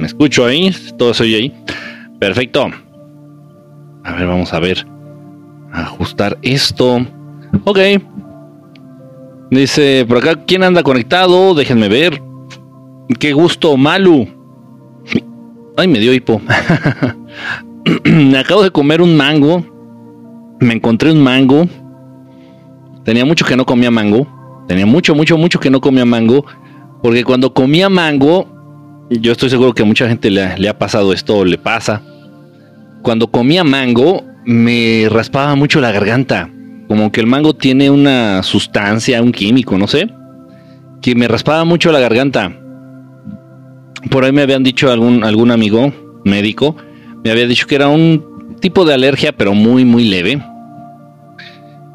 [0.00, 1.54] Me escucho ahí, todo se oye ahí.
[2.18, 2.68] Perfecto.
[4.02, 4.86] A ver, vamos a ver.
[5.72, 7.06] Ajustar esto.
[7.64, 7.78] Ok.
[9.50, 11.54] Dice, por acá, ¿quién anda conectado?
[11.54, 12.22] Déjenme ver.
[13.18, 14.26] Qué gusto, Malu.
[15.76, 16.40] Ay, me dio hipo.
[18.04, 19.62] me acabo de comer un mango.
[20.60, 21.66] Me encontré un mango.
[23.04, 24.26] Tenía mucho que no comía mango.
[24.66, 26.46] Tenía mucho, mucho, mucho que no comía mango.
[27.02, 28.59] Porque cuando comía mango,
[29.18, 32.02] yo estoy seguro que a mucha gente le, ha pasado esto o le pasa.
[33.02, 36.48] Cuando comía mango, me raspaba mucho la garganta.
[36.86, 40.08] Como que el mango tiene una sustancia, un químico, no sé,
[41.02, 42.56] que me raspaba mucho la garganta.
[44.10, 45.92] Por ahí me habían dicho algún, algún amigo
[46.24, 46.76] médico,
[47.24, 50.42] me había dicho que era un tipo de alergia, pero muy, muy leve.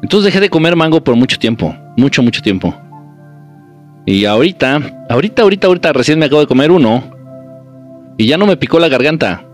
[0.02, 2.74] Entonces dejé de comer mango por mucho tiempo, mucho, mucho tiempo.
[4.06, 7.15] Y ahorita, ahorita, ahorita, ahorita, recién me acabo de comer uno.
[8.16, 9.44] Y ya no me picó la garganta.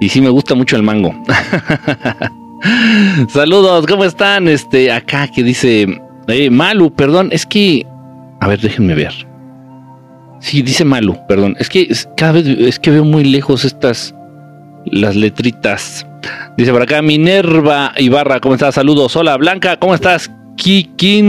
[0.00, 1.14] Y sí me gusta mucho el mango.
[3.28, 4.48] Saludos, ¿cómo están?
[4.48, 7.86] Este, acá que dice, eh, Malu, perdón, es que,
[8.40, 9.12] a ver, déjenme ver.
[10.40, 14.14] Sí, dice Malu, perdón, es que cada vez es que veo muy lejos estas
[14.86, 16.06] las letritas.
[16.56, 18.76] Dice por acá Minerva Ibarra, ¿cómo estás?
[18.76, 19.14] Saludos.
[19.16, 20.30] Hola, Blanca, ¿cómo estás?
[20.56, 21.22] Kikin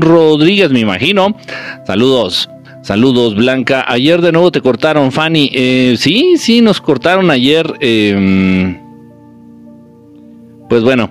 [0.00, 1.36] Rodríguez, me imagino.
[1.84, 2.48] Saludos.
[2.86, 3.84] Saludos, Blanca.
[3.88, 5.50] Ayer de nuevo te cortaron, Fanny.
[5.52, 7.66] Eh, sí, sí, nos cortaron ayer.
[7.80, 8.80] Eh,
[10.68, 11.10] pues bueno,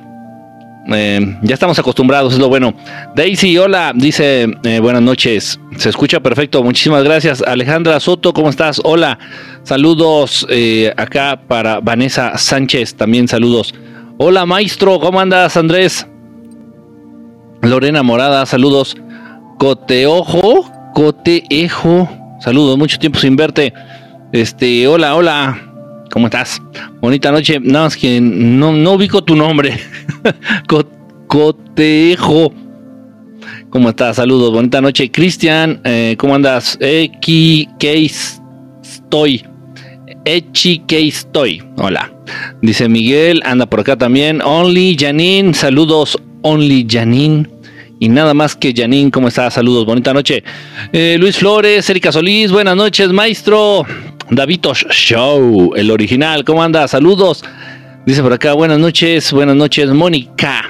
[0.93, 2.73] eh, ya estamos acostumbrados, es lo bueno.
[3.13, 7.41] Daisy, hola, dice eh, buenas noches, se escucha perfecto, muchísimas gracias.
[7.41, 8.79] Alejandra Soto, ¿cómo estás?
[8.85, 9.19] Hola,
[9.63, 13.75] saludos eh, acá para Vanessa Sánchez, también saludos.
[14.17, 16.07] Hola, maestro, ¿cómo andas, Andrés?
[17.61, 18.95] Lorena Morada, saludos.
[19.57, 23.73] Coteojo, Coteejo, saludos, mucho tiempo sin verte.
[24.31, 25.61] Este, hola, hola,
[26.15, 26.61] ¿Cómo estás?
[27.01, 27.59] Bonita noche.
[27.59, 29.77] Nada más que no, no ubico tu nombre.
[31.27, 32.53] Cotejo.
[33.69, 34.15] ¿Cómo estás?
[34.15, 34.53] Saludos.
[34.53, 35.11] Bonita noche.
[35.11, 36.77] Cristian, eh, ¿cómo andas?
[36.79, 37.67] Equi,
[38.81, 39.43] estoy.
[40.23, 41.61] Echi, estoy.
[41.75, 42.13] Hola.
[42.61, 44.41] Dice Miguel, anda por acá también.
[44.41, 46.17] Only Janine, saludos.
[46.43, 47.54] Only Janine.
[47.99, 49.53] Y nada más que Janine, ¿cómo estás?
[49.53, 50.43] Saludos, bonita noche.
[50.91, 53.85] Eh, Luis Flores, Erika Solís, buenas noches, maestro.
[54.29, 56.87] Davitos Show, el original, ¿cómo anda?
[56.87, 57.43] Saludos.
[58.05, 60.63] Dice por acá, buenas noches, buenas noches, Mónica.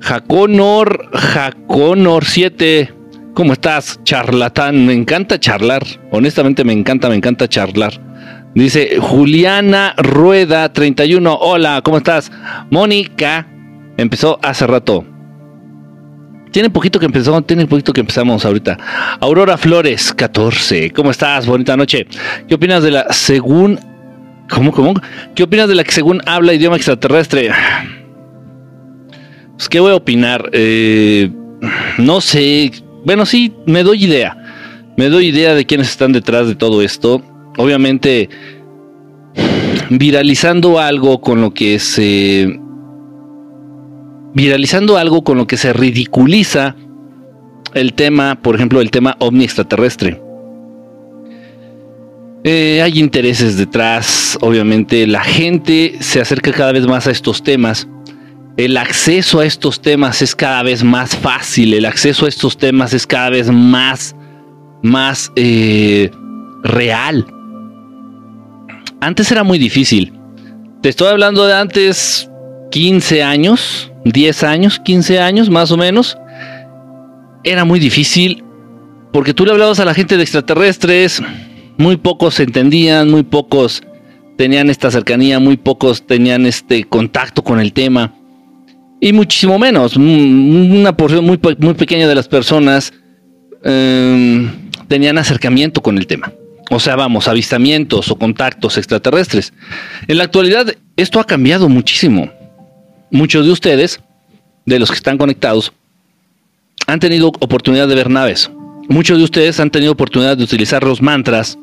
[0.00, 2.92] Jaconor, Jaconor 7.
[3.34, 4.84] ¿Cómo estás, charlatán?
[4.84, 5.84] Me encanta charlar.
[6.10, 8.00] Honestamente, me encanta, me encanta charlar.
[8.54, 11.38] Dice Juliana Rueda 31.
[11.40, 12.30] Hola, ¿cómo estás?
[12.70, 13.46] Mónica
[13.96, 15.06] empezó hace rato.
[16.52, 18.78] Tiene poquito que empezamos, tiene poquito que empezamos ahorita.
[19.20, 20.90] Aurora Flores, 14.
[20.90, 21.46] ¿Cómo estás?
[21.46, 22.06] Bonita noche.
[22.46, 23.80] ¿Qué opinas de la según
[24.50, 24.94] ¿Cómo, cómo?
[25.34, 27.50] ¿Qué opinas de la que según habla idioma extraterrestre?
[29.52, 30.50] Pues, ¿qué voy a opinar?
[30.52, 31.30] Eh,
[31.96, 32.70] no sé.
[33.04, 34.36] Bueno, sí, me doy idea.
[34.98, 37.22] Me doy idea de quiénes están detrás de todo esto.
[37.56, 38.28] Obviamente,
[39.88, 42.60] viralizando algo con lo que se
[44.34, 46.76] viralizando algo con lo que se ridiculiza
[47.74, 50.20] el tema, por ejemplo, el tema ovni extraterrestre.
[52.44, 57.86] Eh, hay intereses detrás, obviamente la gente se acerca cada vez más a estos temas.
[58.56, 62.92] El acceso a estos temas es cada vez más fácil, el acceso a estos temas
[62.94, 64.16] es cada vez más,
[64.82, 66.10] más eh,
[66.64, 67.26] real.
[69.00, 70.12] Antes era muy difícil.
[70.82, 72.28] Te estoy hablando de antes
[72.72, 76.18] 15 años, 10 años, 15 años más o menos,
[77.44, 78.44] era muy difícil
[79.12, 81.22] porque tú le hablabas a la gente de extraterrestres,
[81.76, 83.82] muy pocos se entendían, muy pocos
[84.36, 88.14] tenían esta cercanía, muy pocos tenían este contacto con el tema
[89.00, 92.92] y muchísimo menos, una porción muy, muy pequeña de las personas
[93.64, 94.50] em,
[94.88, 96.32] tenían acercamiento con el tema.
[96.70, 99.52] O sea, vamos, avistamientos o contactos extraterrestres.
[100.06, 102.30] En la actualidad esto ha cambiado muchísimo
[103.12, 104.00] muchos de ustedes,
[104.66, 105.72] de los que están conectados,
[106.86, 108.50] han tenido oportunidad de ver naves.
[108.88, 111.56] Muchos de ustedes han tenido oportunidad de utilizar los mantras,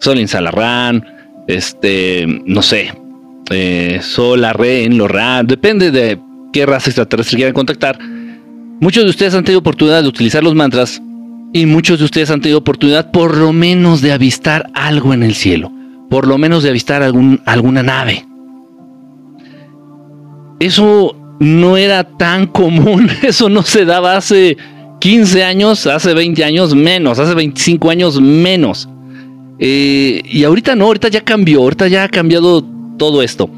[0.00, 1.06] Solin Salarran,
[1.48, 2.92] este, no sé,
[3.50, 6.18] eh, Solarren, Lorran, depende de
[6.52, 7.98] qué raza extraterrestre quieran contactar.
[8.80, 11.00] Muchos de ustedes han tenido oportunidad de utilizar los mantras
[11.52, 15.34] y muchos de ustedes han tenido oportunidad por lo menos de avistar algo en el
[15.34, 15.72] cielo,
[16.10, 18.26] por lo menos de avistar algún, alguna nave
[20.66, 24.56] eso no era tan común, eso no se daba hace
[25.00, 28.88] 15 años, hace 20 años menos, hace 25 años menos.
[29.58, 32.64] Eh, y ahorita no, ahorita ya cambió, ahorita ya ha cambiado
[32.96, 33.50] todo esto.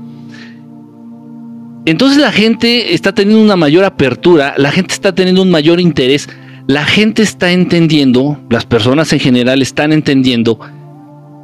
[1.86, 6.28] Entonces la gente está teniendo una mayor apertura, la gente está teniendo un mayor interés,
[6.66, 10.58] la gente está entendiendo, las personas en general están entendiendo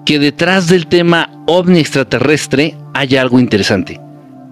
[0.07, 4.01] que detrás del tema ovni extraterrestre hay algo interesante,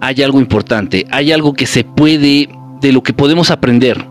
[0.01, 2.49] hay algo importante, hay algo que se puede,
[2.81, 4.05] de lo que podemos aprender.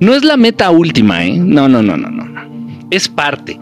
[0.00, 1.36] No es la meta última, ¿eh?
[1.36, 2.24] No, no, no, no, no.
[2.90, 3.58] Es parte.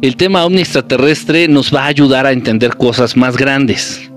[0.00, 4.10] El tema ovni extraterrestre nos va a ayudar a entender cosas más grandes.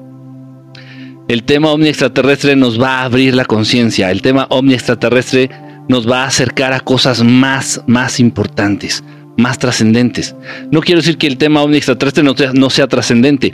[1.27, 4.12] El tema ovni extraterrestre nos va a abrir la conciencia.
[4.12, 5.50] El tema ovni extraterrestre
[5.88, 9.04] nos va a acercar a cosas más, más importantes,
[9.38, 10.36] más trascendentes.
[10.71, 13.54] No quiero decir que el tema ovni extraterrestre no sea, trascendente,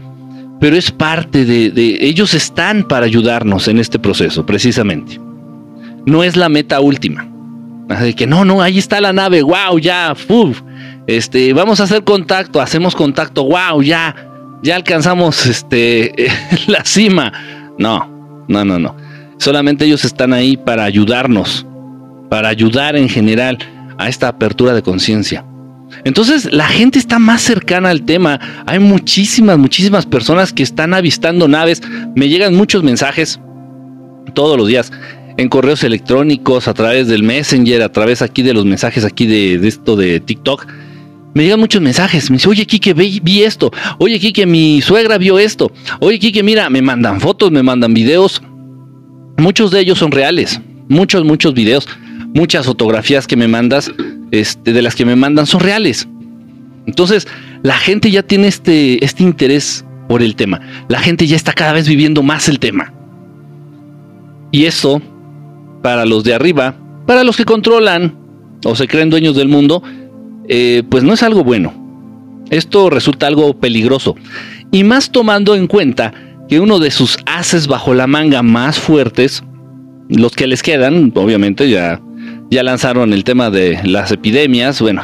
[0.61, 5.19] pero es parte de, Ellos están para ayudarnos en este proceso, precisamente.
[6.05, 7.27] No es la meta última.
[7.89, 10.61] De que no, no, ahí está la nave, wow, ya, uf,
[11.07, 14.15] este, vamos a hacer contacto, hacemos contacto, wow, ya,
[14.61, 16.13] ya alcanzamos este,
[16.67, 17.33] la cima.
[17.79, 18.95] No, no, no, no.
[19.39, 21.65] Solamente ellos están ahí para ayudarnos,
[22.29, 23.57] para ayudar en general
[23.97, 25.43] a esta apertura de conciencia.
[26.03, 28.39] Entonces la gente está más cercana al tema.
[28.65, 31.81] Hay muchísimas, muchísimas personas que están avistando naves.
[32.15, 33.39] Me llegan muchos mensajes
[34.33, 34.91] todos los días
[35.37, 39.55] en correos electrónicos, a través del Messenger, a través aquí de los mensajes aquí de,
[39.67, 40.67] esto de TikTok.
[41.33, 42.29] Me llegan muchos mensajes.
[42.29, 43.71] Me dice, oye, Kike, vi, vi esto.
[43.99, 45.71] Oye, Kike, mi suegra vio esto.
[45.99, 48.41] Oye, Kike, mira, me mandan fotos, me mandan videos.
[49.37, 50.59] Muchos de ellos son reales.
[50.91, 51.87] Muchos, muchos videos.
[52.33, 53.91] Muchas fotografías que me mandas,
[54.31, 56.07] este, de las que me mandan, son reales.
[56.85, 57.29] Entonces,
[57.63, 60.59] la gente ya tiene este, este interés por el tema.
[60.89, 62.93] La gente ya está cada vez viviendo más el tema.
[64.51, 65.01] Y eso
[65.81, 68.13] para los de arriba, para los que controlan
[68.65, 69.81] o se creen dueños del mundo,
[70.49, 71.73] eh, pues no es algo bueno.
[72.49, 74.17] Esto resulta algo peligroso.
[74.71, 76.13] Y más tomando en cuenta
[76.49, 79.41] que uno de sus haces bajo la manga más fuertes,
[80.11, 82.01] los que les quedan, obviamente ya,
[82.49, 85.03] ya lanzaron el tema de las epidemias, bueno,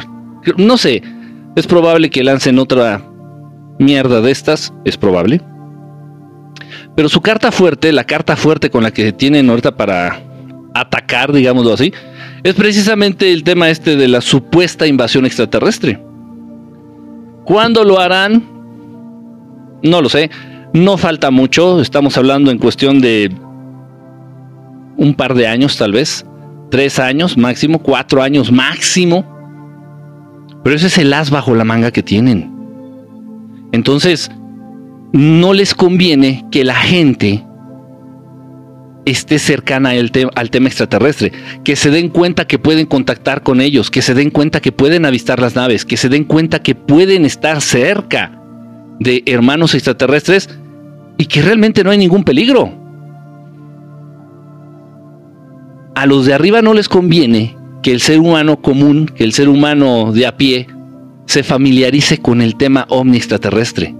[0.56, 1.02] no sé,
[1.56, 3.02] es probable que lancen otra
[3.78, 5.40] mierda de estas, es probable.
[6.94, 10.20] Pero su carta fuerte, la carta fuerte con la que tienen ahorita para
[10.74, 11.92] atacar, digámoslo así,
[12.42, 16.00] es precisamente el tema este de la supuesta invasión extraterrestre.
[17.44, 18.44] ¿Cuándo lo harán?
[19.82, 20.30] No lo sé.
[20.74, 21.80] No falta mucho.
[21.80, 23.32] Estamos hablando en cuestión de
[24.98, 26.26] un par de años tal vez.
[26.70, 27.78] Tres años máximo.
[27.78, 29.24] Cuatro años máximo.
[30.62, 32.52] Pero ese es el as bajo la manga que tienen.
[33.72, 34.30] Entonces,
[35.12, 37.44] no les conviene que la gente
[39.06, 41.32] esté cercana al, al, tema extraterrestre,
[41.64, 45.06] que se den cuenta que pueden contactar con ellos, que se den cuenta que pueden
[45.06, 48.38] avistar las naves, que se den cuenta que pueden estar cerca
[49.00, 50.50] de hermanos extraterrestres
[51.16, 52.87] y que realmente no hay ningún peligro.
[55.98, 59.48] A los de arriba no les conviene que el ser humano común, que el ser
[59.48, 60.68] humano de a pie,
[61.26, 63.96] se familiarice con el tema ovni extraterrestre.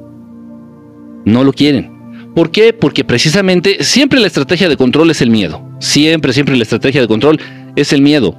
[1.24, 1.90] No lo quieren.
[2.36, 2.72] ¿Por qué?
[2.72, 5.60] Porque precisamente siempre la estrategia de control es el miedo.
[5.80, 7.40] Siempre, siempre la estrategia de control
[7.74, 8.36] es el miedo.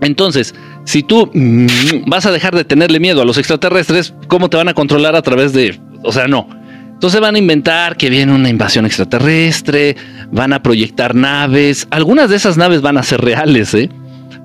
[0.00, 0.52] Entonces,
[0.84, 4.66] si tú mm, vas a dejar de tenerle miedo a los extraterrestres, ¿cómo te van
[4.68, 5.78] a controlar a través de...
[6.02, 6.48] O sea, no.
[6.96, 9.96] Entonces van a inventar que viene una invasión extraterrestre,
[10.32, 11.86] van a proyectar naves.
[11.90, 13.90] Algunas de esas naves van a ser reales, ¿eh?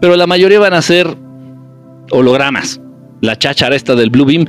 [0.02, 1.16] Pero la mayoría van a ser
[2.12, 2.82] hologramas.
[3.22, 4.48] La cháchara esta del Blue Beam.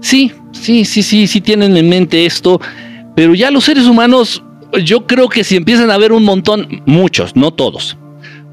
[0.00, 2.62] Sí, sí, sí, sí, sí tienen en mente esto.
[3.14, 4.42] Pero ya los seres humanos,
[4.82, 7.98] yo creo que si empiezan a ver un montón, muchos, no todos,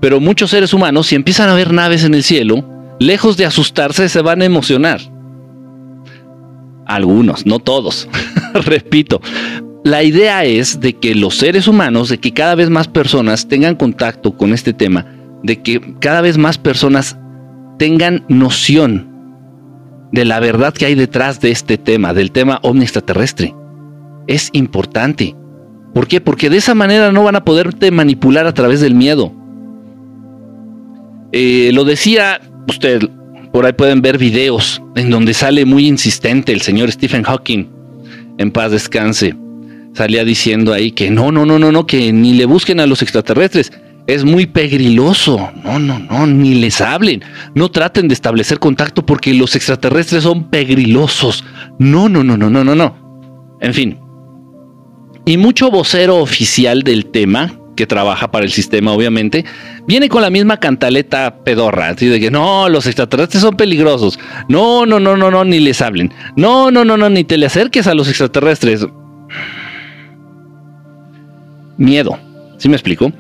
[0.01, 2.67] pero muchos seres humanos, si empiezan a ver naves en el cielo,
[2.99, 4.99] lejos de asustarse, se van a emocionar.
[6.85, 8.09] Algunos, no todos.
[8.65, 9.21] Repito,
[9.83, 13.75] la idea es de que los seres humanos, de que cada vez más personas tengan
[13.75, 15.05] contacto con este tema,
[15.43, 17.17] de que cada vez más personas
[17.77, 19.09] tengan noción
[20.11, 23.55] de la verdad que hay detrás de este tema, del tema ovni extraterrestre
[24.27, 25.35] es importante.
[25.93, 26.21] ¿Por qué?
[26.21, 29.33] Porque de esa manera no van a poderte manipular a través del miedo.
[31.33, 33.09] Eh, lo decía usted,
[33.51, 37.67] por ahí pueden ver videos en donde sale muy insistente el señor Stephen Hawking,
[38.41, 39.35] en paz descanse.
[39.93, 43.01] Salía diciendo ahí que no, no, no, no, no, que ni le busquen a los
[43.01, 43.71] extraterrestres.
[44.07, 45.51] Es muy pegriloso.
[45.63, 47.23] No, no, no, ni les hablen.
[47.55, 51.43] No traten de establecer contacto porque los extraterrestres son pegrilosos.
[51.77, 53.57] No, no, no, no, no, no, no.
[53.61, 53.99] En fin,
[55.25, 59.43] y mucho vocero oficial del tema, que trabaja para el sistema, obviamente,
[59.87, 64.19] viene con la misma cantaleta pedorra, así de que no, los extraterrestres son peligrosos.
[64.47, 66.13] No, no, no, no, no, ni les hablen.
[66.35, 68.85] No, no, no, no, ni te le acerques a los extraterrestres.
[71.77, 72.19] Miedo.
[72.59, 73.11] ¿Sí me explico?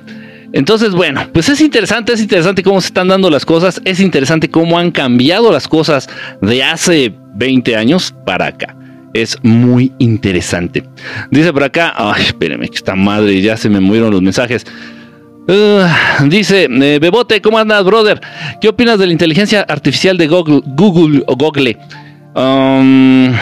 [0.53, 4.47] Entonces, bueno, pues es interesante, es interesante cómo se están dando las cosas, es interesante
[4.47, 6.07] cómo han cambiado las cosas
[6.39, 8.75] de hace 20 años para acá.
[9.13, 10.83] Es muy interesante.
[11.31, 14.65] Dice por acá, ay, espérenme, que esta madre, ya se me murieron los mensajes.
[15.47, 15.83] Uh,
[16.29, 18.21] dice, eh, Bebote, ¿cómo andas, brother?
[18.61, 21.77] ¿Qué opinas de la inteligencia artificial de Google, Google o Google?
[22.35, 23.33] Um,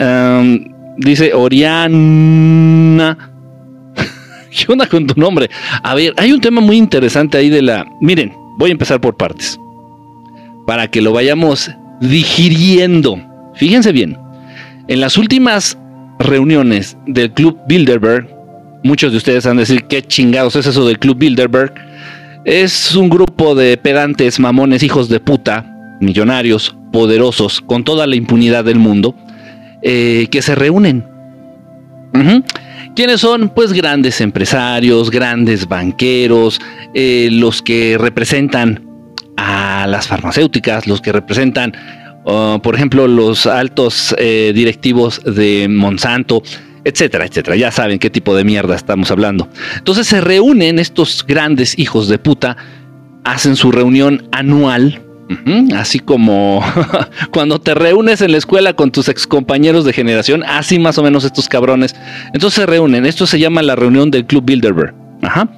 [0.00, 0.64] um,
[0.96, 3.16] dice Oriana.
[4.50, 5.48] ¿Qué onda con tu nombre?
[5.82, 7.86] A ver, hay un tema muy interesante ahí de la...
[8.00, 9.56] Miren, voy a empezar por partes.
[10.66, 11.70] Para que lo vayamos
[12.00, 13.20] digiriendo.
[13.54, 14.25] Fíjense bien.
[14.88, 15.76] En las últimas
[16.20, 18.28] reuniones del Club Bilderberg,
[18.84, 21.74] muchos de ustedes han de decir qué chingados es eso del Club Bilderberg.
[22.44, 25.66] Es un grupo de pedantes, mamones, hijos de puta,
[26.00, 29.16] millonarios, poderosos, con toda la impunidad del mundo,
[29.82, 31.04] eh, que se reúnen.
[32.94, 33.50] ¿Quiénes son?
[33.50, 36.60] Pues grandes empresarios, grandes banqueros,
[36.94, 38.86] eh, los que representan
[39.36, 41.74] a las farmacéuticas, los que representan,
[42.26, 46.42] uh, por ejemplo, los altos eh, directivos de Monsanto,
[46.84, 47.56] etcétera, etcétera.
[47.56, 49.48] Ya saben qué tipo de mierda estamos hablando.
[49.76, 52.56] Entonces se reúnen estos grandes hijos de puta,
[53.24, 55.02] hacen su reunión anual
[55.76, 56.62] Así como
[57.32, 61.02] cuando te reúnes en la escuela con tus ex compañeros de generación, así más o
[61.02, 61.96] menos estos cabrones.
[62.32, 63.06] Entonces se reúnen.
[63.06, 64.94] Esto se llama la reunión del Club Bilderberg.
[65.22, 65.48] Ajá.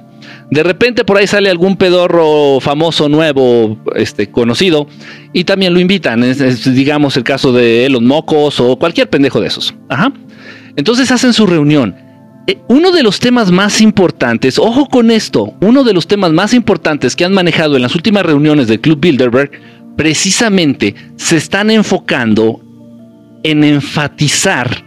[0.51, 4.87] De repente por ahí sale algún pedorro famoso, nuevo, este, conocido,
[5.31, 6.23] y también lo invitan.
[6.23, 9.75] Es, digamos el caso de Elon Mocos o cualquier pendejo de esos.
[9.89, 10.11] Ajá.
[10.75, 11.95] Entonces hacen su reunión
[12.49, 16.55] eh, uno de los temas más importantes, ojo con esto, uno de los temas más
[16.55, 19.51] importantes que han manejado en las últimas reuniones del Club Bilderberg,
[19.95, 22.59] precisamente se están enfocando
[23.43, 24.83] en enfatizar,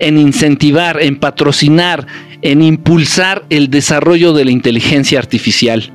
[0.00, 2.04] en incentivar, en patrocinar,
[2.44, 5.92] en impulsar el desarrollo de la inteligencia artificial.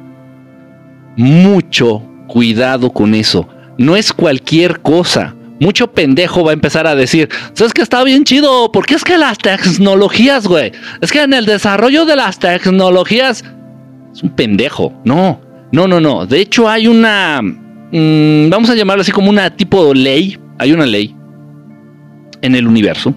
[1.16, 3.48] Mucho cuidado con eso.
[3.78, 8.24] No es cualquier cosa mucho pendejo va a empezar a decir, ¿sabes que está bien
[8.24, 8.72] chido?
[8.72, 13.44] Porque es que las tecnologías, güey, es que en el desarrollo de las tecnologías
[14.14, 14.94] es un pendejo.
[15.04, 15.42] No,
[15.72, 16.26] no, no, no.
[16.26, 20.38] De hecho, hay una, mm, vamos a llamarlo así como una tipo de ley.
[20.58, 21.16] Hay una ley
[22.42, 23.14] en el universo,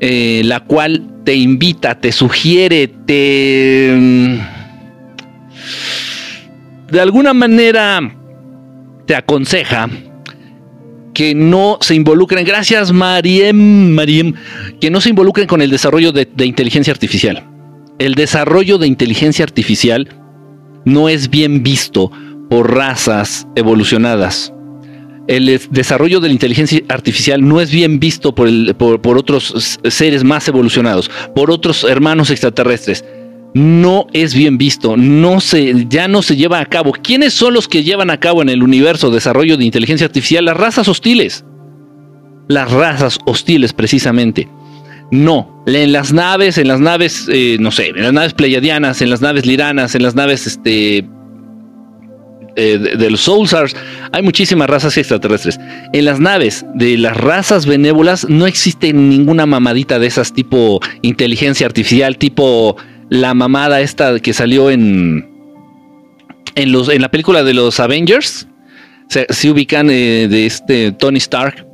[0.00, 3.94] eh, la cual te invita, te sugiere, te...
[3.96, 4.38] Mm,
[6.90, 8.00] de alguna manera
[9.06, 9.88] te aconseja
[11.14, 14.34] que no se involucren, gracias Mariem, Mariem,
[14.80, 17.46] que no se involucren con el desarrollo de, inteligencia artificial.
[17.98, 20.08] El desarrollo de inteligencia artificial
[20.84, 22.10] no es bien visto
[22.48, 24.52] por razas evolucionadas.
[25.30, 30.48] El desarrollo de la inteligencia artificial no es bien visto por, por otros seres más
[30.48, 33.04] evolucionados, por otros hermanos extraterrestres
[33.54, 36.92] no es bien visto, no se, ya no se lleva a cabo.
[36.92, 40.44] ¿Quiénes son los que llevan a cabo en el universo desarrollo de inteligencia artificial?
[40.44, 41.44] Las razas hostiles.
[42.48, 44.48] Las razas hostiles, precisamente.
[45.10, 49.10] No, en las naves, en las naves, eh, no sé, en las naves pleiadianas, en
[49.10, 51.08] las naves liranas, en las naves este,
[52.56, 53.76] eh, de, los Soulsars,
[54.12, 55.58] hay muchísimas razas extraterrestres.
[55.92, 61.66] En las naves de las razas benévolas no existe ninguna mamadita de esas tipo inteligencia
[61.66, 62.76] artificial, tipo
[63.08, 65.28] la mamada esta que salió en,
[66.54, 68.46] en, los, en la película de los Avengers.
[69.08, 71.66] Se, ubican eh, de este Tony Stark.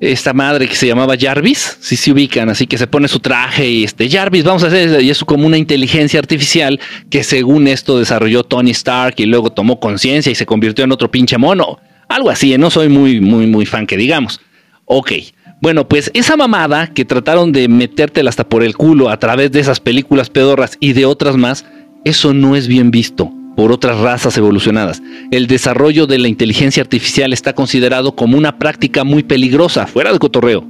[0.00, 3.68] Esta madre que se llamaba Jarvis, sí se ubican, así que se pone su traje
[3.68, 6.80] y este Jarvis, vamos a hacer, y es como una inteligencia artificial
[7.10, 11.10] que según esto desarrolló Tony Stark y luego tomó conciencia y se convirtió en otro
[11.10, 11.78] pinche mono.
[12.08, 12.56] Algo así, ¿eh?
[12.56, 14.40] no soy muy, muy, muy fan que digamos.
[14.86, 15.12] Ok,
[15.60, 19.60] bueno, pues esa mamada que trataron de metértela hasta por el culo a través de
[19.60, 21.66] esas películas pedorras y de otras más,
[22.06, 23.30] eso no es bien visto
[23.60, 25.02] por otras razas evolucionadas.
[25.30, 30.18] El desarrollo de la inteligencia artificial está considerado como una práctica muy peligrosa, fuera de
[30.18, 30.66] cotorreo.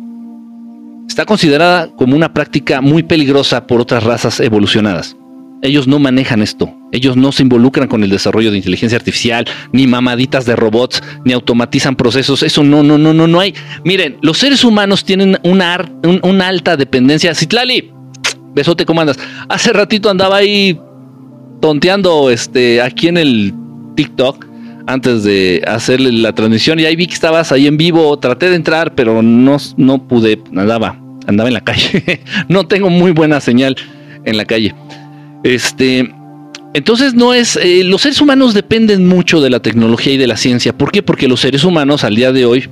[1.07, 5.17] Está considerada como una práctica muy peligrosa por otras razas evolucionadas.
[5.63, 6.75] Ellos no manejan esto.
[6.91, 11.33] Ellos no se involucran con el desarrollo de inteligencia artificial, ni mamaditas de robots, ni
[11.33, 12.43] automatizan procesos.
[12.43, 13.55] Eso no, no, no, no, no hay.
[13.85, 17.37] Miren, los seres humanos tienen una, alta dependencia.
[17.37, 17.93] Citlali,
[18.53, 19.21] besote, ¿cómo andas?
[19.49, 20.77] Hace ratito andaba ahí
[21.61, 23.55] tonteando este, aquí en el
[23.97, 24.47] TikTok
[24.87, 28.19] antes de hacerle la transmisión y ahí vi que estabas ahí en vivo.
[28.19, 30.43] Traté de entrar, pero no, no pude.
[30.57, 32.21] Andaba, andaba en la calle.
[32.49, 33.77] no tengo muy buena señal
[34.25, 34.75] en la calle.
[35.45, 36.13] Este,
[36.75, 40.37] entonces no es, eh, los seres humanos dependen mucho de la tecnología y de la
[40.37, 40.77] ciencia.
[40.77, 41.03] ¿Por qué?
[41.03, 42.69] Porque los seres humanos al día de hoy,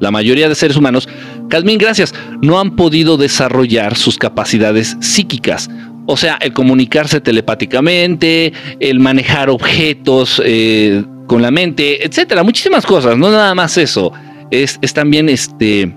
[0.00, 1.08] la mayoría de seres humanos,
[1.48, 5.70] Calmín, gracias, no han podido desarrollar sus capacidades psíquicas.
[6.06, 13.16] O sea, el comunicarse telepáticamente, el manejar objetos eh, con la mente, etcétera, muchísimas cosas,
[13.16, 14.12] no nada más eso.
[14.50, 15.94] Es, es también este,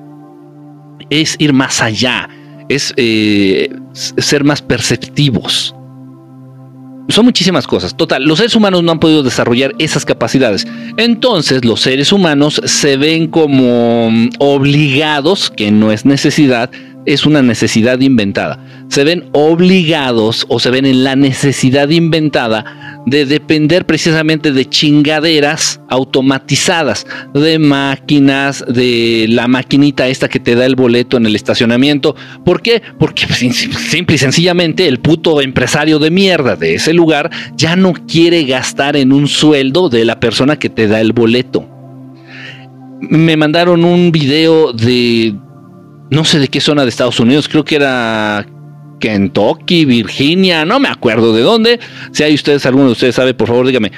[1.10, 2.30] es ir más allá,
[2.70, 5.76] es eh, ser más perceptivos
[7.10, 7.96] son muchísimas cosas.
[7.96, 10.68] Total, los seres humanos no han podido desarrollar esas capacidades.
[10.98, 16.70] Entonces, los seres humanos se ven como mm, obligados, que no es necesidad,
[17.08, 18.60] es una necesidad inventada.
[18.90, 25.80] Se ven obligados o se ven en la necesidad inventada de depender precisamente de chingaderas
[25.88, 32.14] automatizadas, de máquinas, de la maquinita esta que te da el boleto en el estacionamiento.
[32.44, 32.82] ¿Por qué?
[33.00, 37.94] Porque pues, simple y sencillamente el puto empresario de mierda de ese lugar ya no
[37.94, 41.70] quiere gastar en un sueldo de la persona que te da el boleto.
[43.00, 45.36] Me mandaron un video de
[46.10, 48.46] no sé de qué zona de Estados Unidos, creo que era
[49.00, 51.80] Kentucky, Virginia, no me acuerdo de dónde.
[52.12, 53.92] Si hay ustedes, alguno de ustedes sabe, por favor, dígame.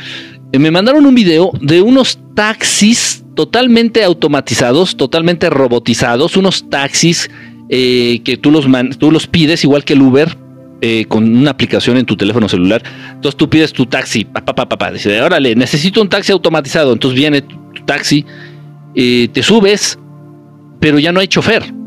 [0.51, 7.29] Eh, me mandaron un video de unos taxis totalmente automatizados, totalmente robotizados, unos taxis
[7.69, 8.65] eh, que tú los,
[8.97, 10.35] tú los pides, igual que el Uber,
[10.81, 12.81] eh, con una aplicación en tu teléfono celular.
[13.13, 16.93] Entonces tú pides tu taxi, papá, papá, papá, dice, órale, necesito un taxi automatizado.
[16.93, 18.25] Entonces viene tu, taxi,
[18.93, 19.97] te subes,
[20.79, 21.78] pero ya no hay chofer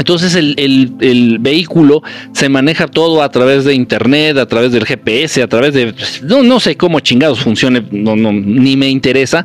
[0.00, 2.02] entonces el, vehículo
[2.32, 5.94] se maneja todo a través de internet, a través del GPS, a través de...
[6.22, 9.44] No, no sé cómo chingados funcione, no, no, ni me interesa,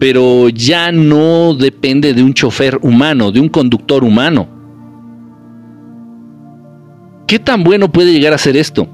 [0.00, 4.48] pero ya no depende de un chofer humano, de un conductor humano.
[7.28, 8.88] ¿Qué tan bueno puede llegar a ser esto?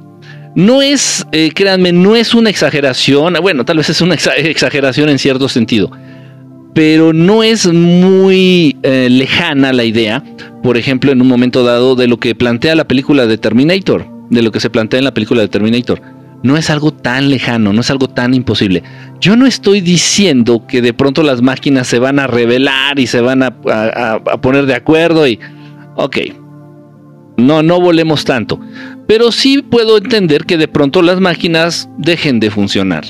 [0.54, 5.18] No es, eh, créanme, no es una exageración, bueno, tal vez es una exageración en
[5.18, 5.90] cierto sentido,
[6.74, 10.22] pero no es muy eh, lejana la idea,
[10.62, 14.42] por ejemplo, en un momento dado, de lo que plantea la película de Terminator, de
[14.42, 16.00] lo que se plantea en la película de Terminator.
[16.42, 18.82] No es algo tan lejano, no es algo tan imposible.
[19.20, 23.20] Yo no estoy diciendo que de pronto las máquinas se van a revelar y se
[23.20, 25.38] van a, a poner de acuerdo y...
[25.96, 26.16] Ok,
[27.36, 28.60] no, no volemos tanto.
[29.06, 33.04] Pero sí puedo entender que de pronto las máquinas dejen de funcionar.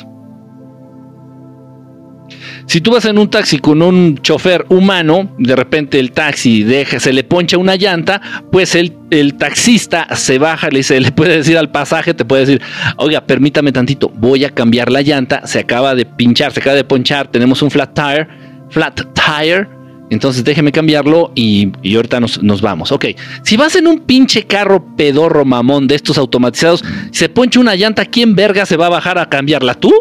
[2.70, 7.00] Si tú vas en un taxi con un chofer humano, de repente el taxi deja,
[7.00, 8.94] se le poncha una llanta, pues el,
[9.36, 12.62] taxista se baja, le, dice, puede decir al pasaje, te puede decir,
[12.96, 16.84] oiga, permítame tantito, voy a cambiar la llanta, se acaba de pinchar, se acaba de
[16.84, 18.28] ponchar, tenemos un flat tire,
[18.68, 19.66] flat tire,
[20.10, 22.92] entonces déjeme cambiarlo y, y, ahorita nos, nos, vamos.
[22.92, 23.06] Ok,
[23.42, 28.04] si vas en un pinche carro pedorro mamón de estos automatizados, se poncha una llanta,
[28.04, 29.74] ¿quién verga se va a bajar a cambiarla?
[29.74, 29.92] ¿Tú?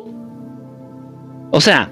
[1.51, 1.89] O sea,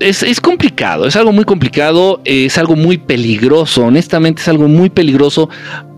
[0.00, 5.48] es, complicado, es algo muy complicado, es algo muy peligroso, honestamente es algo muy peligroso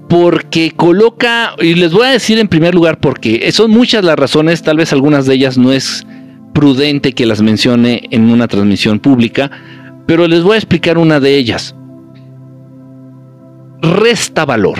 [0.08, 4.62] porque coloca, y les voy a decir en primer lugar porque son muchas las razones,
[4.62, 6.06] tal vez algunas de ellas no es
[6.54, 9.50] prudente que las mencione en una transmisión pública,
[10.06, 11.74] pero les voy a explicar una de ellas.
[13.82, 14.78] Resta valor.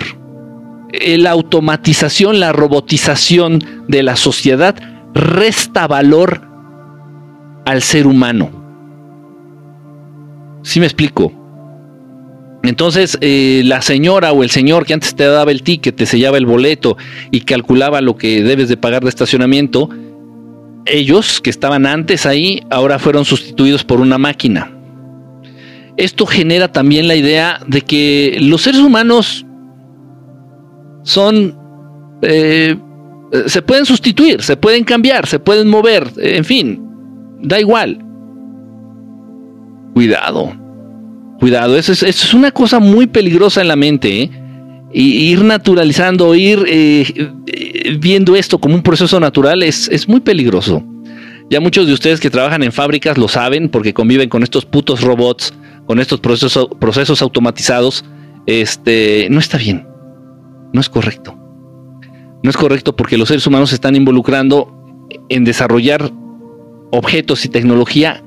[1.19, 4.75] La automatización, la robotización de la sociedad
[5.13, 6.49] resta valor
[7.67, 8.58] al ser humano
[10.63, 11.33] si me explico?
[12.63, 16.39] Entonces, eh, la señora o el señor que antes te daba el ticket, te sellaba
[16.39, 16.97] el boleto
[17.31, 19.89] y calculaba lo que debes de pagar de estacionamiento,
[20.85, 24.73] ellos que estaban antes ahí, ahora fueron sustituidos por una máquina.
[25.97, 29.47] Esto genera también la idea de que los seres humanos
[31.03, 31.57] son...
[32.23, 32.77] Eh,
[33.47, 36.83] se pueden sustituir, se pueden cambiar, se pueden mover, en fin,
[37.43, 38.08] da igual
[39.99, 40.53] cuidado.
[41.41, 44.23] Cuidado, eso es, una cosa muy peligrosa en la mente.
[44.23, 44.31] ¿eh?
[44.93, 47.05] Y ir naturalizando, ir eh,
[47.49, 50.85] eh, viendo esto como un proceso natural es, es muy peligroso.
[51.51, 55.01] Ya muchos de ustedes que trabajan en fábricas lo saben porque conviven con estos putos
[55.01, 55.53] robots,
[55.87, 58.05] con estos procesos, procesos automatizados.
[58.47, 59.85] Este no está bien.
[60.73, 61.37] No es correcto.
[62.45, 64.73] No es correcto porque los seres humanos se están involucrando
[65.29, 66.13] en desarrollar
[66.93, 68.23] objetos y tecnología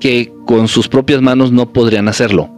[0.00, 2.50] que con sus propias manos no podrían hacerlo.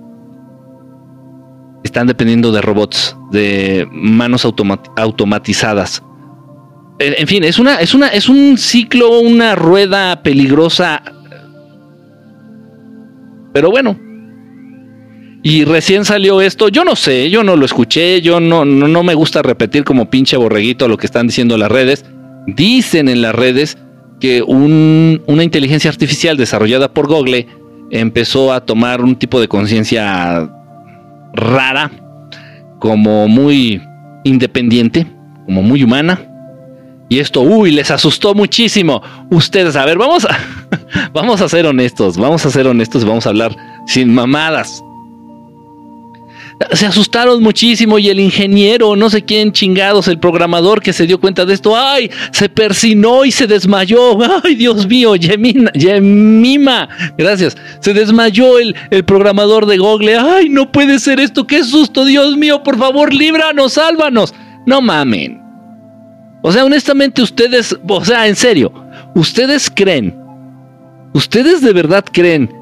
[1.85, 4.47] Están dependiendo de robots, de manos
[4.97, 6.03] automatizadas.
[6.99, 11.03] En fin, es una, es una, es un ciclo, una rueda peligrosa.
[13.53, 13.99] Pero bueno,
[15.45, 19.15] Y recién salió esto, yo no sé, yo no lo escuché, yo no, no, me
[19.15, 22.05] gusta repetir como pinche borreguito lo que están diciendo las redes.
[22.47, 23.77] Dicen en las redes
[24.23, 27.45] que una inteligencia artificial desarrollada por Google
[27.91, 30.49] empezó a tomar un tipo de conciencia
[31.35, 31.91] rara,
[32.79, 33.83] como muy
[34.23, 35.09] independiente,
[35.45, 36.21] como muy humana.
[37.09, 39.03] Y esto, uy, les asustó muchísimo.
[39.29, 40.39] Ustedes, a ver, vamos a,
[41.13, 43.57] vamos a ser honestos, vamos a ser honestos y vamos a hablar
[43.89, 44.85] sin mamadas
[46.73, 51.21] se asustaron muchísimo y el ingeniero, no sé quién chingados, el programador que se dio
[51.21, 57.57] cuenta de esto, ay, se persinó y se desmayó, ay, Dios mío, Yemina, Yemima, gracias,
[57.81, 62.37] se desmayó el, el programador de Google, ay, no puede ser esto, qué susto, Dios
[62.37, 64.35] mío, por favor, líbranos, sálvanos,
[64.67, 65.41] no mamen.
[66.43, 68.73] O sea, honestamente ustedes, o sea, en serio,
[69.15, 70.17] ustedes creen,
[71.15, 72.62] ustedes de verdad creen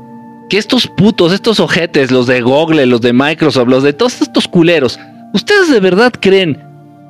[0.51, 4.49] que estos putos, estos ojetes, los de Google, los de Microsoft, los de todos estos
[4.49, 4.99] culeros,
[5.33, 6.61] ¿ustedes de verdad creen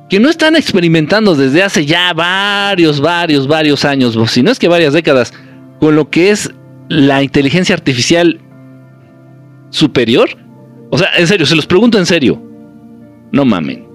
[0.09, 4.67] que no están experimentando desde hace ya varios, varios, varios años, si no es que
[4.67, 5.33] varias décadas,
[5.79, 6.51] con lo que es
[6.87, 8.39] la inteligencia artificial
[9.71, 10.29] superior?
[10.91, 12.41] O sea, en serio, se los pregunto en serio.
[13.31, 13.91] No mamen.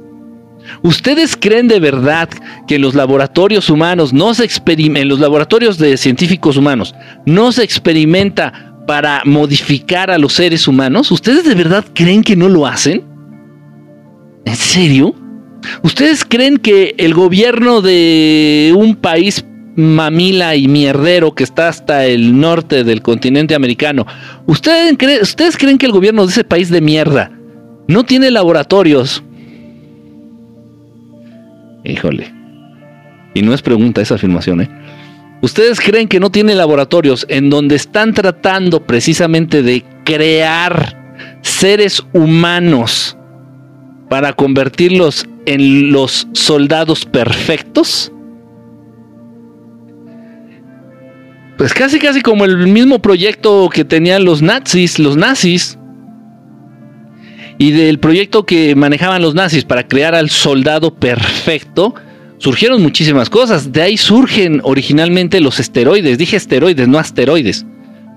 [0.83, 2.29] ¿Ustedes creen de verdad
[2.67, 7.63] que en los laboratorios humanos no se en los laboratorios de científicos humanos no se
[7.63, 11.11] experimenta para modificar a los seres humanos?
[11.11, 13.05] ¿Ustedes de verdad creen que no lo hacen?
[14.45, 15.15] ¿En serio?
[15.83, 19.45] ¿Ustedes creen que el gobierno de un país
[19.77, 24.07] mamila y mierdero que está hasta el norte del continente americano,
[24.47, 27.31] ¿ustedes, ¿ustedes creen que el gobierno de ese país de mierda
[27.87, 29.23] no tiene laboratorios?
[31.85, 32.33] Híjole.
[33.35, 34.71] Y no es pregunta esa afirmación, ¿eh?
[35.43, 43.17] ¿Ustedes creen que no tiene laboratorios en donde están tratando precisamente de crear seres humanos
[44.09, 48.13] para convertirlos en los soldados perfectos?
[51.59, 55.79] Pues casi casi como el mismo proyecto que tenían los nazis, los nazis.
[57.59, 61.95] Y del proyecto que manejaban los nazis para crear al soldado perfecto,
[62.39, 63.73] surgieron muchísimas cosas.
[63.73, 66.19] De ahí surgen originalmente los esteroides.
[66.19, 67.67] Dije esteroides, no asteroides.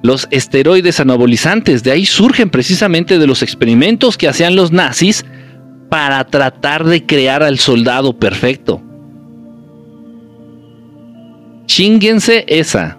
[0.01, 1.83] Los esteroides anabolizantes.
[1.83, 5.25] De ahí surgen precisamente de los experimentos que hacían los nazis
[5.89, 8.81] para tratar de crear al soldado perfecto.
[11.65, 12.97] Chinguense esa.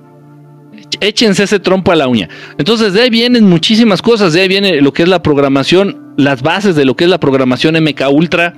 [1.01, 2.29] Échense ese trompo a la uña.
[2.59, 4.33] Entonces de ahí vienen muchísimas cosas.
[4.33, 7.21] De ahí viene lo que es la programación, las bases de lo que es la
[7.21, 8.55] programación MK Ultra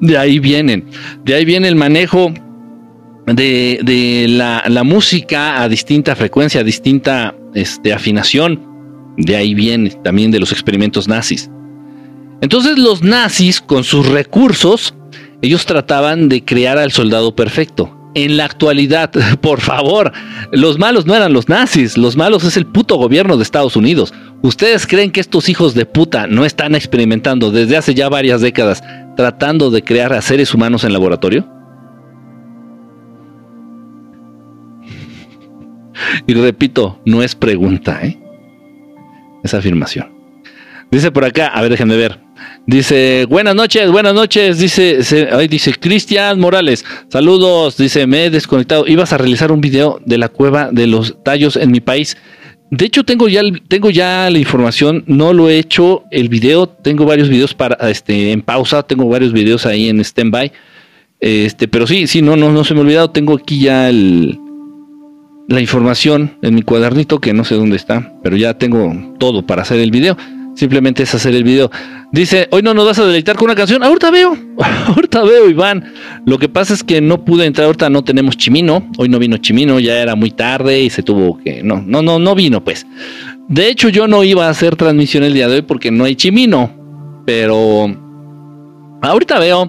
[0.00, 0.86] de ahí vienen.
[1.24, 2.32] De ahí viene el manejo
[3.26, 8.62] de, la, música a distinta frecuencia, a distinta este, afinación.
[9.16, 11.50] De ahí viene también de los experimentos nazis.
[12.40, 14.94] Entonces los nazis, con sus recursos,
[15.42, 17.92] ellos trataban de crear al soldado perfecto.
[18.14, 20.12] En la actualidad, por favor,
[20.52, 24.12] los malos no eran los nazis, los malos es el puto gobierno de Estados Unidos.
[24.42, 28.82] ¿Ustedes creen que estos hijos de puta no están experimentando desde hace ya varias décadas
[29.16, 31.46] tratando de crear a seres humanos en laboratorio?
[36.26, 38.18] Y repito, no es pregunta, ¿eh?
[39.42, 40.12] Es afirmación.
[40.90, 42.20] Dice por acá, a ver, déjenme ver.
[42.66, 44.58] Dice, buenas noches, buenas noches.
[44.58, 45.00] Dice,
[45.32, 46.84] ahí dice Cristian Morales.
[47.08, 47.76] Saludos.
[47.76, 48.86] Dice, me he desconectado.
[48.86, 52.16] Ibas a realizar un video de la cueva de los tallos en mi país.
[52.70, 57.04] De hecho, tengo ya, tengo ya la información, no lo he hecho el video, tengo
[57.04, 60.50] varios videos para, este, en pausa, tengo varios videos ahí en standby.
[61.20, 64.38] Este, pero sí, sí, no, no, no se me ha olvidado, tengo aquí ya el,
[65.48, 69.62] la información en mi cuadernito, que no sé dónde está, pero ya tengo todo para
[69.62, 70.16] hacer el video.
[70.56, 71.70] Simplemente es hacer el video.
[72.12, 73.82] Dice, hoy no nos vas a deleitar con una canción.
[73.82, 74.36] Ahorita veo,
[74.88, 75.92] ahorita veo, Iván.
[76.24, 78.90] Lo que pasa es que no pude entrar, ahorita no tenemos Chimino.
[78.96, 81.62] Hoy no vino Chimino, ya era muy tarde y se tuvo que...
[81.62, 82.86] No, no, no, no vino pues.
[83.48, 86.16] De hecho, yo no iba a hacer transmisión el día de hoy porque no hay
[86.16, 86.70] Chimino.
[87.26, 87.94] Pero...
[89.02, 89.68] Ahorita veo,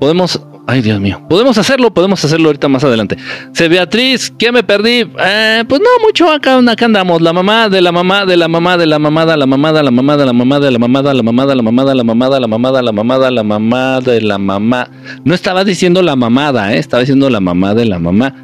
[0.00, 1.20] podemos Ay, Dios mío.
[1.28, 3.16] Podemos hacerlo, podemos hacerlo ahorita más adelante.
[3.52, 5.06] Se Beatriz, ¿qué me perdí?
[5.18, 7.20] Eh, pues no, mucho acá, acá andamos.
[7.20, 10.24] La mamá de la mamá de la mamá de la mamada, la mamada, la mamada,
[10.24, 13.42] la mamada, la mamada, la mamada, la mamada, la mamada, la mamada, la mamada, la
[13.42, 14.88] mamá de la mamá.
[15.24, 16.78] No estaba diciendo la mamada, ¿eh?
[16.78, 18.34] estaba diciendo la mamá de la mamá.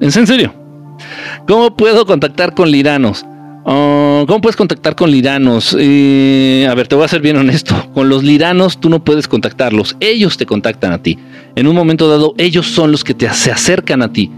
[0.00, 0.52] ¿En serio?
[1.46, 3.24] ¿Cómo puedo contactar con liranos?
[3.66, 5.74] Oh, ¿Cómo puedes contactar con liranos?
[5.78, 7.74] Eh, a ver, te voy a ser bien honesto.
[7.94, 9.96] Con los liranos tú no puedes contactarlos.
[10.00, 11.18] Ellos te contactan a ti.
[11.56, 14.30] En un momento dado, ellos son los que te, se acercan a ti.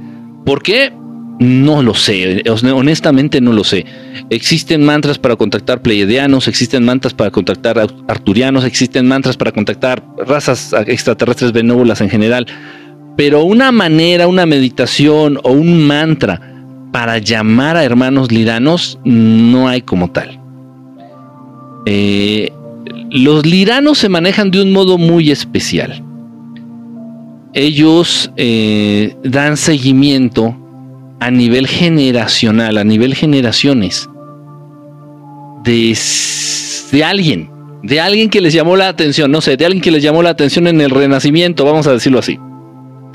[0.45, 0.93] ¿Por qué?
[1.39, 3.85] No lo sé, honestamente no lo sé.
[4.31, 10.75] Existen mantras para contactar pleiadianos, existen mantras para contactar arturianos, existen mantras para contactar razas
[10.87, 12.47] extraterrestres benévolas en general,
[13.19, 16.56] pero una manera, una meditación o un mantra
[16.92, 20.40] para llamar a hermanos liranos no hay como tal.
[21.87, 22.51] Eh,
[23.11, 26.03] los liranos se manejan de un modo muy especial.
[27.53, 30.57] Ellos eh, dan seguimiento
[31.20, 34.09] a nivel generacional, a nivel generaciones,
[35.64, 35.96] de,
[36.92, 37.51] de alguien,
[37.83, 40.31] de alguien que les llamó la atención, no sé, de alguien que les llamó la
[40.31, 42.38] atención en el Renacimiento, vamos a decirlo así.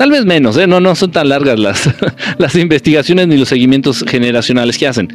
[0.02, 0.66] Tal vez menos, ¿eh?
[0.66, 1.88] no, no son tan largas las,
[2.40, 5.08] las investigaciones ni los seguimientos generacionales que hacen.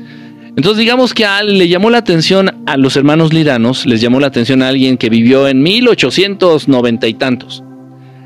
[0.57, 4.63] Entonces digamos que le llamó la atención a los hermanos liranos, les llamó la atención
[4.63, 7.65] a alguien que vivió en 1890 y tantos.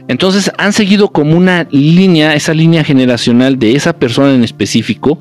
[0.07, 5.19] Entonces han seguido como una línea, esa línea generacional de esa persona en específico,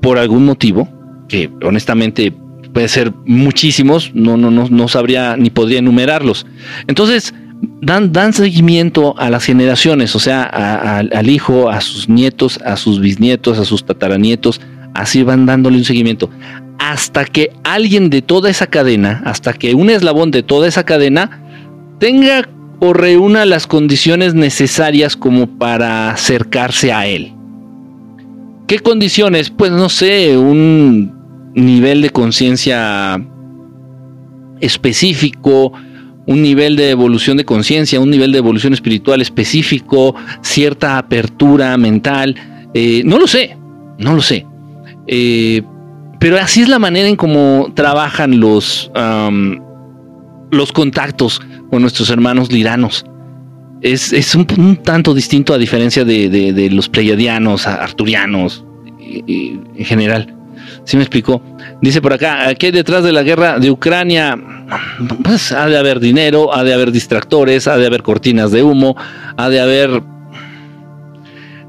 [0.00, 0.88] por algún motivo,
[1.26, 2.32] que honestamente
[2.72, 6.46] puede ser muchísimos, no, no, no, no sabría ni podría enumerarlos.
[6.86, 7.34] Entonces,
[7.80, 13.00] dan, dan seguimiento a las generaciones, o sea, al hijo, a sus nietos, a sus
[13.00, 14.60] bisnietos, a sus tataranietos,
[14.94, 16.30] así van dándole un seguimiento.
[16.78, 21.42] Hasta que alguien de toda esa cadena, hasta que un eslabón de toda esa cadena
[21.98, 22.48] tenga
[22.80, 27.32] o reúna las condiciones necesarias como para acercarse a él.
[28.66, 29.50] ¿Qué condiciones?
[29.50, 31.12] Pues no sé, un
[31.54, 33.22] nivel de conciencia
[34.60, 35.72] específico,
[36.26, 42.34] un nivel de evolución de conciencia, un nivel de evolución espiritual específico, cierta apertura mental,
[42.72, 43.56] eh, no lo sé,
[43.98, 44.46] no lo sé.
[45.06, 45.62] Eh,
[46.18, 48.90] pero así es la manera en cómo trabajan los,
[50.50, 53.04] los contactos con nuestros hermanos liranos.
[53.82, 58.64] Es, un, tanto distinto a diferencia de, los pleiadianos, arturianos,
[58.98, 60.34] en general.
[60.84, 61.42] ¿Sí me explicó?
[61.80, 64.38] Dice por acá, ¿qué hay detrás de la guerra de Ucrania?
[65.22, 68.96] Pues ha de haber dinero, ha de haber distractores, ha de haber cortinas de humo,
[69.36, 70.02] ha de haber...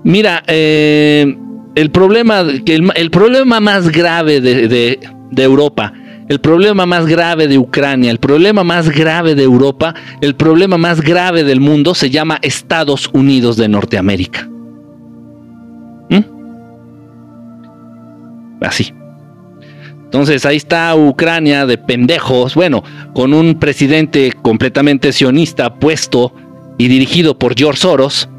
[0.04, 1.36] Mira, eh,
[1.76, 5.00] el, problema, el, problema más grave de
[5.36, 5.94] Europa
[6.28, 11.02] el problema más grave de Ucrania, el problema más grave de Europa, el problema más
[11.02, 14.48] grave del mundo se llama Estados Unidos de Norteamérica.
[16.10, 16.24] ¿Mm?
[18.62, 18.92] Así.
[20.16, 26.34] Entonces ahí está Ucrania de pendejos, bueno, con un presidente completamente sionista puesto
[26.78, 28.30] y dirigido por George Soros.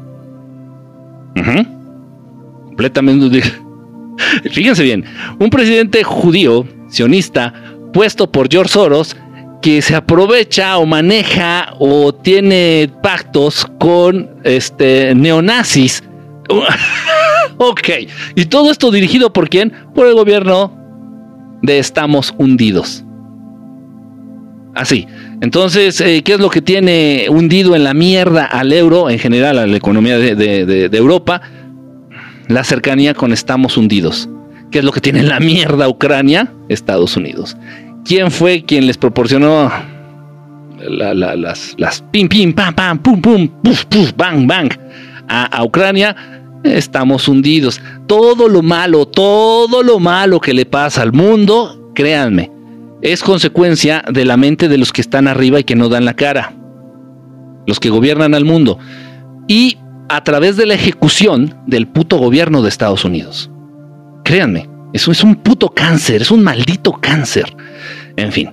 [2.65, 3.43] Completamente.
[4.51, 5.05] Fíjense bien,
[5.37, 7.53] un presidente judío, sionista,
[7.93, 9.15] puesto por George Soros
[9.61, 16.03] que se aprovecha o maneja o tiene pactos con este neonazis.
[17.57, 17.89] ok,
[18.33, 19.71] y todo esto dirigido por quién?
[19.93, 20.76] Por el gobierno
[21.61, 23.03] de Estamos hundidos.
[24.75, 25.07] Así.
[25.41, 29.57] Entonces, eh, ¿qué es lo que tiene hundido en la mierda al euro, en general
[29.57, 31.41] a la economía de Europa?
[32.47, 34.29] La cercanía con Estamos hundidos.
[34.71, 36.51] ¿Qué es lo que tiene la mierda Ucrania?
[36.69, 37.57] Estados Unidos.
[38.03, 39.71] ¿Quién fue quien les proporcionó
[40.79, 44.69] las, pim, pim, pam, pam, pum, pum, puf, puf, bang, bang
[45.27, 46.15] a, Ucrania?
[46.63, 47.81] Estamos hundidos.
[48.07, 52.51] Todo lo malo, todo lo malo que le pasa al mundo, créanme,
[53.01, 56.15] es consecuencia de la mente de los que están arriba y que no dan la
[56.15, 56.53] cara.
[57.65, 58.79] Los que gobiernan al mundo.
[59.47, 59.77] Y
[60.09, 63.51] a través de la ejecución del puto gobierno de Estados Unidos.
[64.23, 67.55] Créanme, eso es un puto cáncer, es un maldito cáncer.
[68.15, 68.51] En fin.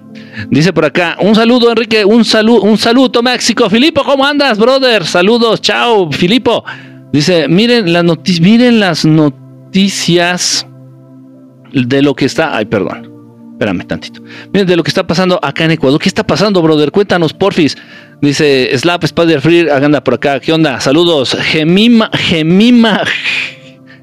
[0.50, 3.70] Dice por acá, un saludo Enrique, un saludo, un saludo México.
[3.70, 5.04] Filipo, ¿cómo andas, brother?
[5.04, 6.64] Saludos, chao, Filipo.
[7.14, 8.04] Dice, miren las
[8.40, 10.66] miren las noticias
[11.72, 13.08] de lo que está, ay, perdón.
[13.52, 14.20] Espérame tantito.
[14.52, 16.00] Miren de lo que está pasando acá en Ecuador.
[16.00, 16.90] ¿Qué está pasando, brother?
[16.90, 17.76] Cuéntanos, porfis.
[18.20, 20.40] Dice Slap Spider Free, anda por acá.
[20.40, 20.80] ¿Qué onda?
[20.80, 21.36] Saludos.
[21.40, 23.04] Gemima, Gemima,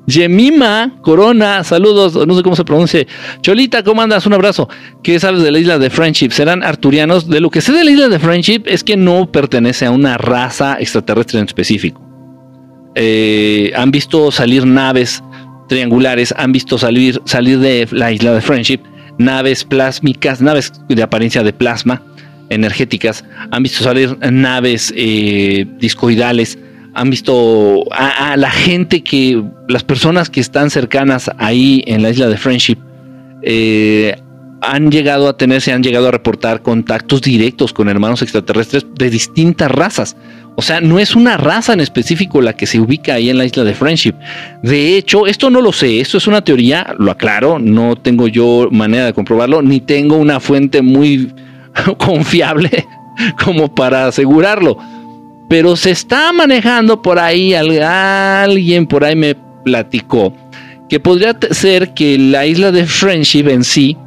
[0.08, 3.06] Yemima Corona, saludos, no sé cómo se pronuncia.
[3.42, 4.26] Cholita, ¿cómo andas?
[4.26, 4.70] Un abrazo.
[5.04, 6.30] ¿Qué sabes de la isla de Friendship?
[6.32, 7.28] ¿Serán arturianos?
[7.28, 10.18] De lo que sé de la isla de Friendship es que no pertenece a una
[10.18, 12.11] raza extraterrestre en específico.
[12.96, 15.24] Eh, han visto salir naves
[15.68, 18.80] triangulares, han visto salir, salir de la isla de Friendship
[19.18, 22.02] naves plásmicas, naves de apariencia de plasma
[22.50, 26.58] energéticas, han visto salir naves eh, discoidales
[26.94, 32.28] han visto a, la gente que, las personas que están cercanas ahí en la isla
[32.28, 32.78] de Friendship,
[33.44, 34.18] eh,
[34.62, 39.10] han llegado a tener, se han llegado a reportar contactos directos con hermanos extraterrestres de
[39.10, 40.16] distintas razas.
[40.56, 43.46] O sea, no es una raza en específico la que se ubica ahí en la
[43.46, 44.14] isla de Friendship.
[44.62, 48.68] De hecho, esto no lo sé, esto es una teoría, lo aclaro, no tengo yo
[48.72, 51.34] manera de comprobarlo, ni tengo una fuente muy
[51.98, 52.86] confiable
[53.44, 54.78] como para asegurarlo.
[55.50, 60.34] Pero se está manejando por ahí, alguien por ahí me platicó,
[60.88, 63.98] que podría ser que la isla de Friendship en sí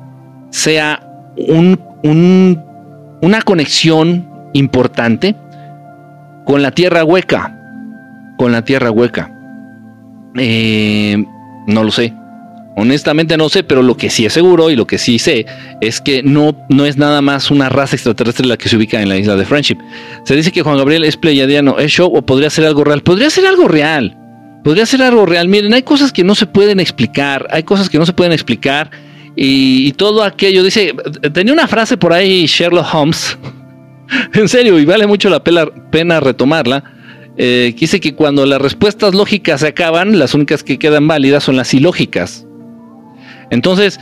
[0.54, 1.02] sea
[1.36, 2.62] un,
[3.20, 5.34] una conexión importante
[6.46, 7.52] con la tierra hueca.
[8.38, 9.32] Con la tierra hueca.
[10.36, 11.24] Eh,
[11.66, 12.14] no lo sé.
[12.76, 15.44] Honestamente no sé, pero lo que sí es seguro y lo que sí sé
[15.80, 19.08] es que no, no es nada más una raza extraterrestre la que se ubica en
[19.08, 19.78] la isla de Friendship.
[20.24, 23.02] Se dice que Juan Gabriel es pleiadiano, es show o podría ser algo real.
[23.02, 24.16] Podría ser algo real.
[24.62, 25.48] Podría ser algo real.
[25.48, 27.48] Miren, hay cosas que no se pueden explicar.
[27.50, 28.90] Hay cosas que no se pueden explicar.
[29.36, 30.62] Y, todo aquello.
[30.62, 30.94] Dice,
[31.32, 33.38] tenía una frase por ahí Sherlock Holmes.
[34.34, 36.84] en serio, y vale mucho la pena retomarla.
[37.36, 41.56] Eh, dice que cuando las respuestas lógicas se acaban, las únicas que quedan válidas son
[41.56, 42.46] las ilógicas.
[43.50, 43.98] Entonces,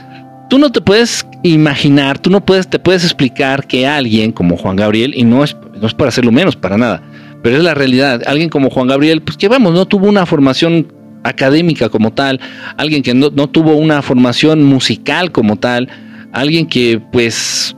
[0.51, 4.77] tú no te puedes imaginar, tú no puedes, te puedes explicar que alguien como Juan
[4.77, 7.03] Gabriel, y no es, no es para hacerlo menos, para nada,
[7.42, 10.92] pero es la realidad, alguien como Juan Gabriel, pues que vamos, no tuvo una formación
[11.23, 12.41] académica como tal,
[12.77, 15.89] alguien que no, no tuvo una formación musical como tal,
[16.33, 17.77] alguien que pues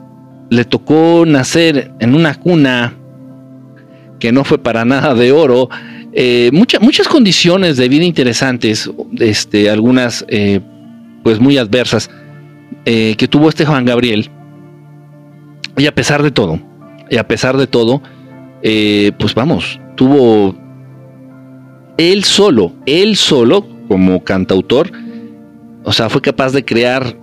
[0.49, 2.93] le tocó nacer en una cuna
[4.19, 5.69] que no fue para nada de oro,
[6.13, 10.61] eh, muchas condiciones de vida interesantes, este, algunas eh,
[11.23, 12.09] pues muy adversas
[12.85, 14.29] eh, que tuvo este Juan Gabriel.
[15.77, 16.59] Y a pesar de todo,
[17.09, 18.01] y a pesar de todo,
[18.61, 20.55] pues vamos, tuvo
[21.97, 24.91] él solo, él solo como cantautor,
[25.83, 27.15] o sea, fue capaz de crear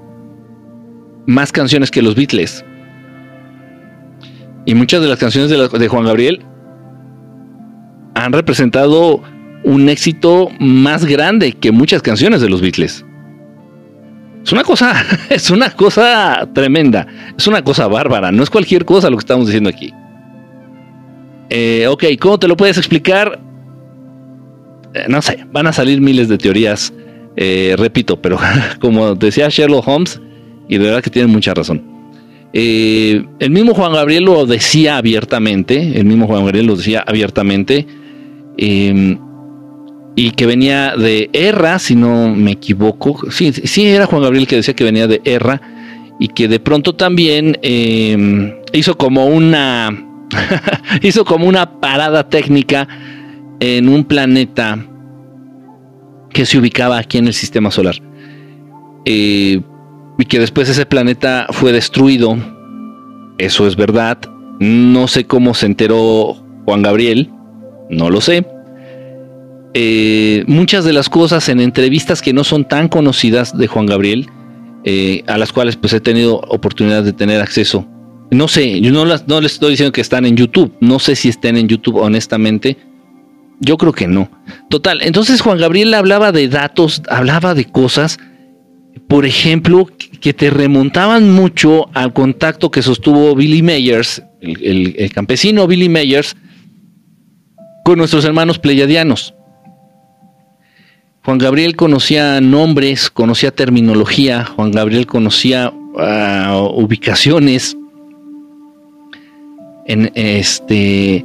[1.27, 2.65] más canciones que los Beatles.
[4.65, 6.45] Y muchas de las canciones de, Juan Gabriel
[8.15, 9.23] han representado
[9.65, 13.05] un éxito más grande que muchas canciones de los Beatles.
[14.45, 14.95] Es una cosa,
[15.31, 17.07] es una cosa tremenda,
[17.37, 19.93] es una cosa bárbara, no es cualquier cosa lo que estamos diciendo aquí.
[21.51, 23.39] Eh, ok, ¿cómo te lo puedes explicar?
[24.95, 26.93] Eh, no sé, van a salir miles de teorías,
[27.37, 28.39] eh, repito, pero
[28.81, 30.21] como decía Sherlock Holmes,
[30.69, 31.83] y de verdad que tiene mucha razón.
[32.53, 37.87] el mismo Juan Gabriel lo decía abiertamente, el mismo Juan Gabriel lo decía abiertamente.
[38.59, 39.19] Em,
[40.15, 43.31] y que venía de Erra, si no me equivoco.
[43.31, 45.61] Sí, sí, era Juan Gabriel que decía que venía de Erra
[46.19, 49.91] y que de pronto también em, hizo como una
[51.03, 52.87] hizo como una parada técnica
[53.63, 54.79] en un planeta
[56.33, 57.95] que se ubicaba aquí en el sistema solar
[59.05, 59.61] eh,
[60.19, 62.37] y que después ese planeta fue destruido.
[63.39, 64.19] Eso es verdad.
[64.61, 67.31] No sé cómo se enteró Juan Gabriel,
[67.89, 68.45] no lo sé
[69.75, 74.29] eh, muchas de las cosas en entrevistas que no son tan conocidas de Juan Gabriel,
[74.85, 77.87] eh, a las cuales pues he tenido oportunidad de tener acceso.
[78.31, 81.17] No sé, yo no, las, no les estoy diciendo que están en YouTube, no sé
[81.17, 82.77] si estén en YouTube honestamente.
[83.63, 84.29] Yo creo que no.
[84.69, 88.19] Total, entonces Juan Gabriel hablaba de datos, hablaba de cosas,
[89.09, 89.89] por ejemplo,
[90.21, 96.37] que te remontaban mucho al contacto que sostuvo Billy Meyers, el campesino Billy Meyers,
[97.85, 99.35] con nuestros hermanos pleyadianos.
[101.25, 107.77] Juan Gabriel conocía nombres, conocía terminología, Juan Gabriel conocía ah, ubicaciones.
[109.87, 111.25] En este.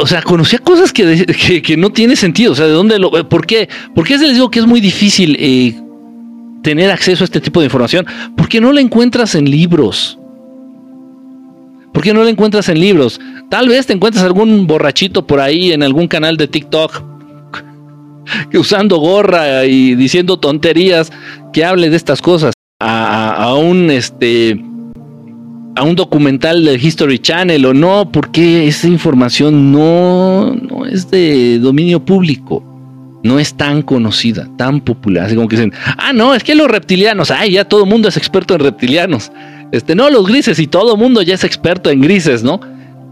[0.00, 2.52] O sea, conocía cosas que, no tiene sentido.
[2.52, 3.10] O sea, ¿de dónde lo.?
[3.28, 3.68] ¿Por qué?
[3.94, 5.74] ¿Por qué les digo que es muy difícil eh,
[6.62, 8.06] tener acceso a este tipo de información?
[8.36, 10.18] Porque no la encuentras en libros.
[11.92, 13.20] ¿Por qué no la encuentras en libros?
[13.48, 17.02] Tal vez te encuentres algún borrachito por ahí en algún canal de TikTok
[18.54, 21.10] usando gorra y diciendo tonterías
[21.52, 24.62] que hable de estas cosas a, un este
[25.76, 31.58] a un documental del History Channel o no, porque esa información no, no es de
[31.58, 32.64] dominio público,
[33.22, 36.68] no es tan conocida, tan popular, así como que dicen, ah, no, es que los
[36.68, 39.30] reptilianos, ay, ya todo el mundo es experto en reptilianos,
[39.70, 42.58] este, no, los grises y todo el mundo ya es experto en grises, ¿no?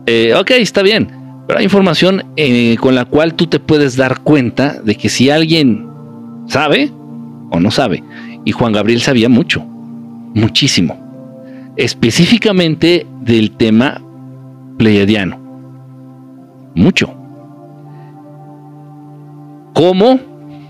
[0.06, 1.10] Eh, ok, está bien,
[1.46, 5.28] pero hay información eh, con la cual tú te puedes dar cuenta de que si
[5.28, 5.86] alguien
[6.46, 6.90] sabe
[7.50, 8.02] o no sabe.
[8.46, 9.64] Y Juan Gabriel sabía mucho,
[10.34, 11.03] muchísimo
[11.76, 14.00] específicamente del tema
[14.78, 15.38] pleiadiano.
[16.74, 17.14] Mucho.
[19.74, 20.18] ¿Cómo?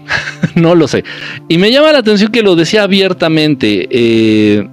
[0.54, 1.04] no lo sé.
[1.48, 3.88] Y me llama la atención que lo decía abiertamente.
[3.90, 4.68] Eh,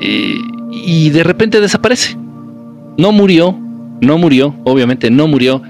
[0.00, 2.16] y de repente desaparece.
[2.98, 3.56] No murió,
[4.00, 5.62] no murió, obviamente no murió.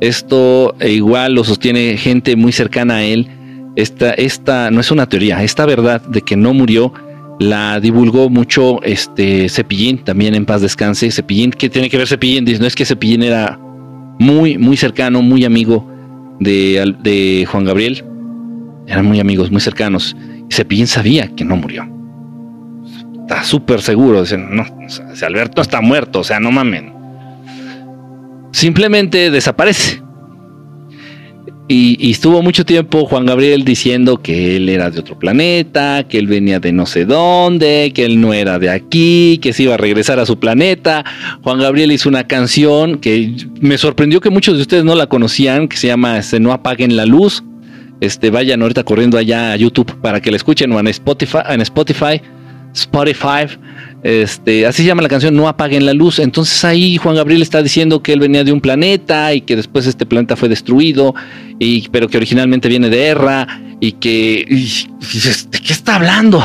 [0.00, 3.28] Esto eh, igual lo sostiene gente muy cercana a él
[3.76, 6.92] esta, esta no es una teoría, esta verdad de que no murió
[7.40, 11.10] la divulgó mucho este Cepillín, también en paz descanse.
[11.10, 12.44] Cepillín, ¿qué tiene que ver Cepillín?
[12.44, 13.58] Dice, no es que Cepillín era
[14.18, 15.88] muy, muy cercano, muy amigo
[16.40, 18.04] de, de Juan Gabriel.
[18.86, 20.16] Eran muy amigos, muy cercanos.
[20.50, 21.88] Cepillín sabía que no murió.
[23.22, 24.20] Está súper seguro.
[24.20, 24.64] Dice, no,
[25.26, 26.92] Alberto está muerto, o sea, no mamen.
[28.52, 30.03] Simplemente desaparece.
[31.66, 36.26] Y, estuvo mucho tiempo Juan Gabriel diciendo que él era de otro planeta, que él
[36.26, 39.78] venía de no sé dónde, que él no era de aquí, que se iba a
[39.78, 41.04] regresar a su planeta.
[41.42, 45.68] Juan Gabriel hizo una canción que me sorprendió que muchos de ustedes no la conocían,
[45.68, 47.42] que se llama este, No apaguen la luz.
[48.00, 51.62] Este, vayan ahorita corriendo allá a YouTube para que la escuchen o en Spotify, en
[51.62, 52.20] Spotify,
[52.74, 53.46] Spotify.
[54.04, 56.18] Este, así se llama la canción No apaguen la luz.
[56.18, 59.86] Entonces ahí Juan Gabriel está diciendo que él venía de un planeta y que después
[59.86, 61.14] este planeta fue destruido,
[61.90, 63.48] pero que originalmente viene de Erra
[63.80, 64.44] y que...
[65.50, 66.44] ¿De qué está hablando?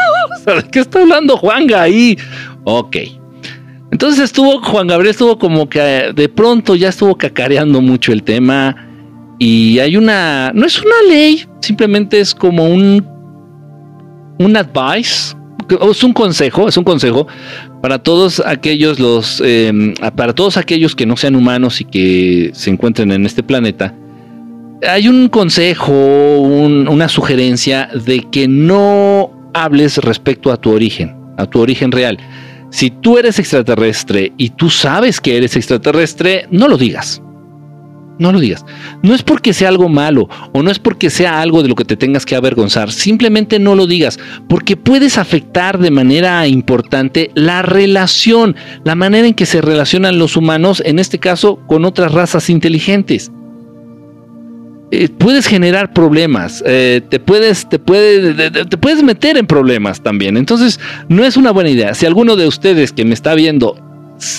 [0.46, 2.16] ¿De qué está hablando Juanga ahí?
[2.62, 2.96] Ok.
[3.90, 8.88] Entonces estuvo, Juan Gabriel estuvo como que de pronto ya estuvo cacareando mucho el tema
[9.40, 13.04] y hay una, no es una ley, simplemente es como un,
[14.38, 15.34] un advice,
[15.90, 17.26] es un consejo, es un consejo
[17.82, 22.70] para todos aquellos los, em, para todos aquellos que no sean humanos y que se
[22.70, 23.94] encuentren en este planeta.
[24.86, 31.60] Hay un consejo, una sugerencia de que no hables respecto a tu origen, a tu
[31.60, 32.18] origen real.
[32.70, 37.20] Si tú eres extraterrestre y tú sabes que eres extraterrestre, no lo digas
[38.20, 38.64] no lo digas.
[39.02, 41.84] No es porque sea algo malo o no es porque sea algo de lo que
[41.84, 44.18] te tengas que avergonzar, simplemente no lo digas,
[44.48, 48.54] porque puedes afectar de manera importante la relación,
[48.84, 53.32] la manera en que se relacionan los humanos, en este caso con otras razas inteligentes.
[54.92, 60.36] Eh, puedes generar problemas, eh, te, puedes, te, te puedes meter en problemas también.
[60.36, 61.94] Entonces, no es una buena idea.
[61.94, 63.76] Si alguno de ustedes que me está viendo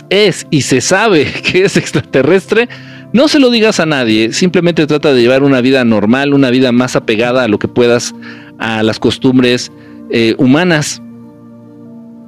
[0.09, 2.67] es y se sabe que es extraterrestre,
[3.13, 6.71] no se lo digas a nadie, simplemente trata de llevar una vida normal, una vida
[6.71, 8.15] más apegada a lo que puedas,
[8.57, 9.71] a las costumbres
[10.09, 11.01] eh, humanas.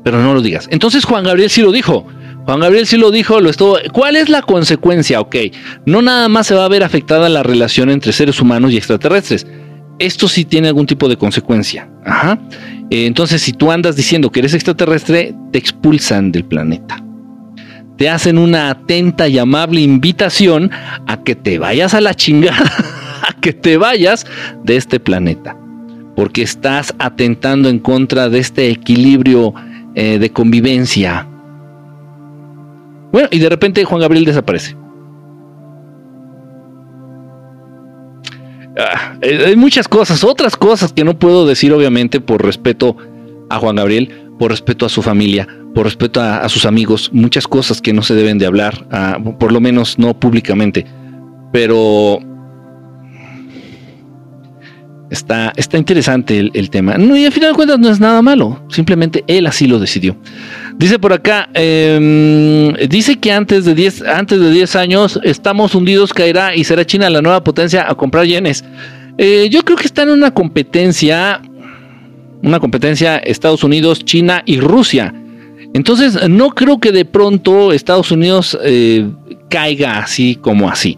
[0.04, 0.68] Pero no lo digas.
[0.72, 2.06] Entonces Juan Gabriel sí lo dijo.
[2.46, 3.78] Juan Gabriel sí lo dijo, lo estuvo.
[3.94, 5.22] ¿Cuál es la consecuencia?
[5.22, 5.36] Ok,
[5.86, 9.48] no nada más se va a ver afectada la relación entre seres humanos y extraterrestres.
[10.00, 11.90] Esto sí tiene algún tipo de consecuencia.
[12.06, 12.38] Ajá.
[12.90, 17.02] Eh, entonces, si tú andas diciendo que eres extraterrestre, te expulsan del planeta
[17.98, 20.72] te hacen una atenta y amable invitación
[21.08, 22.72] a que te vayas a la chingada,
[23.28, 24.26] a que te vayas
[24.64, 25.56] de este planeta,
[26.16, 29.54] porque estás atentando en contra de este equilibrio
[29.96, 31.28] eh, de convivencia.
[33.12, 34.76] Bueno, y de repente Juan Gabriel desaparece.
[38.76, 42.98] Ah, eh, hay muchas cosas, otras cosas que no puedo decir obviamente por respeto
[43.52, 47.82] a Juan Gabriel, por respeto a su familia, por respeto a, sus amigos, muchas cosas
[47.82, 48.86] que no se deben de hablar,
[49.40, 50.86] por lo menos no públicamente.
[51.52, 52.20] Pero
[55.14, 56.96] está, está interesante el, tema.
[56.98, 60.18] Y al final de cuentas no es nada malo, simplemente él así lo decidió.
[60.78, 66.14] Dice por acá, em, dice que antes de 10 antes de 10 años estamos hundidos,
[66.14, 68.66] caerá y será China la nueva potencia a comprar yenes.
[69.18, 71.42] Eh, yo creo que está en una competencia,
[72.42, 75.14] una competencia Estados Unidos, China y Rusia.
[75.74, 79.10] Entonces, no creo que de pronto Estados Unidos eh,
[79.50, 80.98] caiga así como así.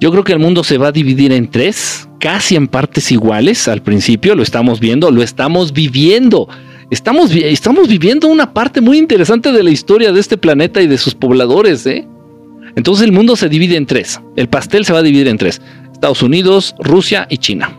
[0.00, 3.66] Yo creo que el mundo se va a dividir en tres, casi en partes iguales.
[3.66, 6.48] Al principio lo estamos viendo, lo estamos viviendo.
[6.90, 10.98] Estamos, estamos viviendo una parte muy interesante de la historia de este planeta y de
[10.98, 11.84] sus pobladores.
[11.86, 12.06] ¿eh?
[12.76, 14.20] Entonces el mundo se divide en tres.
[14.36, 15.60] El pastel se va a dividir en tres.
[15.92, 17.70] Estados Unidos, Rusia y China.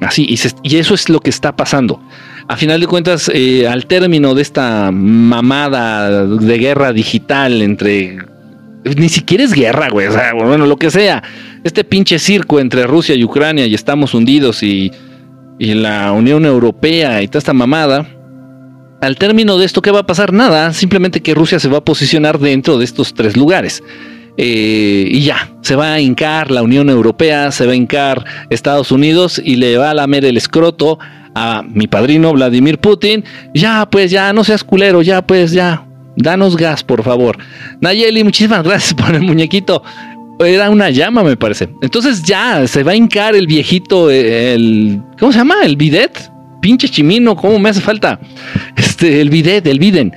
[0.00, 0.38] Así, y,
[0.68, 2.00] y eso es lo que está pasando
[2.46, 8.18] a final de cuentas, eh, al término de esta mamada de guerra digital entre.
[8.96, 10.08] Ni siquiera es guerra, güey.
[10.08, 11.22] O sea, bueno, lo que sea.
[11.64, 14.92] Este pinche circo entre Rusia y Ucrania y estamos hundidos y,
[15.58, 18.06] y la Unión Europea y toda esta mamada.
[19.00, 20.34] Al término de esto, ¿qué va a pasar?
[20.34, 23.82] Nada, simplemente que Rusia se va a posicionar dentro de estos tres lugares.
[24.36, 28.90] Eh, y ya, se va a hincar la Unión Europea, se va a hincar Estados
[28.92, 30.98] Unidos y le va a lamer el escroto
[31.34, 36.56] a mi padrino Vladimir Putin, ya pues ya no seas culero, ya pues ya, danos
[36.56, 37.38] gas por favor.
[37.80, 39.82] Nayeli, muchísimas gracias por el muñequito.
[40.40, 41.68] Era una llama, me parece.
[41.80, 45.00] Entonces ya se va a hincar el viejito, el.
[45.18, 45.62] ¿Cómo se llama?
[45.64, 46.30] El bidet.
[46.60, 48.18] Pinche chimino, ¿cómo me hace falta?
[48.76, 49.20] Este.
[49.20, 50.12] el bidet, el Biden.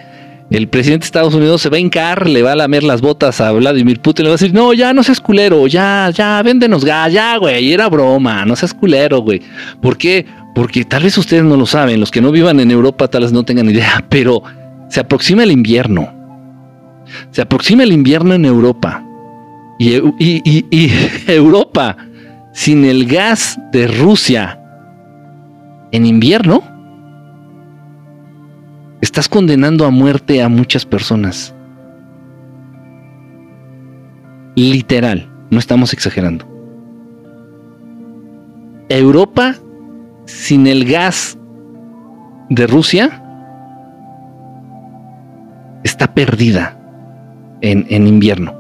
[0.50, 3.42] El presidente de Estados Unidos se va a hincar, le va a lamer las botas
[3.42, 6.86] a Vladimir Putin, le va a decir, no, ya no seas culero, ya, ya, véndenos
[6.86, 9.42] gas, ya, güey, era broma, no seas culero, güey.
[9.82, 10.26] ¿Por qué?
[10.58, 13.32] Porque tal vez ustedes no lo saben, los que no vivan en Europa tal vez
[13.32, 14.42] no tengan idea, pero
[14.90, 16.12] se aproxima el invierno.
[17.30, 19.06] Se aproxima el invierno en Europa.
[19.78, 19.94] Y,
[21.28, 21.96] Europa,
[22.54, 24.60] sin el gas de Rusia
[25.92, 26.64] en invierno,
[29.00, 31.54] estás condenando a muerte a muchas personas.
[34.56, 36.48] Literal, no estamos exagerando.
[38.90, 39.54] Europa
[40.28, 41.38] sin el gas
[42.50, 43.24] de Rusia
[45.84, 46.78] está perdida
[47.62, 48.56] en, invierno.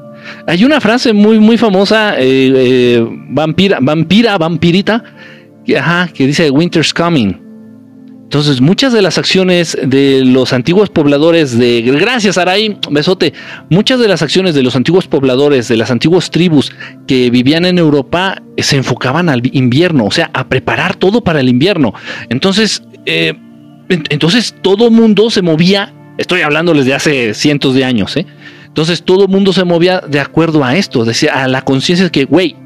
[0.47, 5.03] Hay una frase muy, muy famosa, eh, eh, vampira, vampira, vampirita,
[5.63, 7.46] que, ajá, que dice Winter's coming.
[8.27, 11.81] Entonces, muchas de las acciones de los antiguos pobladores de.
[11.81, 13.31] Gracias, Araí, besote.
[13.69, 16.73] Muchas de las acciones de los antiguos pobladores, de las antiguas tribus
[17.07, 21.47] que vivían en Europa, se enfocaban al invierno, o sea, a preparar todo para el
[21.47, 21.93] invierno.
[22.27, 23.33] Entonces, eh,
[23.87, 25.93] entonces todo mundo se movía.
[26.17, 28.25] Estoy hablándoles de hace cientos de años, ¿eh?
[28.65, 32.25] Entonces todo mundo se movía de acuerdo a esto, decía, a la conciencia de que,
[32.25, 32.57] güey,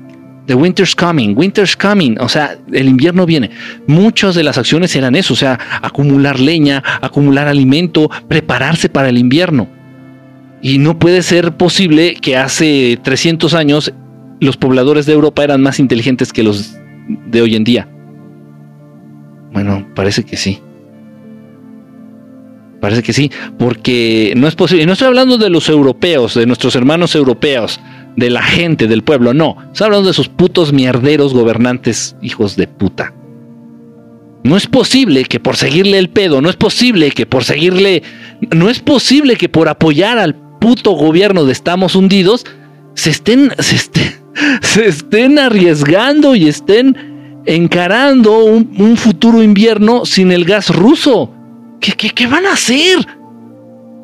[0.48, 3.52] The winter's coming, winter's coming, o sea, el invierno viene.
[3.88, 9.18] Muchas de las acciones eran eso, o sea, acumular leña, acumular alimento, prepararse para el
[9.18, 9.68] invierno.
[10.62, 13.94] Y no puede ser posible que hace 300 años
[14.40, 16.76] los pobladores de Europa eran más inteligentes que los
[17.08, 17.88] de hoy en día.
[19.54, 20.60] Bueno, parece que sí.
[22.80, 24.84] Parece que sí, porque no es posible.
[24.84, 27.80] Y no estoy hablando de los europeos, de nuestros hermanos europeos
[28.16, 29.58] de la gente, del pueblo, no.
[29.72, 33.14] Está hablando de esos putos mierderos gobernantes, hijos de puta.
[34.44, 38.02] No es posible que por seguirle el pedo, no es posible que por seguirle,
[38.56, 42.46] no es posible que por apoyar al puto gobierno de Estamos Hundidos
[42.96, 44.16] se estén, se estén,
[44.62, 51.32] se estén arriesgando y estén encarando un, futuro invierno sin el gas ruso.
[51.80, 53.06] ¿Qué, qué, qué van a hacer?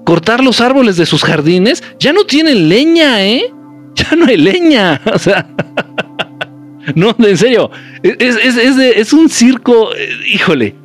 [0.05, 1.84] ¿Cortar los árboles de sus jardines?
[1.99, 3.53] Ya no tienen leña, ¿eh?
[4.10, 5.02] ya no hay leña.
[5.14, 5.48] O sea,
[6.95, 7.70] no, en serio,
[8.04, 10.76] es, un circo, eh, híjole.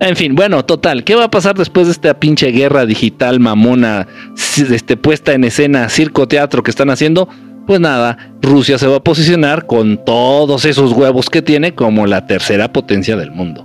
[0.00, 4.08] En fin, bueno, total, ¿qué va a pasar después de esta pinche guerra digital mamona,
[4.56, 7.28] este, puesta en escena, circo, teatro que están haciendo?
[7.66, 12.26] Pues nada, Rusia se va a posicionar con todos esos huevos que tiene como la
[12.26, 13.64] tercera potencia del mundo.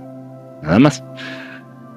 [0.62, 1.02] Nada más.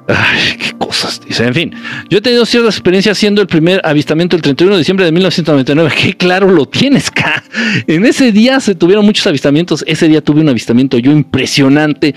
[0.07, 1.45] Ay, qué cosas, dice.
[1.45, 1.73] En fin,
[2.09, 5.95] yo he tenido cierta experiencia haciendo el primer avistamiento el 31 de diciembre de 1999.
[5.95, 7.43] Qué claro lo tienes, K.
[7.87, 9.83] En ese día se tuvieron muchos avistamientos.
[9.87, 12.15] Ese día tuve un avistamiento yo impresionante.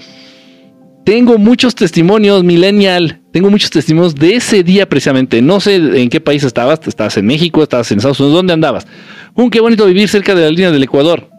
[1.04, 3.20] Tengo muchos testimonios, Millennial.
[3.30, 5.42] Tengo muchos testimonios de ese día precisamente.
[5.42, 6.80] No sé en qué país estabas.
[6.86, 8.36] Estabas en México, estabas en Estados Unidos.
[8.36, 8.86] ¿Dónde andabas?
[9.34, 11.33] Un qué bonito vivir cerca de la línea del Ecuador.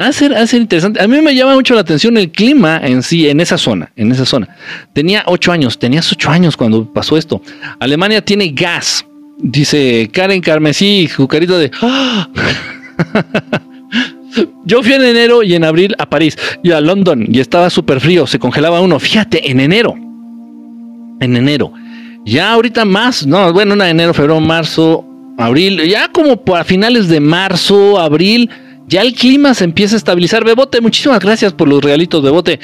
[0.00, 0.98] A ser, interesante.
[0.98, 4.10] A mí me llama mucho la atención el clima en sí, en esa zona, en
[4.10, 4.48] esa zona.
[4.94, 7.42] Tenía ocho años, tenías ocho años cuando pasó esto.
[7.78, 9.04] Alemania tiene gas,
[9.36, 11.70] dice Karen Carmesí, su carito de...
[14.64, 18.00] Yo fui en enero y en abril a París y a London y estaba súper
[18.00, 18.98] frío, se congelaba uno.
[18.98, 19.96] Fíjate, en enero.
[21.20, 21.74] En enero.
[22.24, 25.04] Ya ahorita más, no, bueno, en enero, febrero, marzo,
[25.36, 28.48] abril, ya como a finales de marzo, abril
[28.90, 30.44] ya el clima se empieza a estabilizar.
[30.44, 32.58] Bebote, muchísimas gracias por los regalitos, Bebote.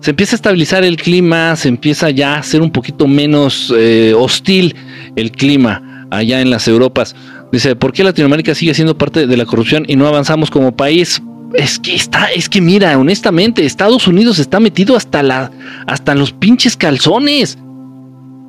[0.00, 4.12] Se empieza a estabilizar el clima, se empieza ya a ser un poquito menos eh,
[4.16, 4.74] hostil
[5.14, 7.14] el clima allá en las Europas.
[7.52, 11.22] Dice, ¿por qué Latinoamérica sigue siendo parte de la corrupción y no avanzamos como país?
[11.54, 15.50] Es que está, es que mira, honestamente, Estados Unidos está metido hasta la,
[15.86, 17.56] hasta los pinches calzones.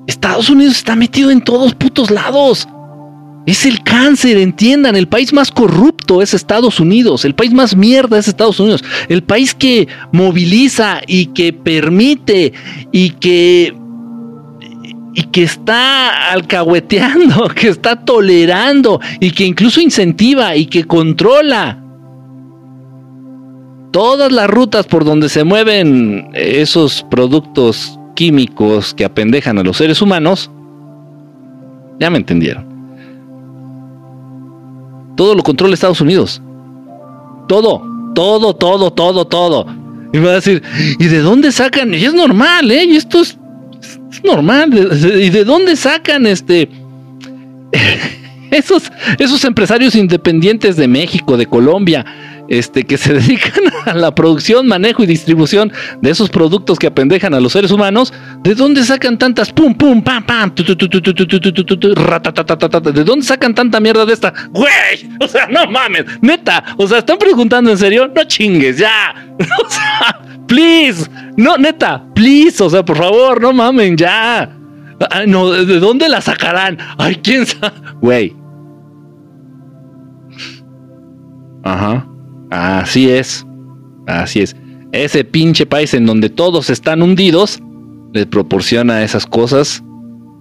[0.08, 2.68] Estados Unidos está metido en todos putos lados.
[3.50, 8.20] Es el cáncer, entiendan, el país más corrupto es Estados Unidos, el país más mierda
[8.20, 12.54] es Estados Unidos, el país que moviliza y que permite
[12.92, 13.74] y que
[15.16, 21.84] y que está alcahueteando, que está tolerando y que incluso incentiva y que controla
[23.90, 30.04] todas las rutas por donde se mueven esos productos químicos que apendejan a los seres
[30.04, 30.52] humanos,
[32.00, 32.69] ya me entendieron.
[35.20, 36.42] Todo lo controla Estados Unidos.
[37.50, 37.84] Todo,
[38.16, 39.66] todo, todo, todo, todo.
[40.14, 40.64] Y me va a decir,
[40.98, 41.94] ¿y de dónde sacan?
[41.94, 42.86] Y es normal, ¿eh?
[42.86, 43.38] Y esto es,
[44.24, 44.70] normal.
[45.20, 46.70] ¿Y de dónde sacan este...
[48.52, 52.06] esos, esos empresarios independientes de México, de Colombia,
[52.50, 55.72] este, que se dedican a la producción, manejo y distribución
[56.02, 60.02] de esos productos que apendejan a los seres humanos, ¿de dónde sacan tantas pum, pum,
[60.02, 64.34] pam, pam, ¿De dónde sacan tanta mierda de esta?
[64.50, 69.16] Güey, o sea, no mames, neta, o sea, están preguntando en serio, no chingues, ya,
[69.40, 74.50] o sea, please, no, neta, please, o sea, por favor, no mamen, ya.
[75.28, 76.78] no, ¿de dónde la sacarán?
[76.98, 78.36] Ay, quién sabe, güey.
[81.64, 82.06] Ajá.
[82.50, 83.46] Así es.
[84.08, 84.56] Así es.
[84.92, 87.62] Ese pinche país en donde todos están hundidos
[88.14, 89.84] les proporciona esas cosas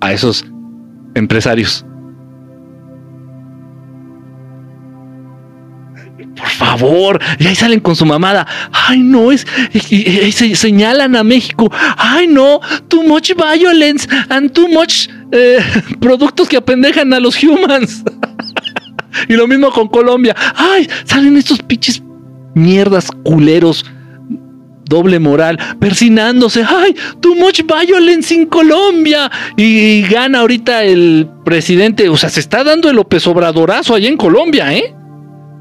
[0.00, 0.44] a esos
[1.14, 1.84] empresarios.
[6.36, 8.46] Por favor, y ahí salen con su mamada.
[8.72, 9.46] Ay, no, es,
[10.32, 11.70] se señalan a México.
[11.96, 15.58] Ay, no, too much violence and too much eh,
[16.00, 18.04] productos que apendejan a los humans.
[19.28, 20.34] Y lo mismo con Colombia.
[20.54, 22.02] Ay, salen estos pinches
[22.54, 23.84] mierdas culeros.
[24.84, 26.64] Doble moral, persinándose.
[26.66, 29.30] Ay, too much violence en Colombia.
[29.56, 32.08] Y, gana ahorita el presidente.
[32.08, 34.94] O sea, se está dando el López Obradorazo allá en Colombia, ¿eh?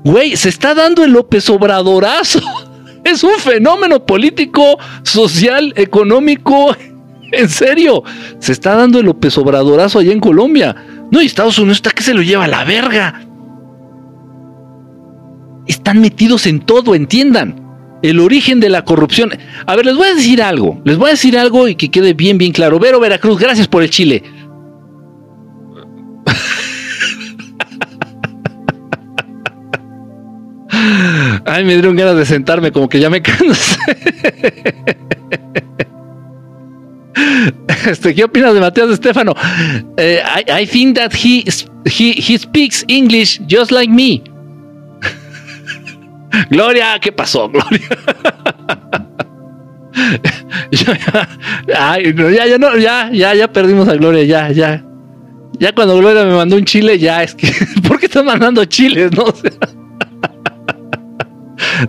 [0.05, 2.41] Güey, se está dando el López Obradorazo.
[3.03, 6.76] Es un fenómeno político, social, económico.
[7.30, 8.03] En serio,
[8.39, 10.74] se está dando el López Obradorazo allá en Colombia.
[11.12, 13.26] No, y Estados Unidos está que se lo lleva a la verga
[15.68, 17.63] están metidos en todo, entiendan.
[18.03, 19.32] El origen de la corrupción.
[19.65, 20.80] A ver, les voy a decir algo.
[20.86, 22.80] Les voy a decir algo y que quede bien, bien claro.
[22.80, 24.24] Vero Veracruz, gracias por el chile.
[31.45, 33.78] Ay, me dieron ganas de sentarme, como que ya me cansé.
[37.88, 39.34] Este, ¿Qué opinas de Mateos Estefano?
[39.97, 41.43] Eh, I, I, think that he,
[41.86, 44.22] he, he speaks English just like me.
[46.49, 47.88] Gloria, ¿qué pasó, Gloria?
[50.71, 54.84] ya, ya, no, ya, ya, ya perdimos a Gloria, ya, ya.
[55.59, 57.51] Ya cuando Gloria me mandó un chile, ya es que.
[57.88, 59.11] ¿Por qué están mandando chiles?
[59.11, 59.25] No,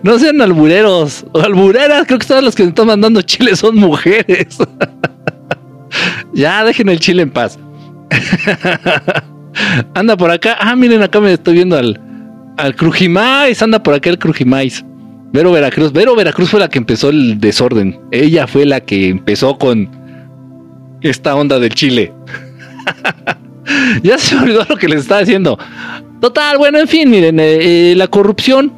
[0.03, 1.26] no sean albureros.
[1.32, 4.57] O albureras, creo que todos los que me están mandando chiles son mujeres.
[6.32, 7.59] ya, dejen el chile en paz.
[9.95, 10.57] Anda por acá.
[10.61, 12.01] Ah, miren, acá me estoy viendo al,
[12.59, 14.85] al Crujimais, anda por aquel Crujimais.
[15.33, 17.99] Vero Veracruz, Vero Veracruz fue la que empezó el desorden.
[18.11, 19.89] Ella fue la que empezó con
[21.01, 22.13] esta onda del Chile.
[24.03, 25.59] ya se olvidó lo que les estaba diciendo.
[26.21, 28.73] Total, bueno, en fin, miren, eh, eh, la corrupción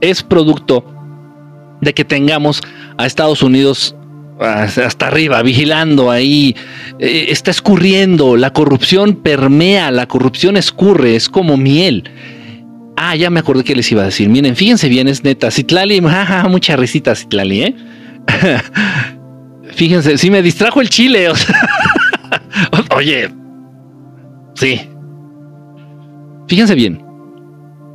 [0.00, 0.84] es producto
[1.80, 2.62] de que tengamos
[2.96, 3.94] a Estados Unidos
[4.38, 6.56] hasta arriba, vigilando ahí,
[6.98, 12.10] eh, está escurriendo, la corrupción permea, la corrupción escurre, es como miel.
[13.04, 14.28] Ah, ya me acordé que les iba a decir.
[14.28, 15.50] Miren, fíjense bien, es neta.
[15.50, 16.00] Citlali,
[16.48, 17.74] mucha risita, Citlali, ¿eh?
[19.74, 21.26] fíjense, sí me distrajo el chile.
[22.96, 23.28] Oye,
[24.54, 24.82] sí.
[26.46, 27.04] Fíjense bien.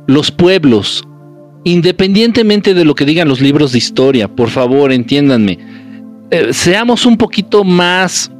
[0.06, 1.02] Los pueblos,
[1.64, 5.58] independientemente de lo que digan los libros de historia, por favor, entiéndanme.
[6.30, 8.30] Eh, seamos un poquito más.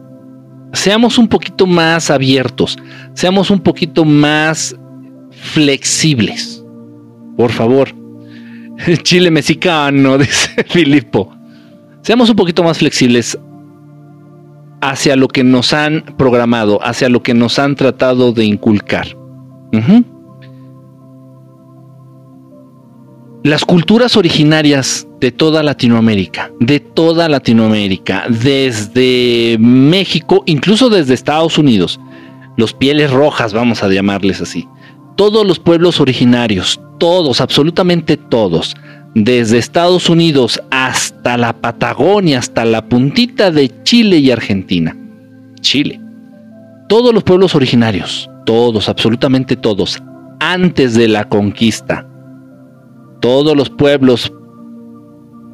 [0.74, 2.76] Seamos un poquito más abiertos.
[3.14, 4.76] Seamos un poquito más
[5.30, 6.57] flexibles.
[7.38, 7.88] Por favor.
[9.04, 11.32] Chile mexicano, dice Filipo.
[12.02, 13.38] Seamos un poquito más flexibles
[14.80, 19.16] hacia lo que nos han programado, hacia lo que nos han tratado de inculcar.
[23.44, 32.00] Las culturas originarias de toda Latinoamérica, de toda Latinoamérica, desde México, incluso desde Estados Unidos,
[32.56, 34.66] los pieles rojas, vamos a llamarles así,
[35.18, 38.76] todos los pueblos originarios, todos, absolutamente todos,
[39.16, 44.96] desde Estados Unidos hasta la Patagonia, hasta la puntita de Chile y Argentina.
[45.60, 46.00] Chile.
[46.88, 50.00] Todos los pueblos originarios, todos, absolutamente todos,
[50.38, 52.06] antes de la conquista.
[53.18, 54.32] Todos los pueblos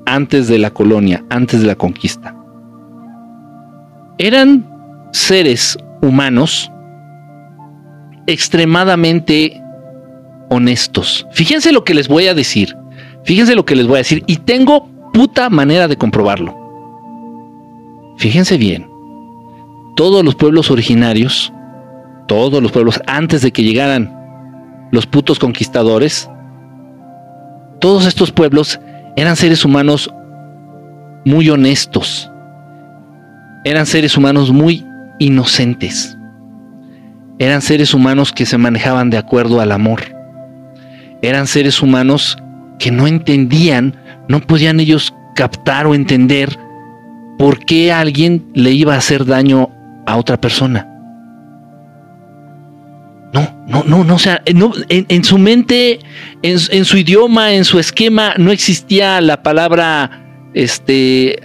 [0.05, 2.37] antes de la colonia, antes de la conquista.
[4.19, 4.69] Eran
[5.13, 6.71] seres humanos
[8.27, 9.61] extremadamente
[10.51, 11.27] honestos.
[11.33, 12.77] Fíjense lo que les voy a decir.
[13.25, 14.23] Fíjense lo que les voy a decir.
[14.27, 16.55] Y tengo puta manera de comprobarlo.
[18.19, 18.89] Fíjense bien.
[19.97, 21.53] Todos los pueblos originarios,
[22.27, 24.13] todos los pueblos antes de que llegaran
[24.91, 26.29] los putos conquistadores,
[27.81, 28.81] todos estos pueblos
[29.17, 30.11] eran seres humanos
[31.25, 32.31] muy honestos.
[33.65, 34.85] Eran seres humanos muy
[35.19, 36.17] inocentes
[37.39, 40.03] eran seres humanos que se manejaban de acuerdo al amor.
[41.23, 42.39] Eran seres humanos
[42.79, 43.97] que no entendían,
[44.29, 46.59] no podían ellos captar o entender
[47.39, 49.71] por qué alguien le iba a hacer daño
[50.07, 50.89] a otra persona.
[53.33, 55.99] No, no, no, no, o sea, no, en, su mente,
[56.43, 60.23] en, en, su idioma, en su esquema, no existía la palabra
[60.55, 61.41] este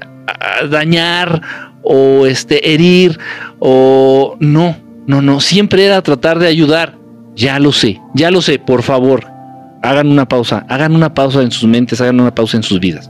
[0.70, 1.42] dañar
[1.82, 3.18] o este herir
[3.58, 4.76] o no,
[5.10, 6.95] no, no, siempre era tratar de ayudar.
[7.36, 9.26] Ya lo sé, ya lo sé, por favor,
[9.82, 13.10] hagan una pausa, hagan una pausa en sus mentes, hagan una pausa en sus vidas.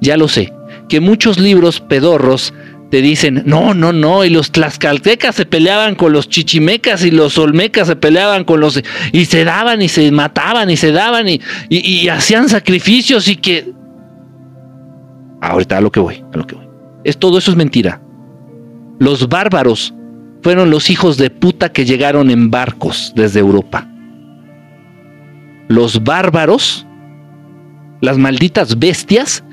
[0.00, 0.52] Ya lo sé,
[0.88, 2.52] que muchos libros pedorros
[2.90, 7.38] te dicen, no, no, no, y los tlaxcaltecas se peleaban con los chichimecas y los
[7.38, 8.82] olmecas se peleaban con los...
[9.12, 13.72] y se daban y se mataban y se daban y, hacían sacrificios y que...
[15.40, 16.66] Ahorita a lo que voy, a lo que voy.
[17.04, 18.02] Es, todo eso es mentira.
[18.98, 19.94] Los bárbaros
[20.42, 23.86] fueron los hijos de puta que llegaron en barcos desde Europa.
[25.68, 26.86] Los bárbaros,
[28.00, 29.44] las malditas bestias,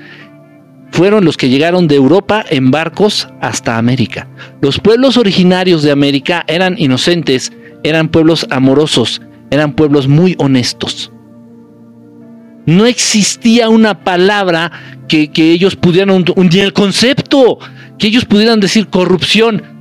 [0.90, 4.26] fueron los que llegaron de Europa en barcos hasta América.
[4.60, 7.52] Los pueblos originarios de América eran inocentes,
[7.84, 9.20] eran pueblos amorosos,
[9.50, 11.12] eran pueblos muy honestos.
[12.66, 14.72] No existía una palabra
[15.08, 17.58] que, ellos pudieran hundir el concepto,
[17.98, 19.77] que ellos pudieran decir corrupción.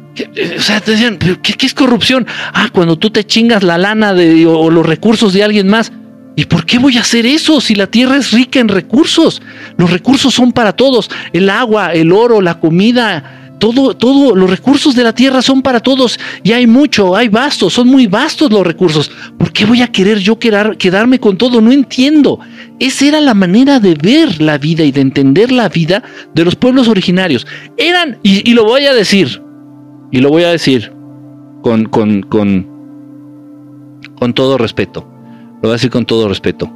[0.57, 2.25] O sea, te decían, ¿qué, ¿qué, es corrupción?
[2.53, 5.91] Ah, cuando tú te chingas la lana de, o los recursos de alguien más.
[6.35, 9.41] ¿Y por qué voy a hacer eso si la tierra es rica en recursos?
[9.77, 11.09] Los recursos son para todos.
[11.33, 15.79] El agua, el oro, la comida, todo, todo, los recursos de la tierra son para
[15.79, 16.19] todos.
[16.43, 19.11] Y hay mucho, hay vastos, son muy vastos los recursos.
[19.37, 21.61] ¿Por qué voy a querer yo quedarme con todo?
[21.61, 22.39] No entiendo.
[22.79, 26.03] Esa era la manera de ver la vida y de entender la vida
[26.33, 27.47] de los pueblos originarios.
[27.77, 29.41] Eran, y, lo voy a decir,
[30.11, 30.93] y lo voy a decir
[31.61, 32.67] con, con, con,
[34.19, 35.07] con todo respeto
[35.57, 36.71] lo voy a decir con todo respeto.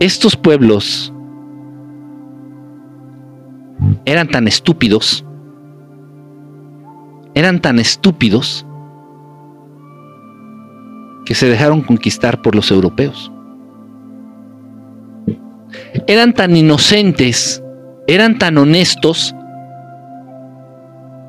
[0.00, 1.12] Estos pueblos
[4.06, 5.22] eran tan estúpidos,
[7.34, 8.64] eran tan estúpidos
[11.26, 13.30] que se dejaron conquistar por los europeos.
[16.06, 17.62] Eran tan inocentes,
[18.06, 19.34] eran tan honestos,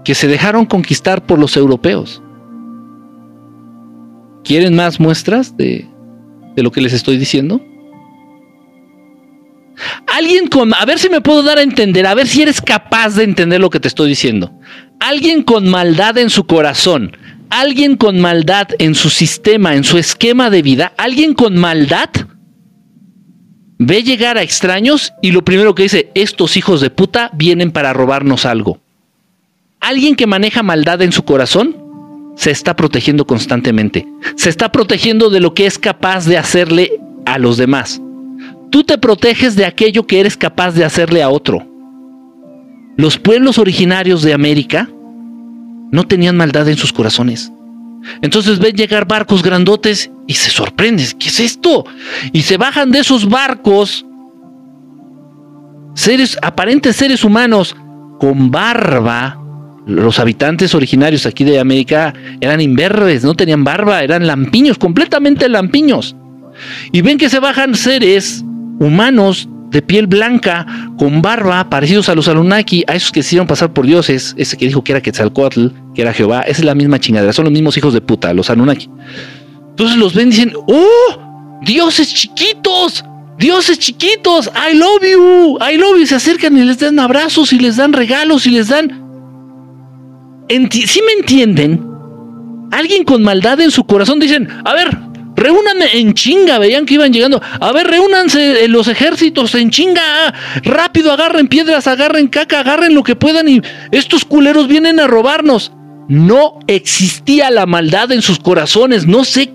[0.03, 2.21] que se dejaron conquistar por los europeos.
[4.43, 5.87] ¿Quieren más muestras de,
[6.55, 7.61] lo que les estoy diciendo?
[10.07, 13.15] Alguien con, a ver si me puedo dar a entender, a ver si eres capaz
[13.15, 14.51] de entender lo que te estoy diciendo.
[14.99, 17.15] Alguien con maldad en su corazón,
[17.49, 22.09] alguien con maldad en su sistema, en su esquema de vida, alguien con maldad
[23.79, 27.93] ve llegar a extraños y lo primero que dice, estos hijos de puta vienen para
[27.93, 28.79] robarnos algo.
[29.79, 31.75] Alguien que maneja maldad en su corazón
[32.35, 34.05] se está protegiendo constantemente.
[34.35, 38.01] Se está protegiendo de lo que es capaz de hacerle a los demás.
[38.69, 41.65] Tú te proteges de aquello que eres capaz de hacerle a otro.
[42.97, 44.89] Los pueblos originarios de América
[45.91, 47.51] no tenían maldad en sus corazones.
[48.21, 51.05] Entonces ven llegar barcos grandotes y se sorprenden.
[51.17, 51.85] ¿Qué es esto?
[52.31, 54.05] Y se bajan de esos barcos
[55.93, 57.75] seres, aparentes seres humanos
[58.19, 59.39] con barba,
[59.85, 66.15] los habitantes originarios aquí de América eran imberbes, no tenían barba, eran lampiños, completamente lampiños.
[66.91, 68.43] Y ven que se bajan seres
[68.79, 70.65] humanos de piel blanca,
[70.97, 74.57] con barba, parecidos a los Anunnaki, a esos que se hicieron pasar por dioses, ese
[74.57, 77.53] que dijo que era Quetzalcoatl, que era Jehová, esa es la misma chingadera, son los
[77.53, 78.89] mismos hijos de puta, los Anunnaki.
[79.71, 81.59] Entonces los ven y dicen, ¡Oh!
[81.65, 83.03] ¡Dioses chiquitos!
[83.37, 84.51] ¡Dioses chiquitos!
[84.55, 85.57] ¡I love you!
[85.61, 86.05] ¡I love you!
[86.05, 89.09] Se acercan y les dan abrazos y les dan regalos y les dan
[90.49, 91.85] si me entienden,
[92.71, 94.97] alguien con maldad en su corazón dicen, a ver,
[95.39, 100.33] reúnanme en chinga, veían que iban llegando, a ver, reúnanse los ejércitos en chinga,
[100.63, 103.61] rápido, agarren piedras, agarren caca, agarren lo que puedan y
[103.91, 105.71] estos culeros vienen a robarnos.
[106.07, 109.53] No existía la maldad en sus corazones, no sé,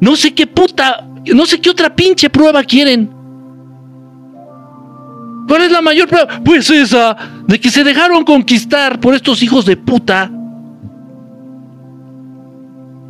[0.00, 3.10] no sé qué puta, no sé qué otra pinche prueba quieren.
[5.46, 6.40] ¿Cuál es la mayor prueba?
[6.44, 7.16] Pues esa,
[7.46, 10.30] de que se dejaron conquistar por estos hijos de puta.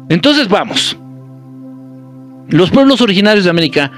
[0.08, 0.96] Entonces vamos.
[2.50, 3.90] Los pueblos originarios de América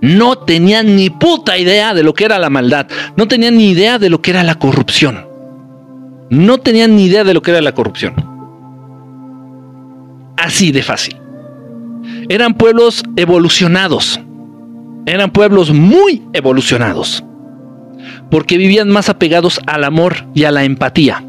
[0.00, 2.86] no tenían ni puta idea de lo que era la maldad,
[3.16, 5.26] no tenían ni idea de lo que era la corrupción.
[6.30, 8.14] No tenían ni idea de lo que era la corrupción.
[10.36, 11.16] Así de fácil.
[12.28, 14.20] Eran pueblos evolucionados.
[15.06, 17.24] Eran pueblos muy evolucionados
[18.30, 21.24] porque vivían más apegados al amor y a la empatía.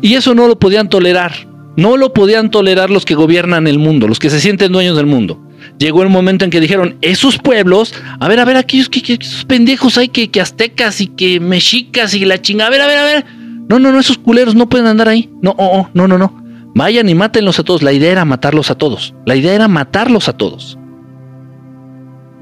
[0.00, 1.32] Y eso no lo podían tolerar.
[1.76, 5.06] No lo podían tolerar los que gobiernan el mundo, los que se sienten dueños del
[5.06, 5.40] mundo.
[5.78, 9.44] Llegó el momento en que dijeron, esos pueblos, a ver, a ver, aquellos que, esos
[9.44, 12.98] pendejos hay que, que aztecas y que mexicas y la chinga, a ver, a ver,
[12.98, 13.24] a ver.
[13.68, 15.30] No, no, no, esos culeros no pueden andar ahí.
[15.42, 16.42] No, oh, oh, no, no, no.
[16.74, 17.82] Vayan y mátenlos a todos.
[17.82, 19.14] La idea era matarlos a todos.
[19.26, 20.78] La idea era matarlos a todos.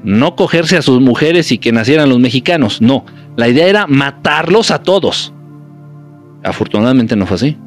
[0.03, 2.81] No cogerse a sus mujeres y que nacieran los mexicanos.
[2.81, 3.05] No.
[3.37, 5.33] La idea era matarlos a todos.
[6.43, 7.57] Afortunadamente no fue así.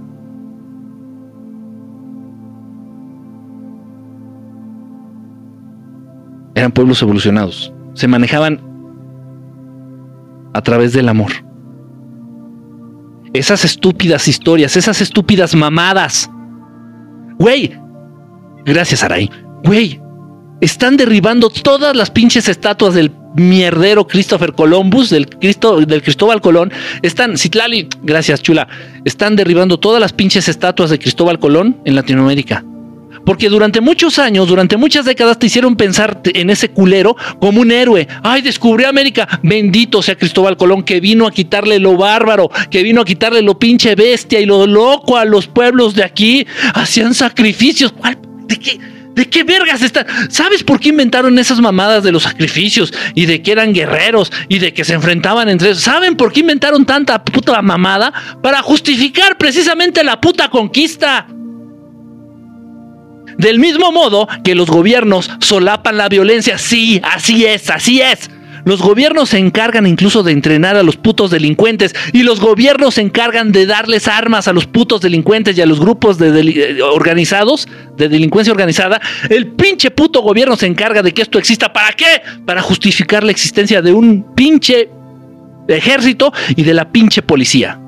[6.57, 7.71] Eran pueblos evolucionados.
[7.93, 8.61] Se manejaban
[10.55, 11.31] a través del amor.
[13.35, 16.31] Esas estúpidas historias, esas estúpidas mamadas.
[17.39, 17.79] Güey,
[18.65, 19.31] gracias Aray.
[19.65, 20.01] Güey,
[20.63, 26.73] están derribando todas las pinches estatuas del mierdero Christopher Columbus, del, Cristo, del Cristóbal Colón.
[27.03, 28.67] Están, Citlali, gracias chula,
[29.05, 32.65] están derribando todas las pinches estatuas de Cristóbal Colón en Latinoamérica.
[33.27, 37.73] Porque durante muchos años, durante muchas décadas te hicieron pensar en ese culero como un
[37.73, 38.07] héroe.
[38.23, 39.29] Ay, descubrió América.
[39.43, 43.59] Bendito sea Cristóbal Colón que vino a quitarle lo bárbaro, que vino a quitarle lo
[43.59, 46.47] pinche bestia y lo loco a los pueblos de aquí.
[46.73, 47.93] Hacían sacrificios.
[48.47, 48.79] ¿De qué?
[49.17, 50.07] ¿De qué vergas están?
[50.31, 54.59] ¿Sabes por qué inventaron esas mamadas de los sacrificios y de que eran guerreros y
[54.59, 55.81] de que se enfrentaban entre ellos?
[55.81, 58.13] ¿Saben por qué inventaron tanta puta mamada?
[58.43, 61.27] Para justificar precisamente la puta conquista.
[63.39, 66.59] Del mismo modo que los gobiernos solapan la violencia.
[66.59, 68.31] Sí, así es, así es.
[68.67, 73.01] Los gobiernos se encargan incluso de entrenar a los putos delincuentes y los gobiernos se
[73.01, 77.69] encargan de darles armas a los putos delincuentes y a los grupos de eh, organizados
[77.97, 79.01] de delincuencia organizada.
[79.31, 81.73] El pinche puto gobierno se encarga de que esto exista.
[81.73, 82.23] ¿Para qué?
[82.45, 84.91] Para justificar la existencia de un pinche
[85.69, 87.79] ejército y de la pinche policía.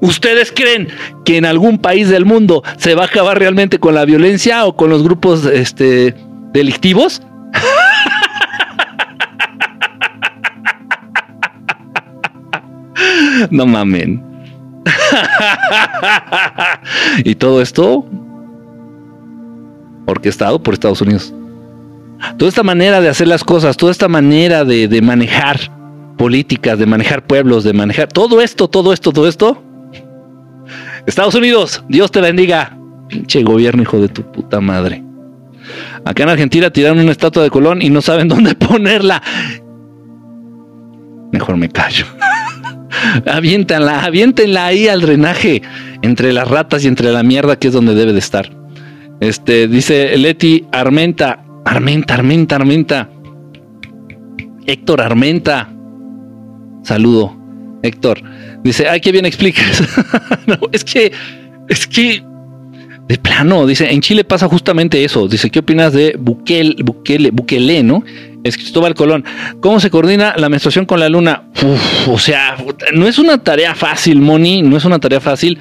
[0.00, 0.88] ¿Ustedes creen
[1.24, 4.76] que en algún país del mundo se va a acabar realmente con la violencia o
[4.76, 6.14] con los grupos este,
[6.52, 7.22] delictivos?
[13.50, 14.22] no mamen.
[17.24, 18.06] y todo esto
[20.06, 21.32] orquestado por Estados Unidos.
[22.38, 25.58] Toda esta manera de hacer las cosas, toda esta manera de, de manejar
[26.16, 29.62] políticas, de manejar pueblos, de manejar todo esto, todo esto, todo esto,
[31.06, 32.76] Estados Unidos, Dios te bendiga.
[33.08, 35.02] Pinche gobierno, hijo de tu puta madre.
[36.04, 39.22] Acá en Argentina tiraron una estatua de Colón y no saben dónde ponerla.
[41.32, 42.06] Mejor me callo.
[43.26, 45.62] aviéntenla, aviéntenla ahí al drenaje,
[46.02, 48.50] entre las ratas y entre la mierda que es donde debe de estar.
[49.20, 53.10] Este, dice Leti Armenta, Armenta, Armenta, Armenta.
[54.66, 55.70] Héctor Armenta.
[56.82, 57.36] Saludo,
[57.82, 58.22] Héctor.
[58.64, 59.82] Dice, ay, qué bien explicas.
[60.72, 61.12] es que,
[61.68, 62.24] es que,
[63.06, 65.28] de plano, dice, en Chile pasa justamente eso.
[65.28, 68.02] Dice, ¿qué opinas de Bukele, Bukele, Bukele, no?
[68.42, 69.22] Es Cristóbal Colón.
[69.60, 71.44] ¿Cómo se coordina la menstruación con la luna?
[72.08, 72.56] o sea,
[72.94, 75.58] no es una tarea fácil, Moni, no es una tarea fácil.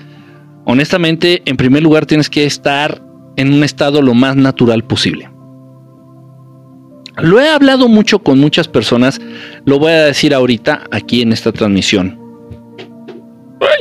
[0.64, 3.04] Honestamente, en primer lugar, tienes que estar
[3.36, 5.30] en un estado lo más natural posible.
[7.18, 9.20] Lo he hablado mucho con muchas personas,
[9.66, 12.23] lo voy a decir ahorita aquí en esta transmisión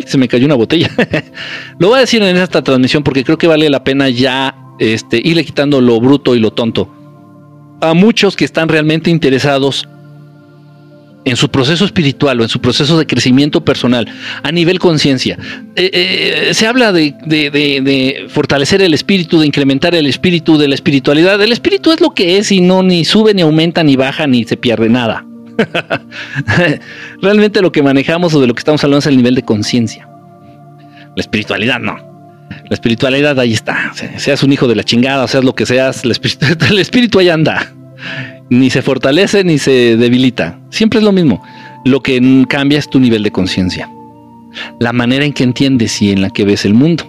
[0.06, 0.90] se me cayó una botella.
[1.78, 5.20] lo voy a decir en esta transmisión porque creo que vale la pena ya este,
[5.22, 6.92] irle quitando lo bruto y lo tonto.
[7.80, 9.88] A muchos que están realmente interesados
[11.24, 14.08] en su proceso espiritual o en su proceso de crecimiento personal
[14.42, 15.38] a nivel conciencia.
[15.76, 20.74] Eh, eh, se habla de, de, fortalecer el espíritu, de incrementar el espíritu, de la
[20.74, 21.40] espiritualidad.
[21.40, 24.44] El espíritu es lo que es y no ni sube, ni aumenta, ni baja, ni
[24.44, 25.24] se pierde nada.
[27.22, 30.08] Realmente lo que manejamos o de lo que estamos hablando es el nivel de conciencia.
[31.14, 31.96] La espiritualidad no.
[32.68, 33.92] La espiritualidad ahí está.
[34.16, 36.04] Seas un hijo de la chingada, seas lo que seas,
[36.70, 37.72] el espíritu ahí anda.
[38.50, 40.58] Ni se fortalece ni se debilita.
[40.70, 41.42] Siempre es lo mismo.
[41.84, 43.88] Lo que cambia es tu nivel de conciencia.
[44.78, 47.08] La manera en que entiendes y en la que ves el mundo.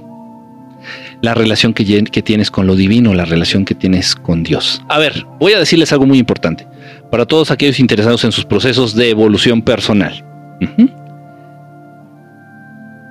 [1.22, 4.82] La relación que, que tienes con lo divino, la relación que tienes con Dios.
[4.90, 6.68] A ver, voy a decirles algo muy importante
[7.14, 10.26] para todos aquellos interesados en sus procesos de evolución personal.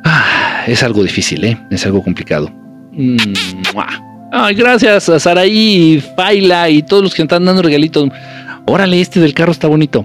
[0.05, 1.57] Ah, es algo difícil, ¿eh?
[1.71, 2.53] es algo complicado.
[4.33, 8.09] Ay, gracias a Saraí, Faila y todos los que están dando regalitos.
[8.67, 10.05] Órale, este del carro está bonito.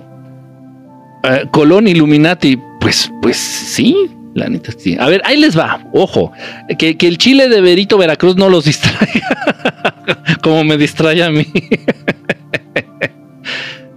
[1.23, 3.95] Ah, Colón Illuminati, pues, pues sí,
[4.35, 4.95] la neta sí.
[4.99, 5.83] A ver, ahí les va.
[5.91, 6.31] Ojo,
[6.77, 9.63] que, que el chile de Berito Veracruz no los distraiga.
[10.43, 11.47] Como me distrae a mí.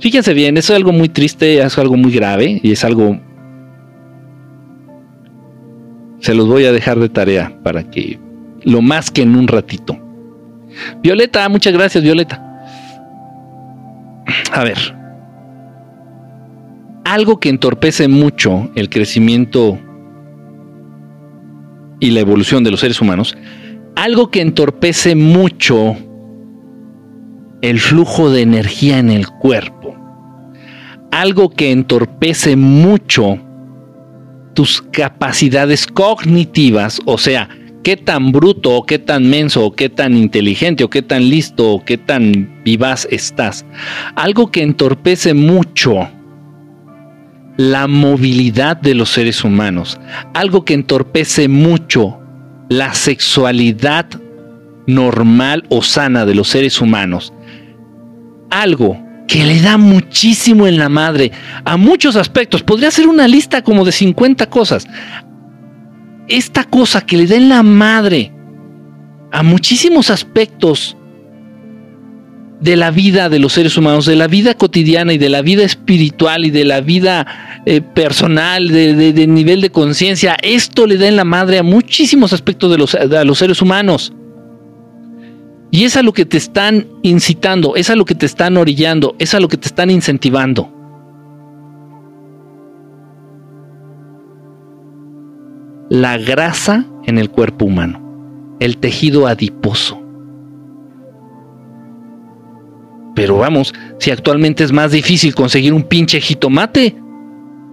[0.01, 3.19] Fíjense bien, eso es algo muy triste, es algo muy grave y es algo
[6.21, 8.19] Se los voy a dejar de tarea para que
[8.63, 9.99] lo más que en un ratito.
[11.03, 12.47] Violeta, muchas gracias, Violeta.
[14.53, 14.79] A ver.
[17.05, 19.79] Algo que entorpece mucho el crecimiento
[21.99, 23.37] y la evolución de los seres humanos,
[23.97, 25.97] algo que entorpece mucho
[27.63, 29.80] el flujo de energía en el cuerpo,
[31.11, 33.39] algo que entorpece mucho
[34.55, 37.49] tus capacidades cognitivas, o sea,
[37.83, 41.73] qué tan bruto o qué tan menso o qué tan inteligente o qué tan listo
[41.73, 43.65] o qué tan vivaz estás.
[44.17, 46.09] Algo que entorpece mucho
[47.57, 50.01] la movilidad de los seres humanos.
[50.35, 52.19] Algo que entorpece mucho
[52.69, 54.07] la sexualidad
[54.87, 57.33] normal o sana de los seres humanos.
[58.51, 61.31] Algo que le da muchísimo en la madre
[61.65, 62.65] a muchos aspectos.
[62.65, 64.89] Podría ser una lista como de 50 cosas
[66.27, 68.33] esta cosa que le da en la madre
[69.31, 70.97] a muchísimos aspectos
[72.61, 75.63] de la vida de los seres humanos, de la vida cotidiana y de la vida
[75.63, 81.17] espiritual y de la vida eh, personal, de, nivel de conciencia, esto le da en
[81.17, 84.13] la madre a muchísimos aspectos de los, de los seres humanos.
[85.71, 89.15] Y es a lo que te están incitando, es a lo que te están orillando,
[89.19, 90.81] es a lo que te están incentivando.
[95.91, 100.01] la grasa en el cuerpo humano, el tejido adiposo.
[103.15, 106.97] Pero vamos, si actualmente es más difícil conseguir un pinche jitomate,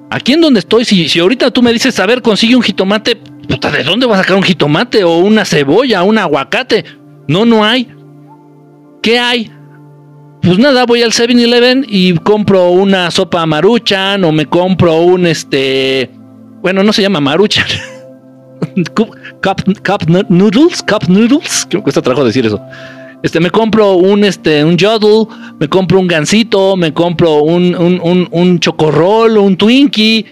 [0.09, 3.21] aquí en donde estoy, si, si ahorita tú me dices, a ver, consigue un jitomate,
[3.47, 5.03] ¿de dónde vas a sacar un jitomate?
[5.03, 6.83] O una cebolla, un aguacate.
[7.27, 7.87] No, no hay.
[9.01, 9.51] ¿Qué hay?
[10.41, 16.09] Pues nada, voy al 7-Eleven y compro una sopa maruchan o me compro un este.
[16.61, 17.65] Bueno, no se llama maruchan.
[18.95, 22.61] cup, noodles, cup noodles, que me cuesta trabajo decir eso.
[23.23, 25.27] Este, me compro un, este, un yodel,
[25.59, 30.25] me compro un gansito, me compro un, un, un, un un twinkie.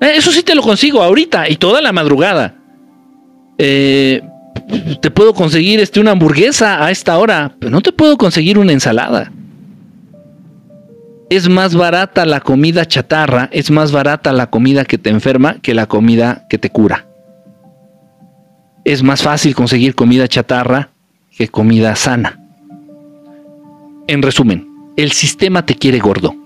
[0.00, 2.54] Eh, eso sí te lo consigo ahorita y toda la madrugada.
[3.58, 4.22] Eh,
[5.00, 8.72] te puedo conseguir este, una hamburguesa a esta hora, pero no te puedo conseguir una
[8.72, 9.32] ensalada.
[11.28, 15.74] Es más barata la comida chatarra, es más barata la comida que te enferma que
[15.74, 17.06] la comida que te cura
[18.86, 20.90] es más fácil conseguir comida chatarra
[21.36, 22.38] que comida sana.
[24.06, 26.36] En resumen, el sistema te quiere gordo.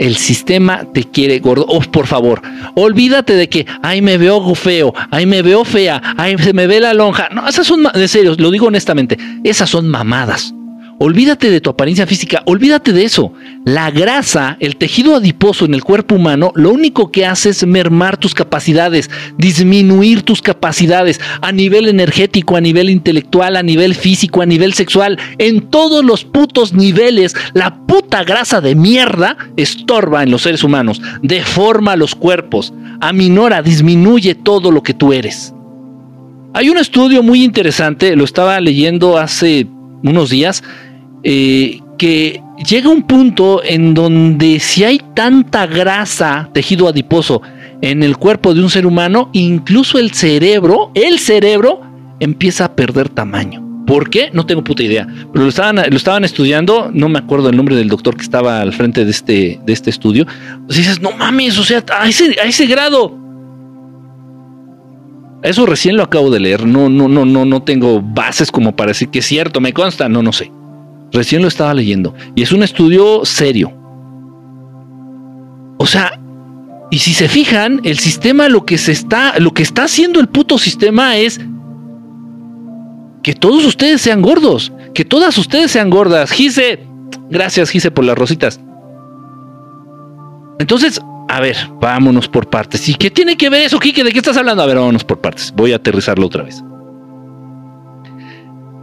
[0.00, 1.66] El sistema te quiere gordo.
[1.68, 2.40] Oh, por favor,
[2.74, 6.80] olvídate de que, ay, me veo feo, ay, me veo fea, ay, se me ve
[6.80, 7.28] la lonja.
[7.30, 10.54] No, esas son, de serio, lo digo honestamente, esas son mamadas.
[11.02, 13.32] Olvídate de tu apariencia física, olvídate de eso.
[13.64, 18.18] La grasa, el tejido adiposo en el cuerpo humano, lo único que hace es mermar
[18.18, 24.46] tus capacidades, disminuir tus capacidades a nivel energético, a nivel intelectual, a nivel físico, a
[24.46, 27.34] nivel sexual, en todos los putos niveles.
[27.54, 34.34] La puta grasa de mierda estorba en los seres humanos, deforma los cuerpos, aminora, disminuye
[34.34, 35.54] todo lo que tú eres.
[36.52, 39.66] Hay un estudio muy interesante, lo estaba leyendo hace
[40.02, 40.62] unos días,
[41.22, 47.42] eh, que llega un punto en donde si hay tanta grasa, tejido adiposo,
[47.82, 51.80] en el cuerpo de un ser humano, incluso el cerebro, el cerebro
[52.20, 53.66] empieza a perder tamaño.
[53.86, 54.30] ¿Por qué?
[54.32, 55.06] No tengo puta idea.
[55.32, 58.60] Pero lo estaban, lo estaban estudiando, no me acuerdo el nombre del doctor que estaba
[58.60, 60.26] al frente de este, de este estudio.
[60.66, 63.18] Pues dices, no mames, o sea, a ese, a ese grado.
[65.42, 66.66] Eso recién lo acabo de leer.
[66.66, 70.08] No, no, no, no, no tengo bases como para decir que es cierto, me consta,
[70.08, 70.52] no, no sé.
[71.12, 72.14] Recién lo estaba leyendo.
[72.34, 73.72] Y es un estudio serio.
[75.78, 76.20] O sea,
[76.90, 80.28] y si se fijan, el sistema lo que se está, lo que está haciendo el
[80.28, 81.40] puto sistema es
[83.22, 86.32] que todos ustedes sean gordos, que todas ustedes sean gordas.
[86.32, 86.80] Gise,
[87.30, 88.60] gracias Gise por las rositas.
[90.58, 92.88] Entonces, a ver, vámonos por partes.
[92.88, 94.04] ¿Y qué tiene que ver eso, Kike?
[94.04, 94.62] ¿De qué estás hablando?
[94.62, 95.52] A ver, vámonos por partes.
[95.56, 96.62] Voy a aterrizarlo otra vez.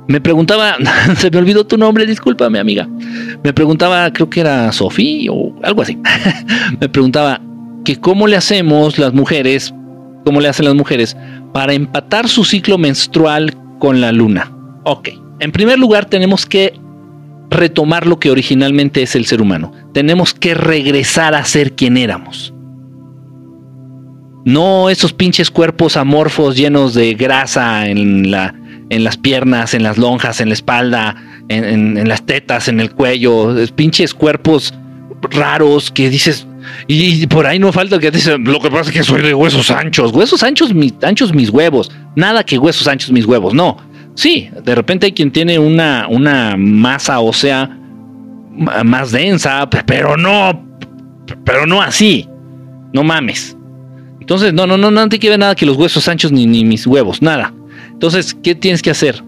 [0.08, 0.78] Me preguntaba,
[1.18, 2.88] se me olvidó tu nombre, discúlpame, amiga.
[3.44, 5.98] Me preguntaba, creo que era Sofía o algo así.
[6.80, 7.42] me preguntaba
[7.84, 9.74] que cómo le hacemos las mujeres,
[10.26, 11.16] cómo le hacen las mujeres
[11.54, 14.52] para empatar su ciclo menstrual con la luna.
[14.84, 16.74] Ok, en primer lugar tenemos que
[17.50, 19.72] retomar lo que originalmente es el ser humano.
[19.94, 22.54] Tenemos que regresar a ser quien éramos.
[24.46, 28.56] No esos pinches cuerpos amorfos llenos de grasa en la
[28.90, 31.16] en las piernas, en las lonjas, en la espalda,
[31.50, 34.74] en, las tetas, en el cuello, pinches cuerpos
[35.22, 36.48] raros que dices,
[36.88, 39.72] Y, por ahí no falta que dice, lo que pasa es que soy de huesos
[39.72, 40.12] anchos.
[40.12, 41.92] Huesos anchos, mis, anchos mis huevos.
[42.16, 43.54] Nada que huesos anchos mis huevos.
[43.54, 43.78] No.
[44.16, 47.78] Sí, de repente hay quien tiene una, una masa ósea
[48.84, 50.66] más densa, pero no,
[51.44, 52.28] pero no así.
[52.94, 53.56] No mames.
[54.20, 56.88] Entonces, no, no, no, no te quiere nada que los huesos anchos ni, ni mis
[56.88, 57.54] huevos, nada.
[57.98, 59.24] Entonces, ¿qué tienes que hacer?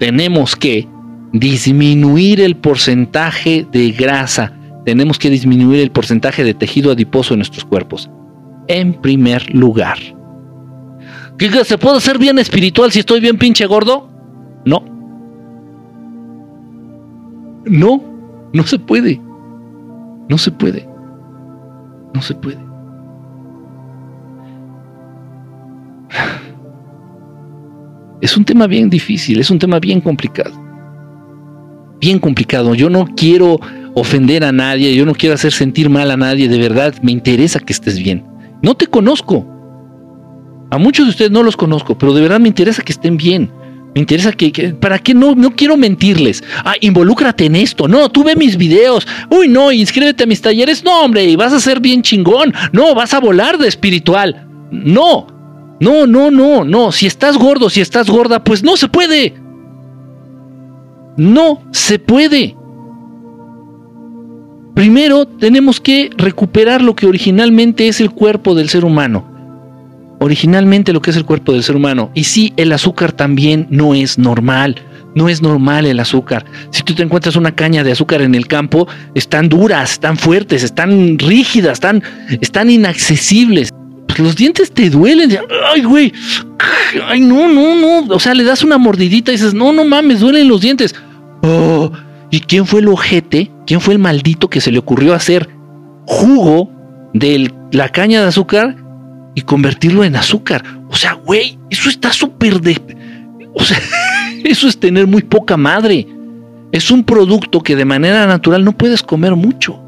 [0.00, 0.88] Tenemos que
[1.32, 4.52] disminuir el porcentaje de grasa.
[4.84, 8.10] Tenemos que disminuir el porcentaje de tejido adiposo en nuestros cuerpos.
[8.66, 9.98] En primer lugar.
[11.38, 14.10] ¿Qué, ¿Se puede hacer bien espiritual si estoy bien pinche gordo?
[14.64, 14.82] No.
[17.64, 18.02] No,
[18.52, 19.20] no se puede.
[20.28, 20.88] No se puede.
[22.12, 22.58] No se puede.
[28.22, 30.52] Es un tema bien difícil, es un tema bien complicado.
[32.00, 32.72] Bien complicado.
[32.72, 33.58] Yo no quiero
[33.94, 37.58] ofender a nadie, yo no quiero hacer sentir mal a nadie, de verdad me interesa
[37.58, 38.24] que estés bien.
[38.62, 39.44] No te conozco.
[40.70, 43.50] A muchos de ustedes no los conozco, pero de verdad me interesa que estén bien.
[43.92, 45.34] Me interesa que, ¿para qué no?
[45.34, 46.44] No quiero mentirles.
[46.64, 47.88] Ah, involúcrate en esto.
[47.88, 49.06] No, tú ve mis videos.
[49.30, 50.84] Uy, no, inscríbete a mis talleres.
[50.84, 52.54] No, hombre, y vas a ser bien chingón.
[52.70, 54.46] No, vas a volar de espiritual.
[54.70, 55.26] No,
[55.82, 56.92] no, no, no, no.
[56.92, 59.34] Si estás gordo, si estás gorda, pues no se puede.
[61.16, 62.54] No se puede.
[64.76, 69.28] Primero tenemos que recuperar lo que originalmente es el cuerpo del ser humano.
[70.20, 72.12] Originalmente lo que es el cuerpo del ser humano.
[72.14, 74.76] Y sí, el azúcar también no es normal.
[75.16, 76.44] No es normal el azúcar.
[76.70, 80.62] Si tú te encuentras una caña de azúcar en el campo, están duras, están fuertes,
[80.62, 82.04] están rígidas, están,
[82.40, 83.72] están inaccesibles.
[84.12, 85.38] Pues, los dientes te duelen.
[85.72, 86.12] Ay, güey.
[87.06, 88.14] Ay, no, no, no.
[88.14, 90.94] O sea, le das una mordidita y dices, no, no mames, duelen los dientes.
[91.42, 91.90] Oh,
[92.30, 93.50] ¿y quién fue el ojete?
[93.66, 95.48] ¿Quién fue el maldito que se le ocurrió hacer
[96.04, 96.70] jugo
[97.14, 98.76] de la caña de azúcar
[99.34, 100.62] y convertirlo en azúcar?
[100.90, 102.78] O sea, güey, eso está súper de...
[103.54, 103.78] O sea,
[104.44, 106.06] eso es tener muy poca madre.
[106.70, 109.82] Es un producto que de manera natural no puedes comer mucho.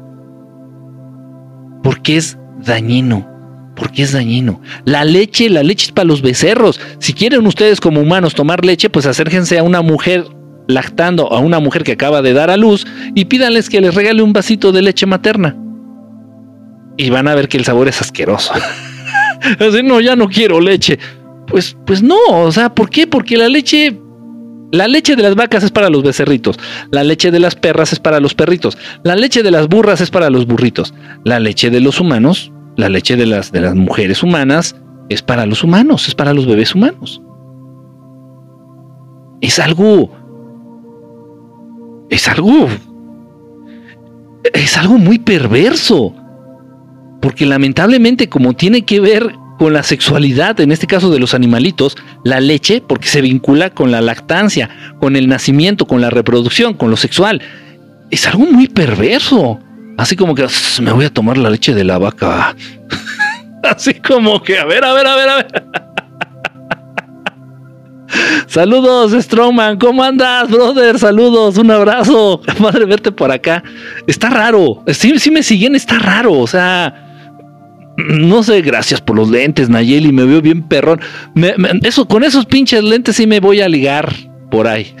[1.83, 3.34] Porque es dañino
[3.75, 4.61] porque es dañino.
[4.85, 6.79] La leche, la leche es para los becerros.
[6.99, 10.25] Si quieren ustedes como humanos tomar leche, pues acérquense a una mujer
[10.67, 14.23] lactando, a una mujer que acaba de dar a luz y pídanles que les regale
[14.23, 15.55] un vasito de leche materna.
[16.97, 18.53] Y van a ver que el sabor es asqueroso.
[19.59, 20.97] Así, no, ya no quiero leche.
[21.47, 23.05] Pues, pues no, o sea, ¿por qué?
[23.05, 23.99] Porque la leche
[24.71, 26.57] la leche de las vacas es para los becerritos,
[26.91, 30.09] la leche de las perras es para los perritos, la leche de las burras es
[30.09, 34.23] para los burritos, la leche de los humanos la leche de las, de las mujeres
[34.23, 34.75] humanas
[35.09, 37.21] es para los humanos, es para los bebés humanos.
[39.41, 40.11] Es algo...
[42.09, 42.67] Es algo...
[44.53, 46.13] Es algo muy perverso.
[47.21, 51.95] Porque lamentablemente como tiene que ver con la sexualidad, en este caso de los animalitos,
[52.23, 54.69] la leche, porque se vincula con la lactancia,
[54.99, 57.41] con el nacimiento, con la reproducción, con lo sexual,
[58.11, 59.59] es algo muy perverso.
[59.97, 60.45] Así como que
[60.81, 62.55] me voy a tomar la leche de la vaca.
[63.63, 65.47] Así como que, a ver, a ver, a ver, a ver.
[68.47, 69.77] Saludos, Strongman.
[69.77, 70.99] ¿Cómo andas, brother?
[70.99, 72.41] Saludos, un abrazo.
[72.59, 73.63] Madre verte por acá.
[74.07, 74.83] Está raro.
[74.87, 76.33] Sí, sí me siguen, está raro.
[76.33, 76.93] O sea,
[77.97, 80.11] no sé, gracias por los lentes, Nayeli.
[80.11, 80.99] Me veo bien perrón.
[81.83, 84.13] eso, con esos pinches lentes sí me voy a ligar
[84.51, 84.95] por ahí.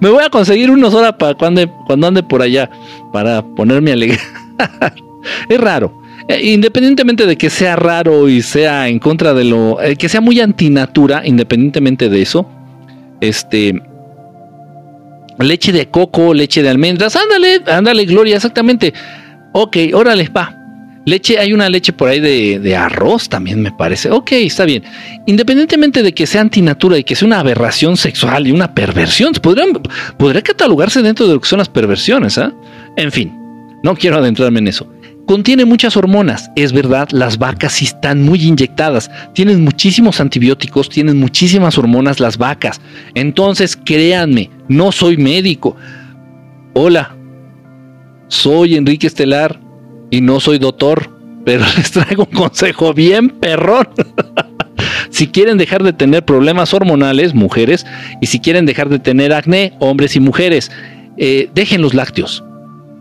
[0.00, 2.68] Me voy a conseguir unos horas para cuando, cuando ande por allá,
[3.12, 4.18] para ponerme a leer.
[5.48, 6.02] es raro.
[6.28, 9.80] Eh, independientemente de que sea raro y sea en contra de lo.
[9.80, 12.48] Eh, que sea muy antinatura, independientemente de eso.
[13.20, 13.80] Este.
[15.38, 17.16] Leche de coco, leche de almendras.
[17.16, 18.92] Ándale, ándale, Gloria, exactamente.
[19.52, 20.58] Ok, órale, va.
[21.08, 24.10] Leche, hay una leche por ahí de, arroz también me parece.
[24.10, 24.84] Ok, está bien.
[25.26, 30.42] Independientemente de que sea antinatura y que sea una aberración sexual y una perversión, podría
[30.42, 32.36] catalogarse dentro de lo que son las perversiones.
[32.36, 32.52] ¿ah?
[32.98, 33.32] En fin,
[33.84, 34.92] no quiero adentrarme en eso.
[35.24, 41.16] Contiene muchas hormonas, es verdad, las vacas sí están muy inyectadas, tienen muchísimos antibióticos, tienen
[41.20, 42.80] muchísimas hormonas las vacas.
[43.14, 45.76] Entonces, créanme, no soy médico.
[46.74, 47.14] Hola,
[48.26, 49.60] soy Enrique Estelar,
[50.10, 51.08] y no soy doctor,
[51.44, 53.90] pero les traigo un consejo bien perrón.
[55.10, 57.86] si quieren dejar de tener problemas hormonales, mujeres,
[58.20, 60.72] y si quieren dejar de tener acné, hombres y mujeres,
[61.16, 62.42] eh, dejen los lácteos.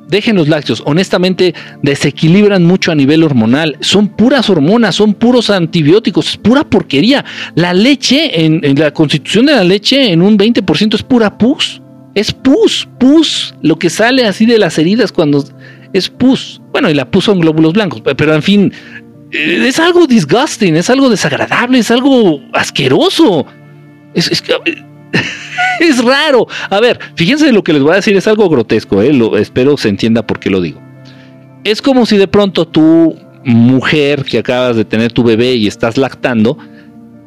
[0.10, 0.82] Dejen los lácteos.
[0.86, 3.78] Honestamente, desequilibran mucho a nivel hormonal.
[3.82, 7.26] Son puras hormonas, son puros antibióticos, es pura porquería.
[7.56, 11.82] La leche, en, la constitución de la leche, en un 20% es pura pus.
[12.16, 15.44] Es pus, pus, lo que sale así de las heridas cuando
[15.94, 16.62] es pus.
[16.72, 18.74] Bueno, y la puso en glóbulos blancos, pero en fin,
[19.32, 23.46] eh, es algo disgusting, es algo desagradable, es algo asqueroso.
[24.14, 24.42] Es, es,
[26.06, 26.48] raro.
[26.70, 29.14] A ver, fíjense lo que les voy a decir, es algo grotesco, ¿eh?
[29.14, 30.82] lo, espero se entienda por qué lo digo.
[31.64, 35.98] Es como si de pronto tu mujer que acabas de tener tu bebé y estás
[35.98, 36.58] lactando,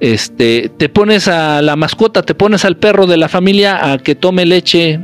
[0.01, 4.15] este, te pones a la mascota, te pones al perro de la familia a que
[4.15, 5.01] tome leche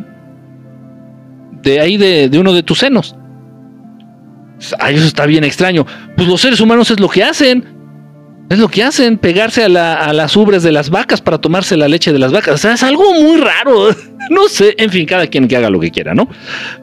[1.62, 3.14] de ahí de, uno de tus senos.
[4.78, 5.86] Ay, eso está bien extraño.
[6.16, 7.75] Pues los seres humanos es lo que hacen.
[8.48, 9.68] Es lo que hacen, pegarse a,
[10.12, 12.54] las ubres de las vacas para tomarse la leche de las vacas.
[12.54, 13.88] O sea, es algo muy raro.
[14.28, 16.28] No sé, en fin, cada quien que haga lo que quiera, ¿no?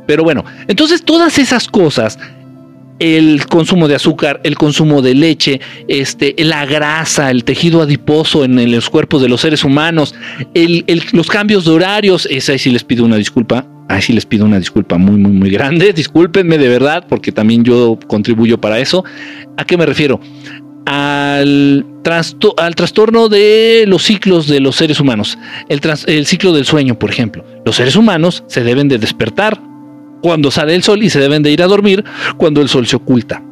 [0.07, 2.18] Pero bueno, entonces todas esas cosas
[2.99, 5.60] el consumo de azúcar, el consumo de leche,
[5.90, 10.15] este, la grasa, el tejido adiposo en, los cuerpos de los seres humanos,
[11.11, 14.60] los cambios de horarios, esa sí les pido una disculpa, ahí sí les pido una
[14.60, 19.03] disculpa muy, muy, muy grande, discúlpenme de verdad, porque también yo contribuyo para eso.
[19.57, 20.19] ¿A qué me refiero?
[20.85, 21.85] Al,
[22.57, 25.38] al trastorno de los ciclos de los seres humanos,
[25.69, 27.45] el, el ciclo del sueño, por ejemplo.
[27.65, 29.60] Los seres humanos se deben de despertar
[30.22, 32.03] cuando sale el sol y se deben de ir a dormir
[32.38, 33.43] cuando el sol se oculta.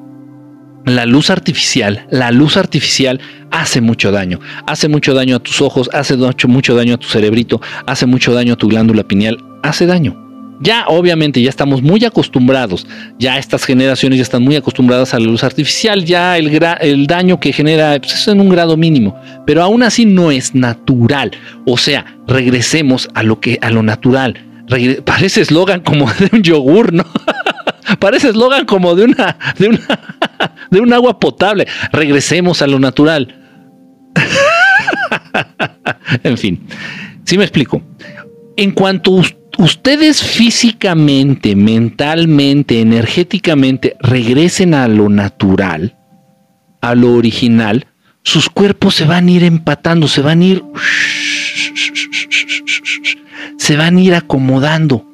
[0.85, 3.19] La luz artificial, la luz artificial
[3.51, 4.39] hace mucho daño.
[4.65, 8.33] Hace mucho daño a tus ojos, hace mucho, mucho daño a tu cerebrito, hace mucho
[8.33, 10.30] daño a tu glándula pineal, hace daño.
[10.61, 12.85] Ya obviamente ya estamos muy acostumbrados,
[13.17, 17.51] ya estas generaciones ya están muy acostumbradas a la luz artificial, ya el, daño que
[17.51, 21.31] genera pues, es en un grado mínimo, pero aún así no es natural.
[21.65, 24.51] O sea, regresemos a lo que a lo natural
[25.03, 27.05] parece eslogan como de un yogur, ¿no?
[27.99, 29.37] parece eslogan como de una,
[30.69, 31.67] de un agua potable.
[31.91, 33.35] Regresemos a lo natural.
[36.23, 36.67] en fin,
[37.25, 37.81] si me explico.
[38.57, 39.21] En cuanto
[39.57, 45.97] ustedes físicamente, mentalmente, energéticamente regresen a lo natural,
[46.81, 47.87] a lo original,
[48.23, 50.63] sus cuerpos se van a ir empatando, se van a ir
[53.57, 55.05] se van a ir acomodando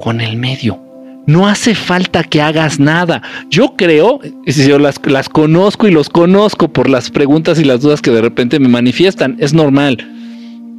[0.00, 0.80] con el medio.
[1.26, 3.22] No hace falta que hagas nada.
[3.48, 8.02] Yo creo, yo las, las conozco y los conozco por las preguntas y las dudas
[8.02, 10.13] que de repente me manifiestan, es normal.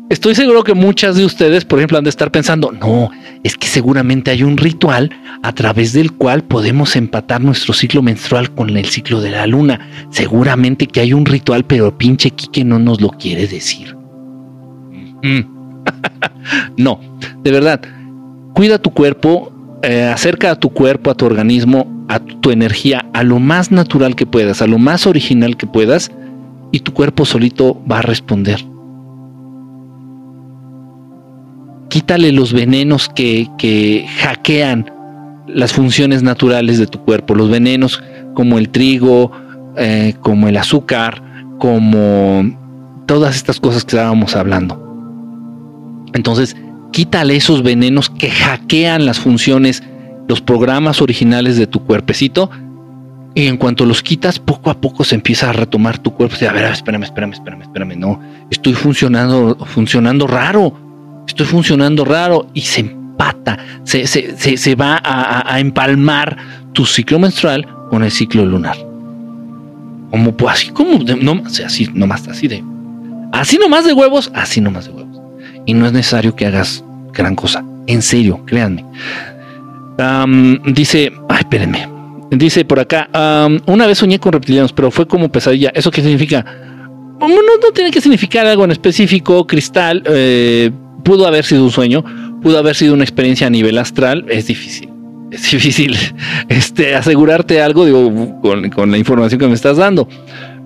[0.07, 3.09] Estoy seguro que muchas de ustedes, por ejemplo, han de estar pensando, no,
[3.43, 5.09] es que seguramente hay un ritual
[5.41, 9.79] a través del cual podemos empatar nuestro ciclo menstrual con el ciclo de la luna.
[10.11, 13.95] Seguramente que hay un ritual, pero pinche Quique no nos lo quiere decir.
[15.23, 15.41] Mm.
[16.77, 16.99] no,
[17.43, 17.81] de verdad,
[18.53, 19.51] cuida tu cuerpo,
[19.81, 24.15] eh, acerca a tu cuerpo, a tu organismo, a tu, energía, a lo más natural
[24.15, 26.11] que puedas, a lo más original que puedas,
[26.71, 28.63] y tu cuerpo solito va a responder.
[31.95, 34.91] Quítale los venenos que, que hackean
[35.47, 38.03] las funciones naturales de tu cuerpo, los venenos
[38.33, 39.31] como el trigo,
[39.77, 41.23] eh, como el azúcar,
[41.57, 42.43] como
[43.05, 44.77] todas estas cosas que estábamos hablando.
[46.13, 46.57] Entonces,
[46.91, 49.81] quítale esos venenos que hackean las funciones,
[50.27, 52.49] los programas originales de tu cuerpecito.
[53.35, 56.35] Y en cuanto los quitas, poco a poco se empieza a retomar tu cuerpo.
[56.45, 57.95] a ver, espérame, espérame, espérame, espérame.
[57.97, 58.19] No,
[58.51, 60.84] estoy funcionando, funcionando raro.
[61.27, 66.37] Estoy funcionando raro y se empata, se, se, va a, empalmar
[66.73, 68.77] tu ciclo menstrual con el ciclo lunar.
[70.11, 72.63] Como pues así como no, así nomás así de
[73.33, 75.05] así nomás de huevos, así nomás de huevos
[75.65, 77.63] y no es necesario que hagas gran cosa.
[77.87, 78.85] En serio, créanme.
[80.65, 81.89] dice, ay, espérenme.
[82.31, 83.09] Dice por acá,
[83.65, 85.71] una vez soñé con reptilianos, pero fue como pesadilla.
[85.73, 86.45] ¿Eso qué significa?
[87.19, 89.45] No, no tiene que significar algo en específico.
[89.47, 90.71] Cristal, eh,
[91.05, 92.03] pudo haber sido un sueño,
[92.41, 94.25] pudo haber sido una experiencia a nivel astral.
[94.27, 94.89] Es difícil.
[95.31, 95.97] Es difícil
[96.47, 100.07] este, asegurarte algo digo, con, con la información que me estás dando.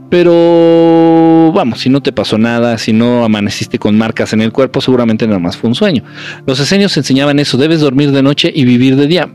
[0.09, 4.81] Pero vamos, si no te pasó nada, si no amaneciste con marcas en el cuerpo,
[4.81, 6.03] seguramente nada más fue un sueño.
[6.45, 9.29] Los esenios enseñaban eso, debes dormir de noche y vivir de día.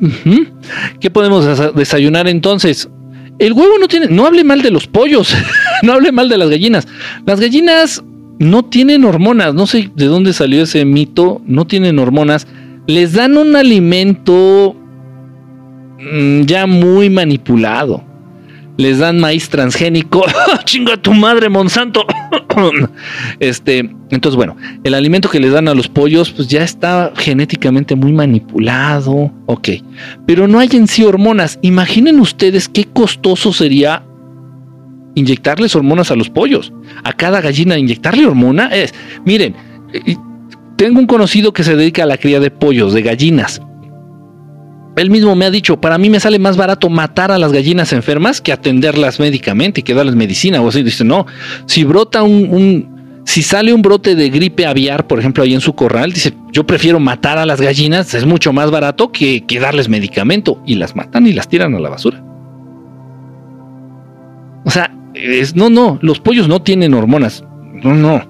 [1.01, 2.89] ¿Qué podemos desayunar entonces?
[3.39, 5.35] El huevo no tiene, no hable mal de los pollos,
[5.83, 6.87] no hable mal de las gallinas.
[7.25, 8.03] Las gallinas
[8.39, 12.47] no tienen hormonas, no sé de dónde salió ese mito, no tienen hormonas.
[12.87, 14.77] Les dan un alimento
[15.99, 18.05] mm, ya muy manipulado
[18.77, 20.25] les dan maíz transgénico.
[20.65, 22.07] Chinga tu madre, Monsanto.
[23.41, 27.95] este, entonces, bueno, el alimento que les dan a los pollos, pues ya está genéticamente
[27.95, 29.33] muy manipulado.
[29.47, 29.69] Ok,
[30.27, 31.59] pero no hay en sí hormonas.
[31.63, 34.05] Imaginen ustedes qué costoso sería
[35.15, 36.73] inyectarles hormonas a los pollos.
[37.05, 39.55] A cada gallina inyectarle hormona es, miren,
[40.77, 43.61] tengo un conocido que se dedica a la cría de pollos, de gallinas.
[44.97, 47.93] él mismo me ha dicho, para mí me sale más barato matar a las gallinas
[47.93, 50.61] enfermas que atenderlas médicamente y que darles medicina.
[50.61, 51.27] O así dice, no,
[51.67, 55.75] si brota un, si sale un brote de gripe aviar, por ejemplo, ahí en su
[55.75, 59.89] corral, dice, yo prefiero matar a las gallinas, es mucho más barato que, que darles
[59.89, 60.61] medicamento.
[60.67, 62.23] Y las matan y las tiran a la basura.
[64.65, 64.91] O sea,
[65.55, 67.45] no, no, los pollos no tienen hormonas.
[67.83, 68.23] No, no.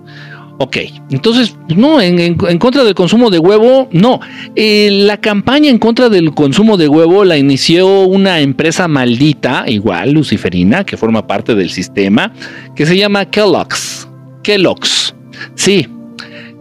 [0.58, 0.76] Ok,
[1.10, 4.20] entonces, no, en, contra del consumo de huevo, no.
[4.54, 10.12] Eh, la campaña en contra del consumo de huevo la inició una empresa maldita, igual,
[10.12, 12.32] luciferina, que forma parte del sistema,
[12.76, 14.08] que se llama Kellogg's.
[14.44, 15.14] Kellogg's.
[15.56, 15.88] Sí,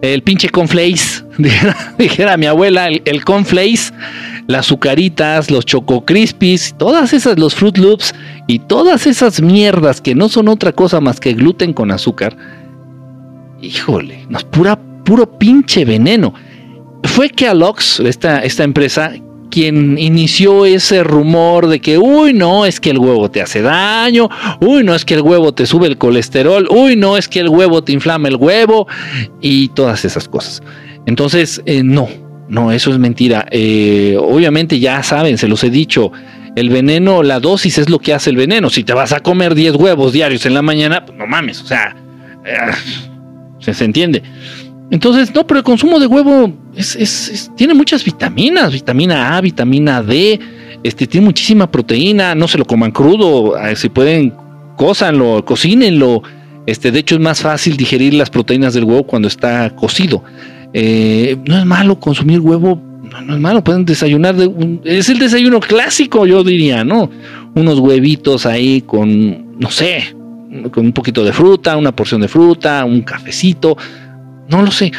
[0.01, 1.23] el pinche Conflace,
[1.99, 3.93] dijera, mi abuela, el, el Conflace,
[4.47, 8.13] las azucaritas, los Choco Crispies, todas esas, los Fruit Loops
[8.47, 12.35] y todas esas mierdas que no son otra cosa más que gluten con azúcar
[13.63, 16.33] híjole, no, pura, puro pinche veneno.
[17.03, 19.13] Fue Alox, esta, esta empresa,
[19.49, 24.29] quien inició ese rumor de que, uy, no, es que el huevo te hace daño,
[24.59, 27.49] uy, no, es que el huevo te sube el colesterol, uy, no, es que el
[27.49, 28.87] huevo te inflama el huevo
[29.41, 30.61] y todas esas cosas.
[31.05, 32.07] Entonces, eh, no,
[32.49, 33.45] no, eso es mentira.
[33.51, 36.11] Eh, obviamente ya saben, se los he dicho,
[36.55, 38.69] el veneno, la dosis es lo que hace el veneno.
[38.69, 41.65] Si te vas a comer 10 huevos diarios en la mañana, pues no mames, o
[41.65, 41.95] sea...
[42.45, 42.71] Eh,
[43.71, 44.21] se, entiende.
[44.91, 46.53] Entonces, no, pero el consumo de huevo
[47.55, 50.39] tiene muchas vitaminas, vitamina A, vitamina D,
[50.83, 54.33] este, tiene muchísima proteína, no se lo coman crudo, eh, si pueden,
[54.75, 56.21] cózanlo, cocínenlo.
[56.65, 60.23] Este, de hecho, es más fácil digerir las proteínas del huevo cuando está cocido.
[60.73, 62.81] Eh, no es malo consumir huevo,
[63.25, 67.09] no, es malo, pueden desayunar, de es el desayuno clásico, yo diría, ¿no?
[67.53, 70.15] Unos huevitos ahí con, no sé,
[70.71, 73.77] con un poquito de fruta, una porción de fruta, un cafecito,
[74.49, 74.91] no lo sé,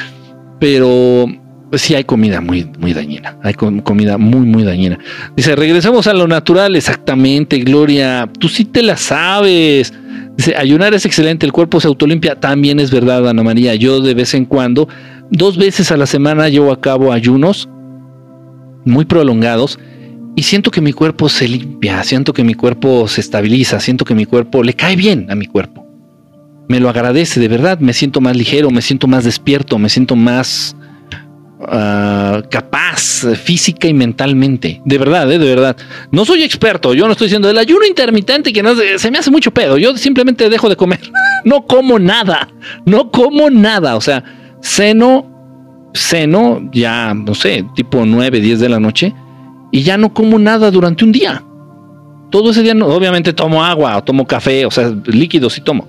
[0.61, 1.27] pero
[1.71, 4.99] pues sí hay comida muy, muy dañina, hay comida muy, muy dañina.
[5.35, 9.93] Dice, regresamos a lo natural, exactamente, Gloria, tú sí te la sabes.
[10.37, 14.15] Dice, ayunar es excelente, el cuerpo se autolimpia, también es verdad, Ana María, yo de
[14.15, 14.89] vez en cuando,
[15.31, 17.69] dos veces a la semana llevo a cabo ayunos
[18.85, 19.79] muy prolongados
[20.37, 24.15] y siento que mi cuerpo se limpia, siento que mi cuerpo se estabiliza, siento que
[24.15, 25.87] mi cuerpo le cae bien a mi cuerpo.
[26.69, 30.17] Me lo agradece, de verdad, me siento más ligero, me siento más despierto, me siento
[30.17, 30.75] más
[31.61, 34.81] ah, capaz física y mentalmente.
[34.85, 35.77] De verdad, eh, de verdad.
[36.11, 39.31] No soy experto, yo no estoy diciendo el ayuno intermitente que no, se me hace
[39.31, 39.77] mucho pedo.
[39.79, 41.01] Yo simplemente dejo de comer.
[41.45, 42.49] No como nada,
[42.87, 43.97] no como nada.
[43.97, 44.25] O sea,
[44.65, 49.15] ceno, ceno ya, no sé, tipo 9, 10 de la noche
[49.71, 51.45] y ya no como nada durante un día.
[52.31, 55.85] Todo ese día, no, obviamente tomo agua o tomo café, o sea, líquidos sí tomo.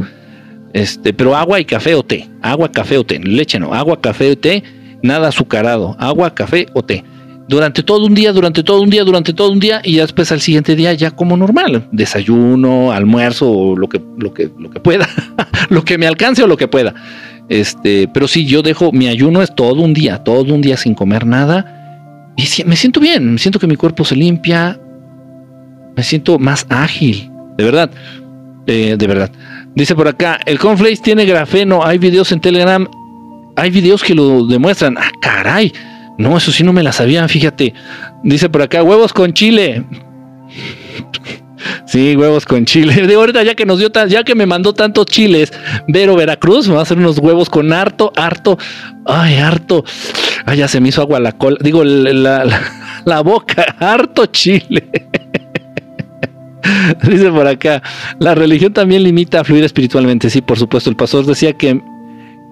[0.73, 4.31] Este, pero agua y café o té, agua, café o té, leche no, agua, café
[4.31, 4.61] o té,
[5.01, 7.03] nada azucarado, agua, café o té.
[7.47, 10.41] Durante todo un día, durante todo un día, durante todo un día y después al
[10.41, 15.07] siguiente día ya como normal, desayuno, almuerzo lo que, lo que, lo que pueda,
[15.69, 16.93] lo que me alcance o lo que pueda.
[17.49, 20.95] Este, pero sí, yo dejo, mi ayuno es todo un día, todo un día sin
[20.95, 21.75] comer nada
[22.35, 24.79] y me siento bien, me siento que mi cuerpo se limpia,
[25.95, 27.89] me siento más ágil, de verdad,
[28.67, 29.31] eh, de verdad.
[29.73, 32.87] Dice por acá, el cornflakes tiene grafeno, hay videos en Telegram,
[33.55, 34.97] hay videos que lo demuestran.
[34.97, 35.71] Ah, caray,
[36.17, 37.73] no, eso sí no me la sabían, fíjate.
[38.23, 39.85] Dice por acá, huevos con chile.
[41.85, 42.93] Sí, huevos con chile.
[43.07, 45.51] De ahorita ya que nos dio ya que me mandó tantos chiles,
[45.87, 48.57] Vero Veracruz, me va a hacer unos huevos con harto, harto,
[49.05, 49.83] ay, harto.
[50.45, 52.45] Ay, ya se me hizo agua la cola, digo la,
[53.05, 54.89] la boca, harto chile.
[57.03, 57.81] Dice por acá,
[58.19, 60.29] la religión también limita a fluir espiritualmente.
[60.29, 61.79] Sí, por supuesto, el pastor decía que,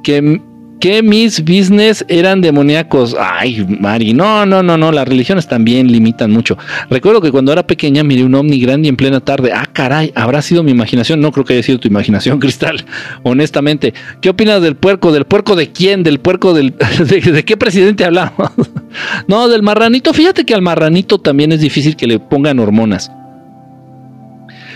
[0.03, 0.41] que
[0.84, 3.15] que mis business eran demoníacos.
[3.18, 6.57] Ay, Mari, no, no, no, no, las religiones también limitan mucho.
[6.89, 9.53] Recuerdo que cuando era pequeña miré un ovni grande en plena tarde.
[9.53, 11.22] Ah, caray, habrá sido mi imaginación.
[11.22, 12.84] No creo que haya sido tu imaginación, Cristal.
[13.23, 15.14] Honestamente, ¿qué opinas del puerco?
[15.14, 16.03] ¿Del puerco de quién?
[16.03, 16.73] ¿Del puerco del...
[17.07, 18.51] de, qué presidente hablamos?
[19.30, 20.14] no, del marranito.
[20.14, 23.10] Fíjate que al marranito también es difícil que le pongan hormonas.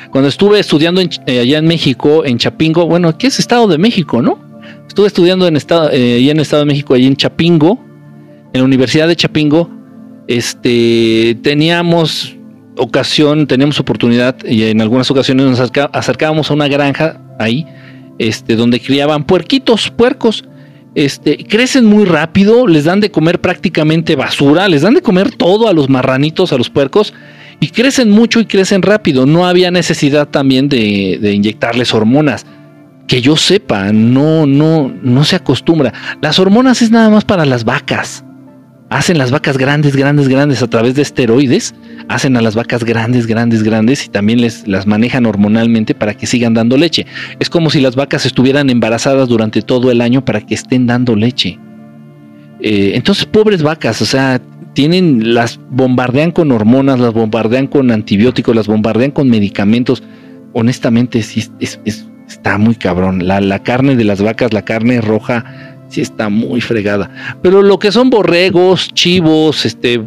[0.09, 4.21] Cuando estuve estudiando eh, allá en México, en Chapingo, bueno, aquí es Estado de México,
[4.21, 4.46] ¿no?
[4.87, 7.79] Estuve estudiando en estado, eh, en el Estado de México, allí en Chapingo,
[8.53, 9.69] en la Universidad de Chapingo.
[10.27, 12.35] Este, teníamos
[12.77, 17.65] ocasión, teníamos oportunidad y en algunas ocasiones nos acercábamos a una granja ahí,
[18.17, 20.45] este, donde criaban puerquitos, puercos.
[20.95, 25.67] Este, crecen muy rápido, les dan de comer prácticamente basura, les dan de comer todo
[25.67, 27.13] a los marranitos, a los puercos,
[27.59, 29.25] y crecen mucho y crecen rápido.
[29.25, 32.47] No había necesidad también de, de inyectarles hormonas
[33.07, 35.93] que yo sepa, no, no, no se acostumbra.
[36.21, 38.23] Las hormonas es nada más para las vacas.
[38.89, 41.75] hacen las vacas grandes, grandes, grandes a través de esteroides,
[42.07, 46.27] hacen a las vacas grandes, grandes, grandes y también les las manejan hormonalmente para que
[46.27, 47.05] sigan dando leche.
[47.39, 51.15] Es como si las vacas estuvieran embarazadas durante todo el año para que estén dando
[51.15, 51.59] leche.
[52.61, 54.41] Eh, entonces, pobres vacas, o sea,
[54.73, 60.03] tienen, las bombardean con hormonas, las bombardean con antibióticos, las bombardean con medicamentos.
[60.53, 61.43] Honestamente, sí,
[62.37, 63.27] está muy cabrón.
[63.27, 67.09] La, la carne de las vacas, la carne roja, sí está muy fregada.
[67.41, 70.01] Pero lo que son borregos, chivos, este,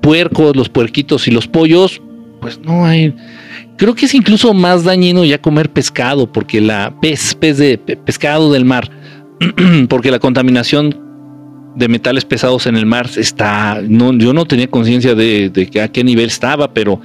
[0.00, 2.00] puercos, los puerquitos y los pollos,
[2.40, 3.14] pues no hay.
[3.76, 8.52] Creo que es incluso más dañino ya comer pescado, porque la pez, pez de pescado
[8.52, 8.90] del mar,
[9.88, 11.00] porque la contaminación
[11.74, 13.80] de metales pesados en el mar está.
[13.86, 17.00] No, yo no tenía conciencia de, de a qué nivel estaba, pero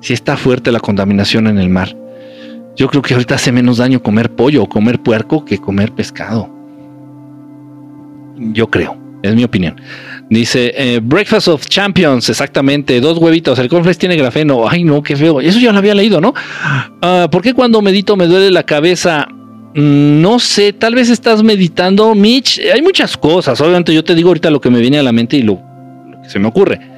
[0.00, 1.96] sí está fuerte la contaminación en el mar.
[2.76, 6.48] Yo creo que ahorita hace menos daño comer pollo o comer puerco que comer pescado.
[8.36, 9.80] Yo creo, es mi opinión.
[10.28, 13.58] Dice eh, Breakfast of Champions, exactamente, dos huevitos.
[13.58, 14.68] El cornflakes tiene grafeno.
[14.68, 15.40] Ay, no, qué feo.
[15.40, 16.34] Eso ya lo había leído, ¿no?
[17.02, 19.28] Uh, ¿Por qué cuando medito me duele la cabeza?
[19.74, 22.60] Mm, no sé, tal vez estás meditando, Mitch.
[22.72, 23.60] Hay muchas cosas.
[23.60, 25.60] Obviamente, yo te digo ahorita lo que me viene a la mente y lo
[26.22, 26.93] que se me ocurre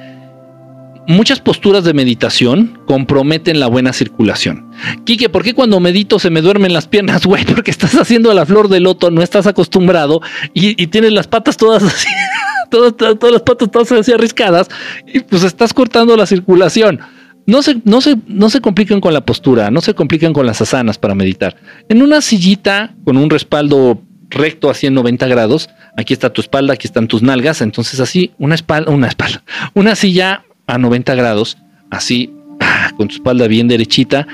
[1.07, 4.69] muchas posturas de meditación comprometen la buena circulación.
[5.05, 7.45] Quique, ¿por qué cuando medito se me duermen las piernas, güey?
[7.45, 10.21] Porque estás haciendo la flor de loto, no estás acostumbrado
[10.53, 12.07] y, tienes las patas todas así,
[12.69, 14.67] todas, todas, las patas todas así arriscadas
[15.05, 16.99] y pues estás cortando la circulación.
[17.45, 20.61] No se, no, se, no se complican con la postura, no se complican con las
[20.61, 21.55] asanas para meditar.
[21.87, 26.73] En una sillita con un respaldo recto así en 90 grados, aquí está tu espalda,
[26.73, 29.43] aquí están tus nalgas, entonces así una espalda, una espalda,
[29.73, 31.57] una silla a 90 grados,
[31.89, 34.27] así, ah, con tu espalda bien derechita,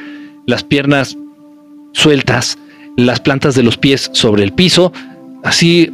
[0.46, 1.18] las piernas
[1.94, 2.58] sueltas,
[2.98, 4.92] las plantas de los pies sobre el piso,
[5.44, 5.92] así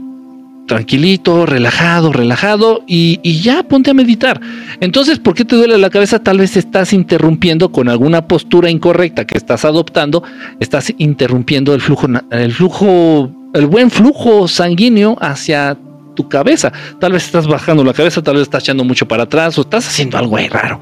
[0.70, 4.40] tranquilito, relajado, relajado y, ya ponte a meditar.
[4.80, 6.20] Entonces, ¿por qué te duele la cabeza?
[6.20, 10.24] Tal vez estás interrumpiendo con alguna postura incorrecta que estás adoptando,
[10.60, 15.76] estás interrumpiendo el flujo, el flujo, el buen flujo sanguíneo hacia
[16.20, 16.74] tu cabeza.
[17.00, 19.88] Tal vez estás bajando la cabeza, tal vez estás echando mucho para atrás o estás
[19.88, 20.82] haciendo algo raro.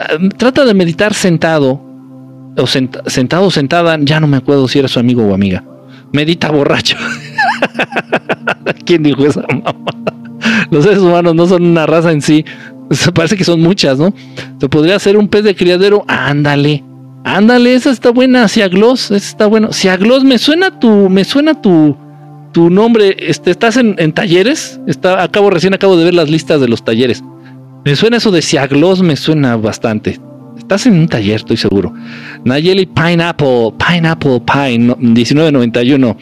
[0.00, 1.80] Ah, trata de meditar sentado
[2.56, 5.62] o sentado o sentada, ya no me acuerdo si era su amigo o amiga.
[6.12, 6.96] Medita borracho.
[8.84, 9.74] ¿Quién dijo esa mamá?
[10.72, 12.44] Los seres humanos no son una raza en sí.
[13.14, 14.12] Parece que son muchas, ¿no?
[14.60, 16.04] Se podría hacer un pez de criadero.
[16.08, 16.82] Ándale.
[17.22, 18.48] Ándale, esa está buena.
[18.48, 19.72] Ciaglos, esa está bueno.
[19.72, 21.96] Ciaglos, me suena tu, me suena tu,
[22.54, 26.68] tu nombre, este, estás en, talleres, está, acabo, recién acabo de ver las listas de
[26.68, 27.22] los talleres.
[27.84, 30.20] Me suena eso de Ciaglos, me suena bastante.
[30.56, 31.92] Estás en un taller, estoy seguro.
[32.44, 36.16] Nayeli Pineapple, Pineapple Pine, 1991,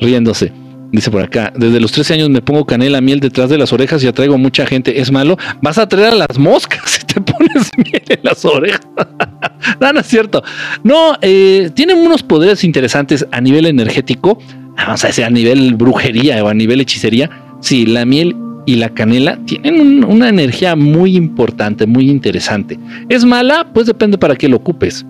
[0.00, 0.52] riéndose.
[0.90, 4.02] Dice por acá, desde los 13 años me pongo canela, miel detrás de las orejas
[4.02, 5.02] y atraigo mucha gente.
[5.02, 5.36] ¿Es malo?
[5.60, 8.86] Vas a traer a las moscas si te pones miel en las orejas.
[9.80, 10.42] no, no es cierto.
[10.82, 14.38] No, eh, tienen unos poderes interesantes a nivel energético
[14.76, 17.30] vamos a decir a nivel brujería o a nivel hechicería,
[17.60, 18.36] sí, la miel
[18.66, 22.78] y la canela tienen una energía muy importante, muy interesante.
[23.08, 23.66] ¿Es mala?
[23.72, 25.04] Pues depende para qué lo ocupes.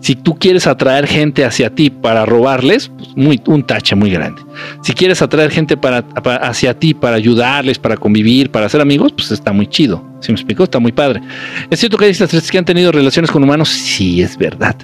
[0.00, 4.42] Si tú quieres atraer gente hacia ti para robarles, pues muy, un tache muy grande.
[4.82, 6.04] Si quieres atraer gente para,
[6.42, 10.04] hacia ti para ayudarles, para convivir, para ser amigos, pues está muy chido.
[10.20, 11.22] Si me explico, está muy padre.
[11.70, 13.70] ¿Es cierto que hay tres que han tenido relaciones con humanos?
[13.70, 14.76] Sí, es verdad.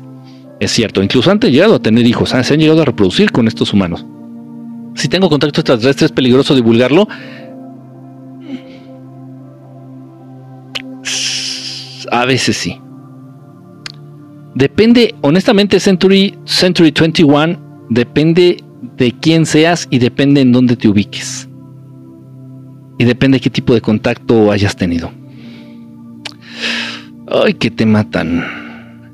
[0.61, 2.45] Es cierto, incluso han llegado a tener hijos, ¿ah?
[2.45, 4.05] se han llegado a reproducir con estos humanos.
[4.95, 7.09] Si tengo contacto extraterrestre, ¿es peligroso divulgarlo?
[12.13, 12.79] A veces sí.
[14.55, 18.63] Depende, honestamente, Century, Century 21, depende
[18.99, 21.49] de quién seas y depende en dónde te ubiques.
[22.99, 25.11] Y depende qué tipo de contacto hayas tenido.
[27.29, 28.70] Ay, que te matan.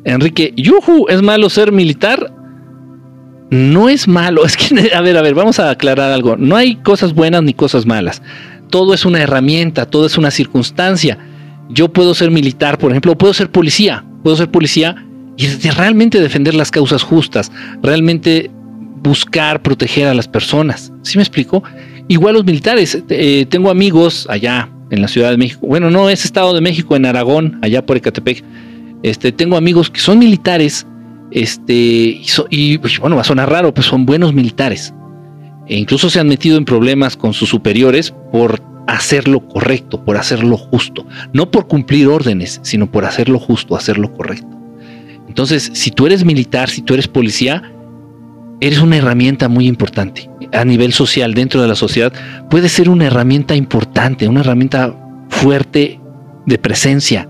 [0.06, 2.32] Enrique, yuhu, ¿es malo ser militar?
[3.50, 6.36] No es malo, es que, a ver, a ver, vamos a aclarar algo.
[6.36, 8.22] No hay cosas buenas ni cosas malas.
[8.70, 11.18] Todo es una herramienta, todo es una circunstancia.
[11.68, 15.04] Yo puedo ser militar, por ejemplo, puedo ser policía, puedo ser policía
[15.36, 17.50] y realmente defender las causas justas,
[17.82, 18.50] realmente
[19.02, 20.92] buscar proteger a las personas.
[21.02, 21.64] ¿Sí me explico?
[22.08, 26.24] Igual los militares, eh, tengo amigos allá en la Ciudad de México, bueno, no es
[26.24, 28.44] Estado de México, en Aragón, allá por Ecatepec,
[29.06, 30.84] este, tengo amigos que son militares,
[31.30, 32.20] este,
[32.50, 34.92] y, pues, bueno, va a sonar raro, pues son buenos militares.
[35.68, 40.16] E incluso se han metido en problemas con sus superiores por hacer lo correcto, por
[40.16, 41.06] hacerlo justo.
[41.32, 44.48] No por cumplir órdenes, sino por hacerlo justo, hacerlo correcto.
[45.28, 47.62] Entonces, si tú eres militar, si tú eres policía,
[48.60, 50.28] eres una herramienta muy importante.
[50.52, 52.12] A nivel social, dentro de la sociedad,
[52.50, 54.96] puede ser una herramienta importante, una herramienta
[55.28, 56.00] fuerte
[56.44, 57.28] de presencia.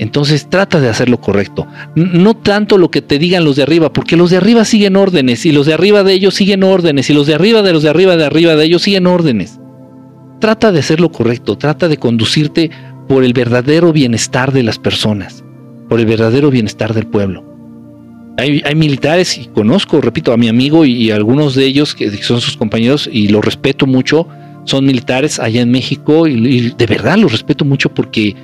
[0.00, 1.66] Entonces trata de hacer lo correcto.
[1.94, 5.44] No tanto lo que te digan los de arriba, porque los de arriba siguen órdenes
[5.44, 7.90] y los de arriba de ellos siguen órdenes y los de arriba de los de
[7.90, 9.60] arriba de arriba de ellos siguen órdenes.
[10.40, 12.70] Trata de hacer lo correcto, trata de conducirte
[13.08, 15.44] por el verdadero bienestar de las personas,
[15.90, 17.44] por el verdadero bienestar del pueblo.
[18.38, 22.56] Hay, militares, y conozco, repito, a mi amigo y, algunos de ellos que son sus
[22.56, 24.26] compañeros y los respeto mucho,
[24.64, 28.34] son militares allá en México y de verdad los respeto mucho porque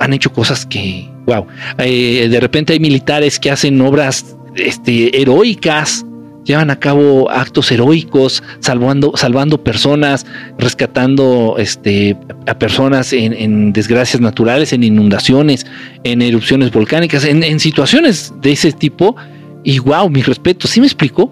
[0.00, 1.46] han hecho cosas que, wow,
[1.78, 6.04] eh, de repente hay militares que hacen obras este, heroicas,
[6.44, 10.24] llevan a cabo actos heroicos, salvando, salvando personas,
[10.56, 12.16] rescatando este,
[12.46, 15.66] a personas en, desgracias naturales, en inundaciones,
[16.04, 19.14] en erupciones volcánicas, en, situaciones de ese tipo.
[19.62, 21.30] Y wow, mi respeto, ¿sí me explico?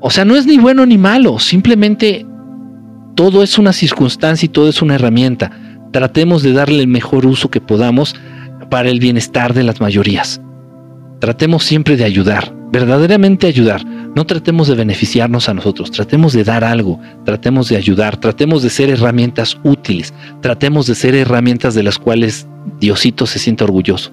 [0.00, 2.24] O sea, no es ni bueno ni malo, simplemente
[3.14, 7.50] todo es una circunstancia y todo es una herramienta tratemos de darle el mejor uso
[7.50, 8.14] que podamos
[8.70, 10.40] para el bienestar de las mayorías.
[11.18, 13.84] Tratemos siempre de ayudar, verdaderamente ayudar.
[13.84, 18.70] No tratemos de beneficiarnos a nosotros, tratemos de dar algo, tratemos de ayudar, tratemos de
[18.70, 22.46] ser herramientas útiles, tratemos de ser herramientas de las cuales
[22.80, 24.12] Diosito se sienta orgulloso.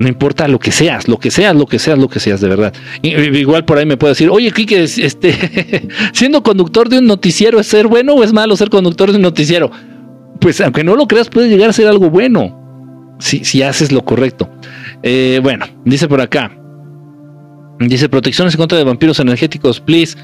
[0.00, 2.48] No importa lo que seas, lo que seas, lo que seas, lo que seas, de
[2.48, 2.72] verdad.
[3.02, 7.66] Igual por ahí me puede decir, oye, Kike, este, siendo conductor de un noticiero, ¿es
[7.66, 9.70] ser bueno o es malo ser conductor de un noticiero?
[10.40, 14.04] Pues aunque no lo creas, puede llegar a ser algo bueno, si, si haces lo
[14.04, 14.48] correcto.
[15.02, 16.52] Eh, bueno, dice por acá.
[17.80, 20.16] Dice protecciones en contra de vampiros energéticos, please.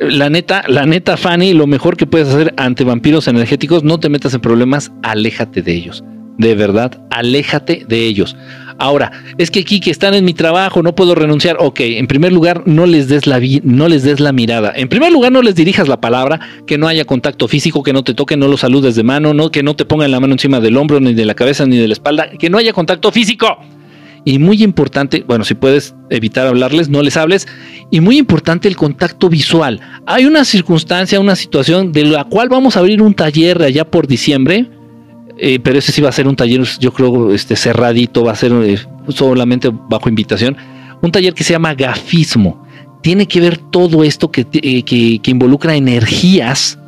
[0.00, 4.08] La neta, la neta, Fanny, lo mejor que puedes hacer ante vampiros energéticos, no te
[4.08, 6.02] metas en problemas, aléjate de ellos.
[6.38, 8.34] De verdad, aléjate de ellos.
[8.78, 11.56] Ahora, es que aquí que están en mi trabajo, no puedo renunciar.
[11.58, 14.72] Ok, en primer lugar, no les des la no les des la mirada.
[14.74, 18.04] En primer lugar, no les dirijas la palabra, que no haya contacto físico, que no
[18.04, 20.60] te toquen, no los saludes de mano, no, que no te pongan la mano encima
[20.60, 23.58] del hombro, ni de la cabeza, ni de la espalda, que no haya contacto físico.
[24.24, 27.48] Y muy importante, bueno, si puedes evitar hablarles, no les hables.
[27.90, 29.80] Y muy importante el contacto visual.
[30.06, 34.06] Hay una circunstancia, una situación de la cual vamos a abrir un taller allá por
[34.06, 34.68] diciembre
[35.38, 38.36] eh, pero ese sí va a ser un taller, yo creo, este cerradito, va a
[38.36, 38.78] ser eh,
[39.08, 40.56] solamente bajo invitación.
[41.00, 42.66] Un taller que se llama gafismo.
[43.02, 46.78] Tiene que ver todo esto que, eh, que, que involucra energías,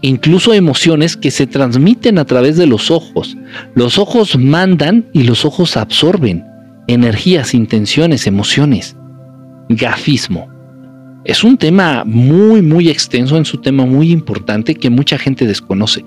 [0.00, 3.36] incluso emociones que se transmiten a través de los ojos.
[3.74, 6.44] Los ojos mandan y los ojos absorben
[6.86, 8.96] energías, intenciones, emociones.
[9.68, 10.48] Gafismo.
[11.24, 16.04] Es un tema muy, muy extenso, es un tema muy importante que mucha gente desconoce.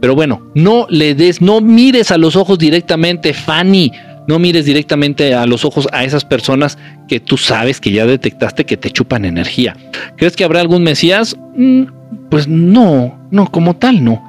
[0.00, 3.92] Pero bueno, no le des, no mires a los ojos directamente, Fanny.
[4.28, 6.76] No mires directamente a los ojos a esas personas
[7.08, 9.74] que tú sabes que ya detectaste que te chupan energía.
[10.16, 11.34] ¿Crees que habrá algún Mesías?
[11.56, 11.84] Mm,
[12.30, 14.22] pues no, no, como tal, no.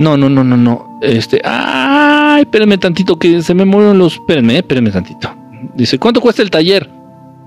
[0.00, 0.98] No, no, no, no, no.
[1.00, 4.14] Este, ay, espérenme tantito que se me mueven los.
[4.14, 5.32] Espérenme, espérenme tantito.
[5.76, 6.88] Dice, ¿cuánto cuesta el taller?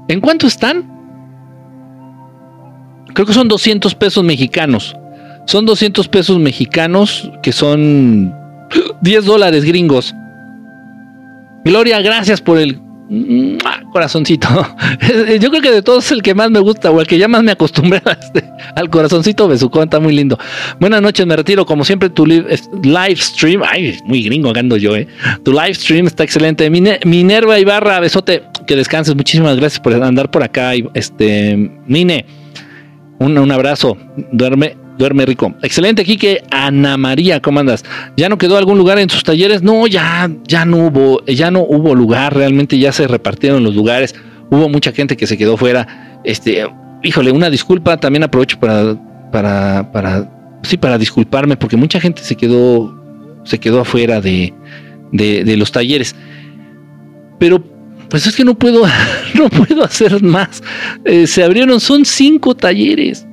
[0.08, 0.90] ¿En cuánto están?
[3.14, 4.96] Creo que son 200 pesos mexicanos.
[5.46, 8.34] Son 200 pesos mexicanos, que son
[9.02, 10.14] 10 dólares gringos.
[11.66, 12.80] Gloria, gracias por el
[13.92, 14.48] corazoncito.
[15.40, 17.28] Yo creo que de todos es el que más me gusta o el que ya
[17.28, 18.44] más me acostumbré este,
[18.76, 20.38] al corazoncito besucón, está muy lindo.
[20.80, 21.66] Buenas noches, me retiro.
[21.66, 25.08] Como siempre, tu live stream, ay, muy gringo ando yo, eh.
[25.44, 26.70] Tu live stream está excelente.
[26.70, 29.16] Minerva Ibarra, besote, que descanses.
[29.16, 30.72] Muchísimas gracias por andar por acá.
[30.94, 31.56] Este,
[31.86, 32.26] Mine,
[33.20, 33.98] un, un abrazo.
[34.32, 35.54] Duerme Duerme rico.
[35.64, 36.44] Excelente, Kike.
[36.52, 37.84] Ana María, ¿cómo andas?
[38.16, 39.64] ¿Ya no quedó algún lugar en sus talleres?
[39.64, 42.36] No, ya, ya no hubo, ya no hubo lugar.
[42.36, 44.14] Realmente ya se repartieron los lugares.
[44.52, 46.22] Hubo mucha gente que se quedó fuera.
[46.24, 46.68] Este,
[47.02, 47.98] híjole, una disculpa.
[47.98, 48.96] También aprovecho para,
[49.32, 52.96] para, para, sí, para disculparme porque mucha gente se quedó,
[53.46, 54.54] se quedó afuera de,
[55.12, 56.16] de, los talleres.
[57.40, 57.64] Pero
[58.10, 58.84] pues es que no puedo,
[59.34, 60.62] no puedo hacer más.
[61.04, 63.26] Eh, se abrieron, son cinco talleres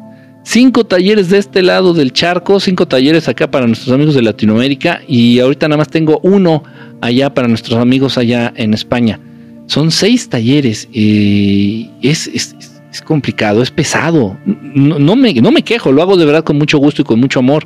[0.43, 5.01] cinco talleres de este lado del charco, cinco talleres acá para nuestros amigos de Latinoamérica
[5.07, 6.63] y ahorita nada más tengo uno
[7.01, 9.21] allá para nuestros amigos allá en España.
[9.67, 12.57] Son seis talleres y es, es,
[13.05, 14.37] complicado, es pesado.
[14.45, 17.39] No, me, no me quejo, lo hago de verdad con mucho gusto y con mucho
[17.39, 17.65] amor,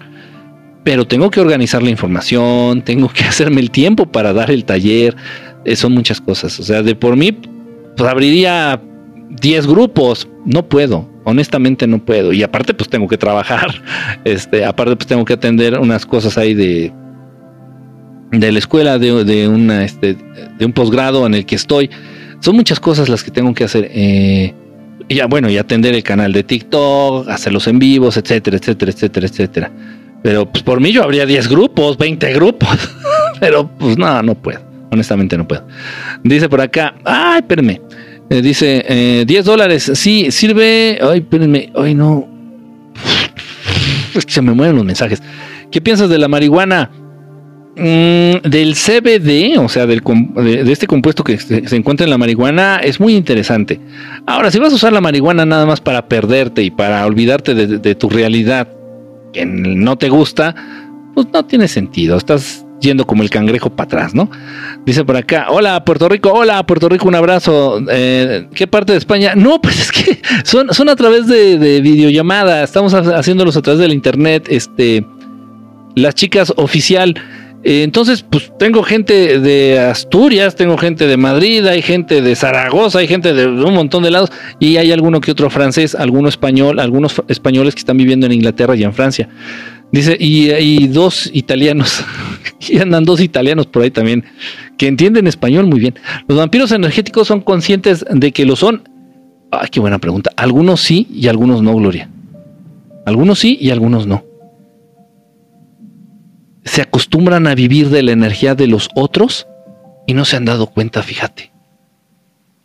[0.84, 5.16] pero tengo que organizar la información, tengo que hacerme el tiempo para dar el taller,
[5.64, 6.60] eh, son muchas cosas.
[6.60, 7.32] O sea, de por mí,
[7.96, 8.80] pues abriría
[9.30, 12.32] 10 grupos, no puedo honestamente no puedo.
[12.32, 13.74] Y aparte, pues tengo que trabajar.
[14.24, 16.92] Este, aparte, pues tengo que atender unas cosas ahí de,
[18.30, 20.16] de la escuela, de, de una, este,
[20.58, 21.90] de un posgrado en el que estoy.
[22.40, 23.90] Son muchas cosas las que tengo que hacer.
[23.92, 24.54] Eh,
[25.08, 28.92] y ya, bueno, y atender el canal de TikTok, hacer los en vivos, etcétera, etcétera,
[28.92, 29.72] etcétera, etcétera.
[30.22, 32.90] Pero pues por mí yo habría 10 grupos, 20 grupos.
[33.40, 34.60] Pero pues no, no puedo.
[34.90, 35.66] Honestamente no puedo.
[36.22, 37.80] Dice por acá, ay, espérenme.
[38.30, 39.90] Eh, dice, eh, 10 dólares.
[39.94, 40.98] Sí, sirve.
[41.02, 41.70] Ay, espérenme.
[41.74, 42.28] Ay, no.
[44.26, 45.22] se me mueren los mensajes.
[45.70, 46.90] ¿Qué piensas de la marihuana?
[47.76, 52.76] Mm, del CBD, o sea, del, de, este compuesto que se, encuentra en la marihuana,
[52.76, 53.80] es muy interesante.
[54.26, 57.94] Ahora, si vas a usar la marihuana nada más para perderte y para olvidarte de,
[57.96, 58.68] tu realidad
[59.32, 60.54] que no te gusta,
[61.14, 62.16] pues no tiene sentido.
[62.16, 64.30] Estás yendo como el cangrejo para atrás, ¿no?
[64.86, 67.80] Dice por acá, hola Puerto Rico, hola Puerto Rico, un abrazo.
[67.90, 69.34] Eh, ¿Qué parte de España?
[69.34, 73.80] No, pues es que son, son a través de, de videollamada, estamos haciéndolos a través
[73.80, 75.04] del internet, este,
[75.96, 77.14] las chicas oficial.
[77.66, 82.98] Eh, entonces, pues tengo gente de Asturias, tengo gente de Madrid, hay gente de Zaragoza,
[82.98, 84.30] hay gente de un montón de lados
[84.60, 88.76] y hay alguno que otro francés, alguno español, algunos españoles que están viviendo en Inglaterra
[88.76, 89.30] y en Francia.
[89.94, 92.04] Dice, y, hay dos italianos,
[92.68, 94.24] y andan dos italianos por ahí también,
[94.76, 95.94] que entienden español muy bien.
[96.26, 98.88] ¿Los vampiros energéticos son conscientes de que lo son?
[99.52, 100.32] Ay, qué buena pregunta.
[100.36, 102.10] Algunos sí y algunos no, Gloria.
[103.06, 104.24] Algunos sí y algunos no
[106.64, 109.46] se acostumbran a vivir de la energía de los otros
[110.06, 111.52] y no se han dado cuenta, fíjate.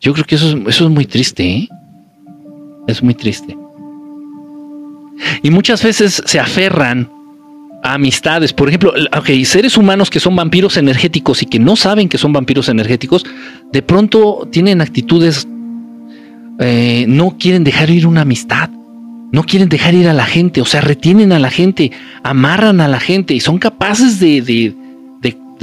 [0.00, 1.68] Yo creo que eso es, eso es muy triste, ¿eh?
[2.86, 3.56] Es muy triste.
[5.42, 7.10] Y muchas veces se aferran
[7.82, 8.52] amistades.
[8.52, 12.32] Por ejemplo, okay, seres humanos que son vampiros energéticos y que no saben que son
[12.32, 13.24] vampiros energéticos,
[13.72, 15.46] de pronto tienen actitudes,
[16.58, 18.70] eh, no quieren dejar ir una amistad
[19.32, 21.92] no quieren dejar ir a la gente, o sea, retienen a la gente,
[22.22, 24.76] amarran a la gente y son capaces de, de,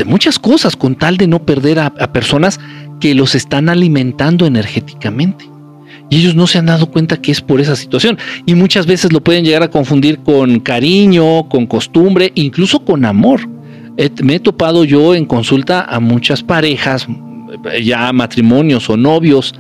[0.06, 2.60] muchas cosas con tal de no perder a, personas
[3.00, 5.50] que los están alimentando energéticamente.
[6.10, 8.18] Y ellos no se han dado cuenta que es por esa situación.
[8.46, 13.48] Y muchas veces lo pueden llegar a confundir con cariño, con costumbre, incluso con amor.
[14.24, 17.08] me he topado yo en consulta a muchas parejas,
[17.84, 19.54] ya matrimonios o novios,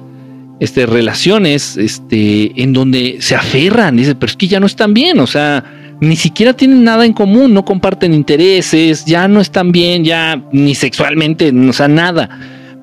[0.59, 5.19] este, relaciones este, en donde se aferran, dice, pero es que ya no están bien,
[5.19, 5.63] o sea,
[5.99, 10.75] ni siquiera tienen nada en común, no comparten intereses, ya no están bien, ya ni
[10.75, 12.29] sexualmente, o sea, nada.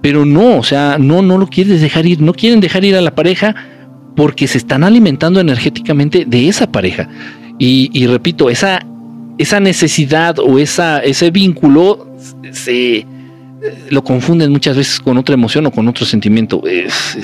[0.05, 3.01] Pero no, o sea, no, no lo quieres dejar ir, no quieren dejar ir a
[3.01, 3.55] la pareja
[4.14, 7.09] porque se están alimentando energéticamente de esa pareja.
[7.59, 8.85] Y, y repito, esa,
[9.39, 12.06] esa necesidad o esa, ese vínculo
[12.52, 13.06] se,
[13.89, 16.62] lo confunden muchas veces con otra emoción o con otro sentimiento.
[16.66, 17.16] Es,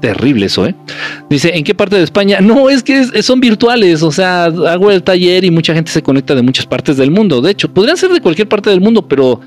[0.00, 0.76] terrible eso, ¿eh?
[1.28, 2.40] Dice, ¿en qué parte de España?
[2.40, 6.36] No, es que son virtuales, o sea, hago el taller y mucha gente se conecta
[6.36, 7.40] de muchas partes del mundo.
[7.40, 9.40] De hecho, podrían ser de cualquier parte del mundo, pero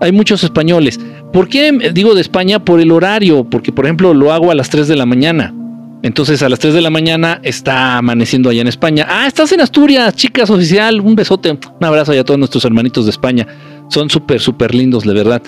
[0.00, 0.98] hay muchos españoles.
[1.32, 2.64] ¿Por qué digo de España?
[2.64, 5.54] Por el horario, porque por ejemplo lo hago a las 3 de la mañana.
[6.02, 9.06] Entonces a las 3 de la mañana está amaneciendo allá en España.
[9.08, 11.00] Ah, estás en Asturias, chicas oficial.
[11.00, 13.46] Un besote, un abrazo a todos nuestros hermanitos de España.
[13.88, 15.42] Son súper, súper lindos, de verdad.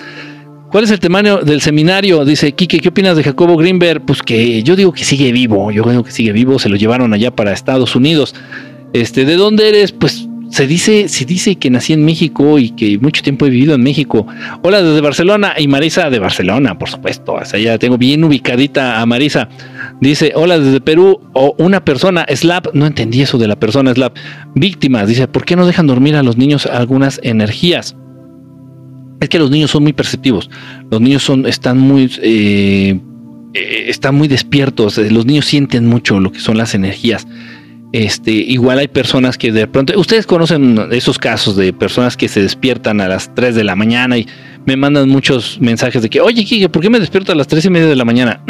[0.71, 2.25] ¿Cuál es el temario del seminario?
[2.25, 4.05] Dice Kike, ¿qué opinas de Jacobo Greenberg?
[4.05, 7.13] Pues que yo digo que sigue vivo, yo creo que sigue vivo, se lo llevaron
[7.13, 8.33] allá para Estados Unidos.
[8.91, 9.91] Este, ¿de dónde eres?
[9.91, 13.73] Pues se dice, se dice que nací en México y que mucho tiempo he vivido
[13.73, 14.27] en México.
[14.61, 17.39] Hola desde Barcelona y Marisa de Barcelona, por supuesto.
[17.39, 19.49] Hasta ya tengo bien ubicadita a Marisa.
[19.99, 24.15] Dice, hola desde Perú o una persona, Slap, no entendí eso de la persona Slap.
[24.53, 27.95] Víctimas, dice, ¿por qué no dejan dormir a los niños algunas energías?
[29.19, 30.51] es que los niños son muy perceptivos.
[30.91, 32.99] Los niños son, están muy, eh,
[33.55, 34.99] eh, están muy despiertos.
[34.99, 37.25] Los niños sienten mucho lo que son las energías.
[37.93, 42.41] Este, igual hay personas que de pronto, ustedes conocen esos casos de personas que se
[42.41, 44.27] despiertan a las 3 de la mañana y
[44.65, 47.65] me mandan muchos mensajes de que, oye, Kike, ¿por qué me despierto a las 3
[47.65, 48.41] y media de la mañana?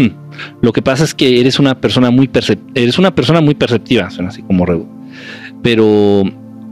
[0.60, 2.28] lo que pasa es que eres una persona muy
[2.74, 4.66] eres una persona muy perceptiva, suena así como
[5.62, 6.24] Pero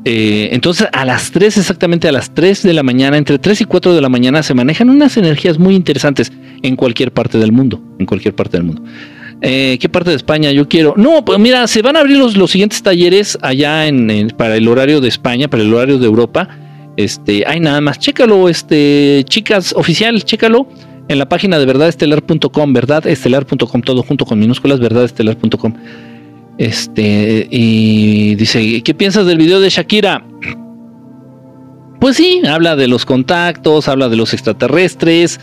[0.05, 3.65] eh, entonces, a las 3, exactamente a las 3 de la mañana, entre 3 y
[3.65, 6.31] 4 de la mañana, se manejan unas energías muy interesantes
[6.63, 7.83] en cualquier parte del mundo.
[7.99, 8.83] En cualquier parte del mundo.
[9.41, 10.95] Eh, ¿Qué parte de España yo quiero?
[10.97, 14.67] No, pues mira, se van a abrir los, los siguientes talleres allá en, para el
[14.67, 16.49] horario de España, para el horario de Europa.
[16.97, 20.67] Este, hay nada más, chécalo, este, chicas, oficial, chécalo
[21.09, 25.75] en la página de verdadestelar.com, verdadestelar.com, todo junto con minúsculas, verdadestelar.com.
[26.59, 30.25] Este, y dice, ¿qué piensas del video de Shakira?
[32.01, 35.41] Pues sí, habla de los contactos, habla de los extraterrestres,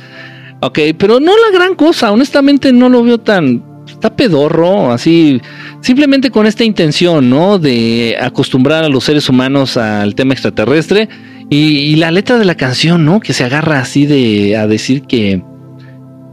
[0.62, 5.42] ok, pero no la gran cosa, honestamente no lo veo tan, está pedorro, así,
[5.82, 7.60] simplemente con esta intención, ¿no?
[7.60, 11.10] De acostumbrar a los seres humanos al tema extraterrestre
[11.50, 13.20] y, la letra de la canción, ¿no?
[13.20, 15.42] Que se agarra así de a decir que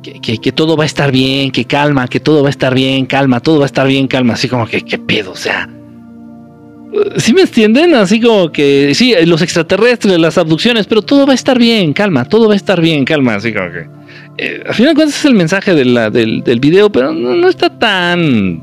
[0.03, 3.39] que, todo va a estar bien, que calma, que todo va a estar bien, calma,
[3.39, 5.31] todo va a estar bien, calma, así como que, ¿qué pedo?
[5.31, 5.69] O sea,
[7.17, 7.95] ¿Sí me entienden?
[7.95, 12.27] Así como que, sí, los extraterrestres, las abducciones, pero todo va a estar bien, calma,
[12.27, 14.02] todo va a estar bien, calma, así como que...
[14.39, 17.49] Eh, al final de cuentas es el mensaje de la, del, del, video, pero no,
[17.49, 18.63] está tan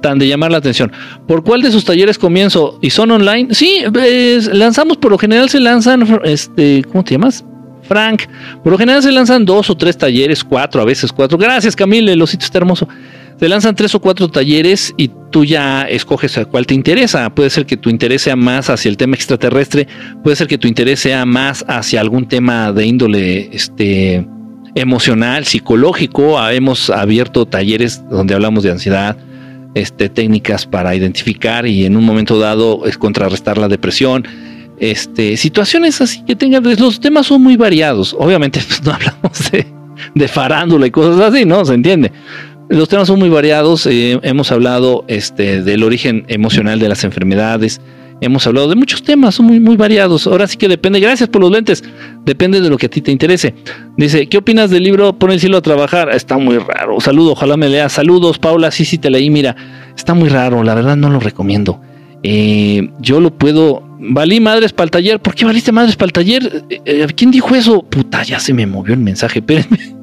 [0.00, 0.92] tan de llamar la atención.
[1.26, 2.78] ¿Por cuál de sus talleres comienzo?
[2.80, 3.54] ¿Y son online?
[3.54, 3.82] Sí,
[4.52, 7.44] lanzamos, por lo general se lanzan, este, ¿cómo te llamas?
[7.82, 8.22] Frank.
[8.62, 11.36] Por lo general se lanzan dos o tres talleres, cuatro, a veces cuatro.
[11.36, 12.88] Gracias, Camille, el osito está hermoso.
[13.40, 17.28] Se lanzan tres o cuatro talleres y tú ya escoges a cuál te interesa.
[17.30, 19.88] Puede ser que tu interés sea más hacia el tema extraterrestre,
[20.22, 24.24] puede ser que tu interés sea más hacia algún tema de índole este,
[24.74, 26.38] emocional, psicológico.
[26.38, 29.16] Ah, hemos abierto talleres donde hablamos de ansiedad,
[29.74, 34.26] este, técnicas para identificar y en un momento dado es contrarrestar la depresión.
[34.78, 38.16] Este, situaciones así que tengan, los temas son muy variados.
[38.18, 39.66] Obviamente pues, no hablamos de,
[40.14, 41.64] de farándula y cosas así, ¿no?
[41.64, 42.12] Se entiende
[42.70, 43.84] los temas son muy variados.
[43.86, 47.80] Eh, hemos hablado este, del origen emocional de las enfermedades.
[48.20, 50.26] Hemos hablado de muchos temas, son muy, muy variados.
[50.26, 51.00] Ahora sí que depende.
[51.00, 51.82] Gracias por los lentes.
[52.24, 53.54] Depende de lo que a ti te interese.
[53.96, 56.10] Dice, ¿qué opinas del libro Pon el cielo a trabajar?
[56.10, 57.00] Está muy raro.
[57.00, 57.92] Saludo, ojalá me leas.
[57.92, 58.70] Saludos, Paula.
[58.70, 59.30] Sí, sí, te leí.
[59.30, 59.56] Mira,
[59.96, 60.62] está muy raro.
[60.62, 61.80] La verdad no lo recomiendo.
[62.22, 63.82] Eh, yo lo puedo.
[63.98, 65.20] Valí madres para el taller.
[65.20, 66.64] ¿Por qué valiste madres para el taller?
[66.68, 67.82] Eh, ¿Quién dijo eso?
[67.82, 69.38] Puta, ya se me movió el mensaje.
[69.38, 70.00] Espérenme.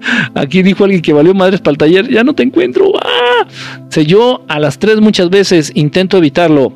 [0.34, 2.92] Aquí dijo alguien que valió madres para el taller, ya no te encuentro.
[3.02, 3.46] ¡Ah!
[4.06, 6.72] yo a las tres muchas veces intento evitarlo.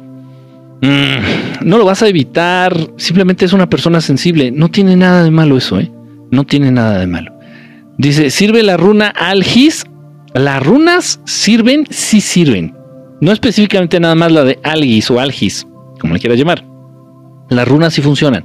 [0.85, 4.51] Mm, no lo vas a evitar, simplemente es una persona sensible.
[4.51, 5.91] No tiene nada de malo eso, ¿eh?
[6.31, 7.33] No tiene nada de malo.
[7.97, 9.87] Dice, ¿sirve la runa Algis?
[10.35, 12.77] Las runas sirven, sí sirven.
[13.23, 15.67] No específicamente nada más la de Algis o Algis,
[16.01, 16.67] como le quieras llamar.
[17.49, 18.45] Las runas sí funcionan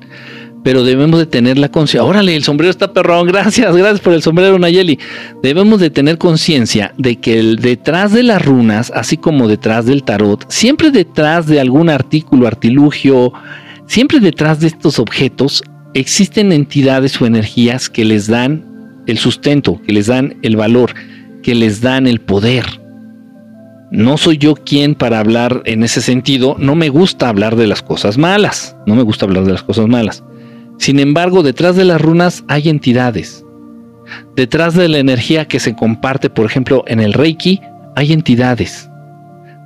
[0.63, 2.03] pero debemos de tener la conciencia.
[2.03, 4.99] Órale, el sombrero está perrón, gracias, gracias por el sombrero Nayeli.
[5.41, 10.45] Debemos de tener conciencia de que detrás de las runas, así como detrás del tarot,
[10.49, 13.33] siempre detrás de algún artículo, artilugio,
[13.87, 15.63] siempre detrás de estos objetos
[15.93, 18.65] existen entidades o energías que les dan
[19.07, 20.93] el sustento, que les dan el valor,
[21.41, 22.65] que les dan el poder.
[23.91, 27.81] No soy yo quien para hablar en ese sentido, no me gusta hablar de las
[27.81, 30.23] cosas malas, no me gusta hablar de las cosas malas.
[30.79, 33.45] Sin embargo, detrás de las runas hay entidades.
[34.35, 37.61] Detrás de la energía que se comparte, por ejemplo, en el Reiki,
[37.97, 38.89] hay entidades.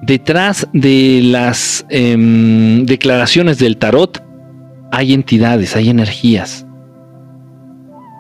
[0.02, 4.22] Detrás de las em, declaraciones del tarot,
[4.91, 6.65] hay entidades, hay energías.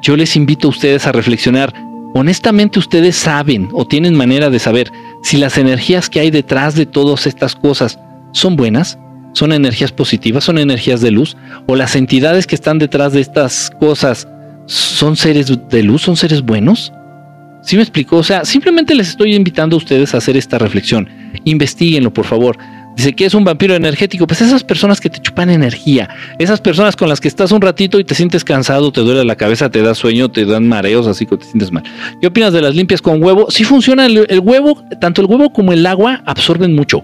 [0.03, 1.73] Yo les invito a ustedes a reflexionar.
[2.13, 4.91] Honestamente, ustedes saben o tienen manera de saber
[5.23, 7.97] si las energías que hay detrás de todas estas cosas
[8.33, 8.99] son buenas
[9.33, 11.35] son energías positivas, son energías de luz,
[11.67, 14.27] o las entidades que están detrás de estas cosas
[14.65, 16.93] son seres de luz, son seres buenos.
[17.63, 18.17] ¿Sí me explico?
[18.17, 21.07] O sea, simplemente les estoy invitando a ustedes a hacer esta reflexión.
[21.45, 22.57] Investíguenlo, por favor.
[22.95, 24.27] Dice que es un vampiro energético.
[24.27, 27.99] Pues esas personas que te chupan energía, esas personas con las que estás un ratito
[27.99, 31.25] y te sientes cansado, te duele la cabeza, te da sueño, te dan mareos, así
[31.25, 31.83] que te sientes mal.
[32.21, 33.47] ¿Qué opinas de las limpias con huevo?
[33.49, 37.01] Sí funciona el huevo, tanto el huevo como el agua absorben mucho.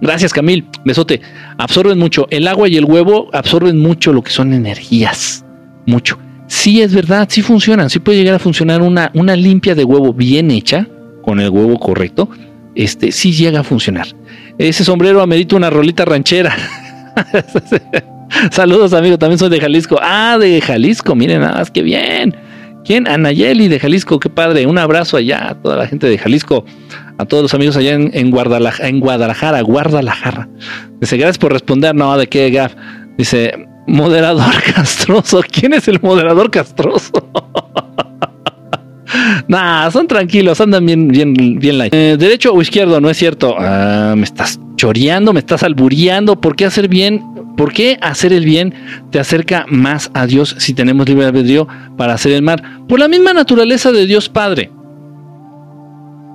[0.00, 0.66] Gracias, Camil.
[0.84, 1.20] Besote.
[1.58, 2.26] Absorben mucho.
[2.30, 5.44] El agua y el huevo absorben mucho lo que son energías.
[5.86, 6.18] Mucho.
[6.46, 7.90] Sí, es verdad, sí funcionan.
[7.90, 10.86] Sí puede llegar a funcionar una, una limpia de huevo bien hecha,
[11.22, 12.28] con el huevo correcto.
[12.74, 14.06] Este sí llega a funcionar.
[14.58, 16.54] Ese sombrero amerita una rolita ranchera.
[18.50, 19.18] Saludos, amigo.
[19.18, 19.98] También soy de Jalisco.
[20.02, 21.14] Ah, de Jalisco.
[21.14, 22.36] Miren, nada más que bien.
[22.84, 23.08] ¿Quién?
[23.08, 24.18] Anayeli de Jalisco.
[24.18, 24.66] Qué padre.
[24.66, 26.64] Un abrazo allá a toda la gente de Jalisco
[27.18, 30.48] a todos los amigos allá en, Guadalajara, en Guadalajara, Guadalajara.
[31.00, 32.74] Dice, gracias por responder, no, ¿de qué, Gaf?
[33.16, 35.42] Dice, moderador castroso.
[35.50, 37.12] ¿Quién es el moderador castroso?
[39.48, 41.94] nah, son tranquilos, andan bien, bien, bien light.
[41.94, 43.54] Eh, derecho o izquierdo, no es cierto.
[43.58, 46.40] Ah, me estás choreando, me estás albureando.
[46.40, 47.22] ¿Por qué hacer bien?
[47.56, 48.74] ¿Por qué hacer el bien
[49.12, 52.60] te acerca más a Dios si tenemos libre albedrío para hacer el mal?
[52.88, 54.70] Por la misma naturaleza de Dios Padre.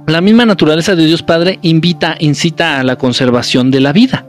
[0.10, 4.26] La misma naturaleza de Dios Padre invita, incita a la conservación de la vida.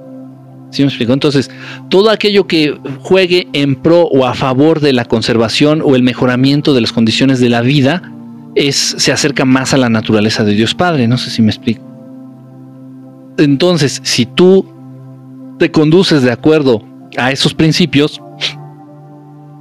[0.70, 1.15] ¿Sí me explico?
[1.15, 1.51] Entonces,
[1.89, 6.74] todo aquello que juegue en pro o a favor de la conservación o el mejoramiento
[6.74, 8.12] de las condiciones de la vida
[8.55, 11.09] es, se acerca más a la naturaleza de Dios Padre.
[11.09, 11.82] No sé si me explico.
[13.39, 14.66] Entonces, si tú
[15.59, 16.82] te conduces de acuerdo
[17.16, 18.20] a esos principios,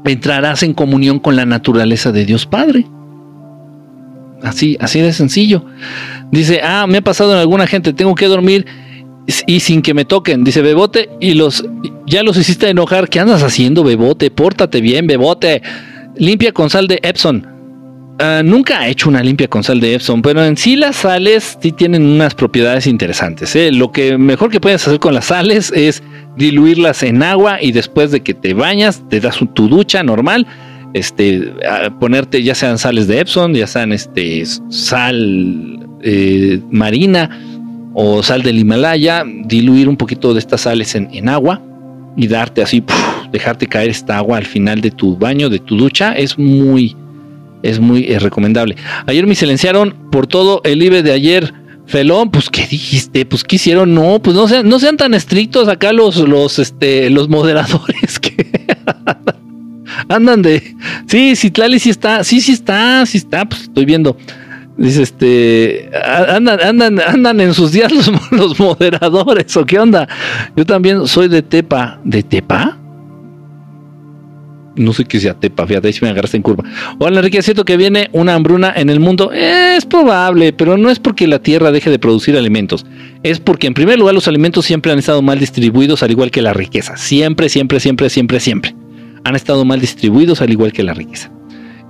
[0.04, 2.86] entrarás en comunión con la naturaleza de Dios Padre.
[4.44, 5.66] Así, así de sencillo.
[6.32, 8.66] Dice, ah, me ha pasado en alguna gente, tengo que dormir
[9.48, 10.44] y sin que me toquen.
[10.44, 11.64] Dice, Bebote, y los
[12.08, 13.10] ya los hiciste enojar.
[13.10, 14.32] ¿Qué andas haciendo, Bebote?
[14.32, 15.62] Pórtate bien, Bebote.
[16.16, 17.48] Limpia con sal de Epson.
[18.20, 21.58] ah, nunca he hecho una limpia con sal de Epsom, pero en sí las sales
[21.62, 23.56] sí tienen unas propiedades interesantes.
[23.56, 23.72] ¿eh?
[23.72, 26.04] Lo que mejor que puedes hacer con las sales es
[26.36, 30.48] diluirlas en agua y después de que te bañas, te das tu ducha normal,
[30.94, 31.54] este,
[32.00, 37.30] ponerte ya sean sales de Epsom, ya sean este, sal eh, marina
[37.94, 41.62] o sal del Himalaya, diluir un poquito de estas sales en, agua
[42.16, 42.84] y darte así,
[43.32, 46.96] dejarte caer esta agua al final de tu baño, de tu ducha, es muy,
[47.62, 48.76] es muy eh, recomendable.
[49.06, 51.54] Ayer me silenciaron por todo el IBE de ayer.
[51.86, 53.26] Felón, pues ¿qué dijiste?
[53.26, 53.96] Pues ¿qué hicieron?
[53.96, 58.68] No, pues no sean, no sean tan estrictos acá los, los, este, los moderadores que
[60.08, 60.76] andan de.
[61.08, 64.18] Sí, Citlali sí está, sí, sí está, sí está, pues estoy viendo.
[64.78, 65.90] Dice, este,
[66.30, 70.08] andan, andan, andan en sus días los, los, moderadores, ¿o qué onda?
[70.56, 72.00] Yo también soy de Tepa.
[72.06, 72.78] ¿De Tepa?
[74.76, 76.64] No sé qué sea Tepa, fíjate, si me agarraste en curva.
[77.00, 79.34] Hola Enrique, ¿es cierto que viene una hambruna en el mundo?
[79.34, 82.86] Es probable, pero no es porque la Tierra deje de producir alimentos.
[83.22, 86.42] Es porque en primer lugar los alimentos siempre han estado mal distribuidos, al igual que
[86.42, 86.96] la riqueza.
[86.96, 88.76] Siempre, siempre, siempre, siempre, siempre.
[89.30, 91.32] Han estado mal distribuidos, al igual que la riqueza.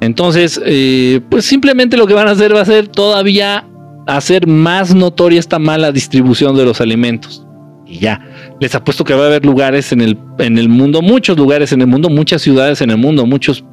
[0.02, 3.66] Entonces, eh, pues simplemente lo que van a hacer va a ser todavía
[4.08, 7.46] hacer más notoria esta mala distribución de los alimentos.
[7.88, 8.22] Y ya,
[8.60, 11.80] les apuesto que va a haber lugares en el, en el mundo, muchos lugares en
[11.80, 13.64] el mundo, muchas ciudades en el mundo, muchos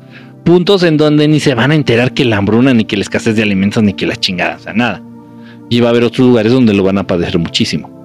[0.44, 3.34] puntos en donde ni se van a enterar que la hambruna, ni que la escasez
[3.34, 5.02] de alimentos, ni que la chingada, o sea, nada.
[5.70, 7.95] Y va a haber otros lugares donde lo van a padecer muchísimo.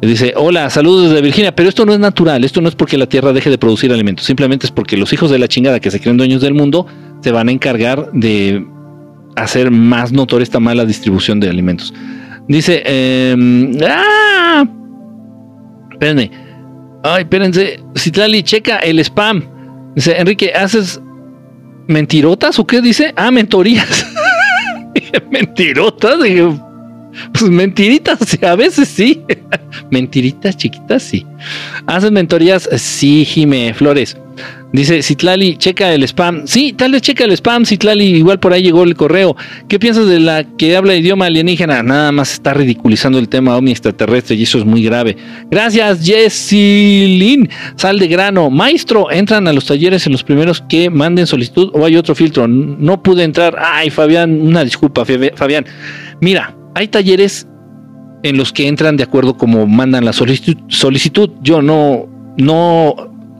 [0.00, 3.06] Dice, hola, saludos desde Virginia, pero esto no es natural, esto no es porque la
[3.06, 5.98] Tierra deje de producir alimentos, simplemente es porque los hijos de la chingada que se
[6.00, 6.86] creen dueños del mundo
[7.20, 8.64] se van a encargar de
[9.34, 11.92] hacer más notoria esta mala distribución de alimentos.
[12.46, 13.36] Dice, eh,
[13.88, 14.64] ¡ah!
[15.90, 16.30] Espérenme.
[17.02, 17.82] Ay, espérense.
[17.96, 19.42] Citlali, checa el spam.
[19.94, 21.00] Dice, Enrique, ¿haces
[21.88, 23.12] mentirotas o qué dice?
[23.16, 24.06] Ah, mentorías.
[25.30, 26.18] mentirotas.
[27.32, 29.22] Pues mentiritas, a veces sí.
[29.90, 31.26] Mentiritas chiquitas, sí.
[31.86, 32.68] ¿Haces mentorías?
[32.76, 34.16] Sí, Jime Flores.
[34.70, 36.46] Dice Citlali, checa el spam.
[36.46, 39.34] Sí, tal vez checa el spam, Citlali, igual por ahí llegó el correo.
[39.66, 41.82] ¿Qué piensas de la que habla idioma alienígena?
[41.82, 45.16] Nada más está ridiculizando el tema ovni extraterrestre y eso es muy grave.
[45.50, 47.48] Gracias, Jessilin.
[47.76, 48.50] Sal de grano.
[48.50, 52.46] Maestro, entran a los talleres en los primeros que manden solicitud o hay otro filtro.
[52.46, 53.56] No pude entrar.
[53.58, 55.64] Ay, Fabián, una disculpa, Fabián.
[56.20, 57.46] Mira, hay talleres
[58.22, 61.30] en los que entran de acuerdo como mandan la solicitud.
[61.42, 62.94] Yo no, no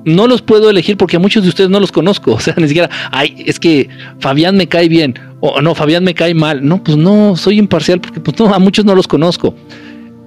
[0.04, 2.32] no los puedo elegir porque a muchos de ustedes no los conozco.
[2.38, 3.88] O sea, ni siquiera, ay, es que
[4.20, 6.64] Fabián me cae bien o no, Fabián me cae mal.
[6.66, 9.54] No, pues no, soy imparcial porque pues, a muchos no los conozco.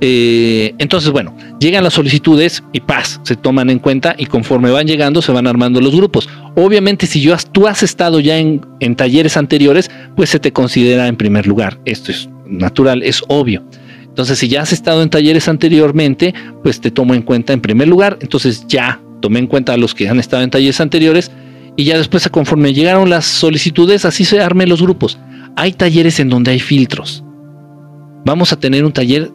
[0.03, 4.87] Eh, entonces, bueno, llegan las solicitudes y paz, se toman en cuenta y conforme van
[4.87, 6.27] llegando se van armando los grupos.
[6.55, 11.07] Obviamente, si yo, tú has estado ya en, en talleres anteriores, pues se te considera
[11.07, 11.79] en primer lugar.
[11.85, 13.63] Esto es natural, es obvio.
[14.03, 16.33] Entonces, si ya has estado en talleres anteriormente,
[16.63, 18.17] pues te tomo en cuenta en primer lugar.
[18.21, 21.31] Entonces ya tomé en cuenta a los que han estado en talleres anteriores
[21.77, 25.17] y ya después conforme llegaron las solicitudes, así se armen los grupos.
[25.55, 27.23] Hay talleres en donde hay filtros.
[28.25, 29.31] Vamos a tener un taller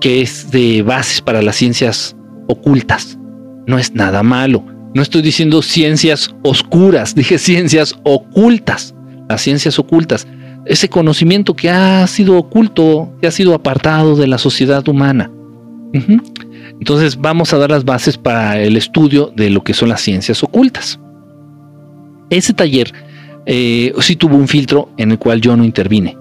[0.00, 2.16] que es de bases para las ciencias
[2.48, 3.18] ocultas.
[3.66, 4.64] No es nada malo.
[4.94, 8.94] No estoy diciendo ciencias oscuras, dije ciencias ocultas.
[9.28, 10.26] Las ciencias ocultas.
[10.66, 15.30] Ese conocimiento que ha sido oculto, que ha sido apartado de la sociedad humana.
[16.78, 20.42] Entonces vamos a dar las bases para el estudio de lo que son las ciencias
[20.42, 21.00] ocultas.
[22.30, 22.92] Ese taller
[23.46, 26.16] eh, sí tuvo un filtro en el cual yo no intervine.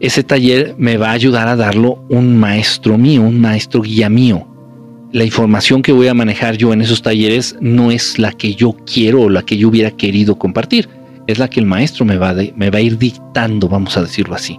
[0.00, 4.46] Ese taller me va a ayudar a darlo un maestro mío, un maestro guía mío.
[5.12, 8.74] La información que voy a manejar yo en esos talleres no es la que yo
[8.84, 10.88] quiero o la que yo hubiera querido compartir,
[11.26, 14.34] es la que el maestro me va, me va a ir dictando, vamos a decirlo
[14.34, 14.58] así.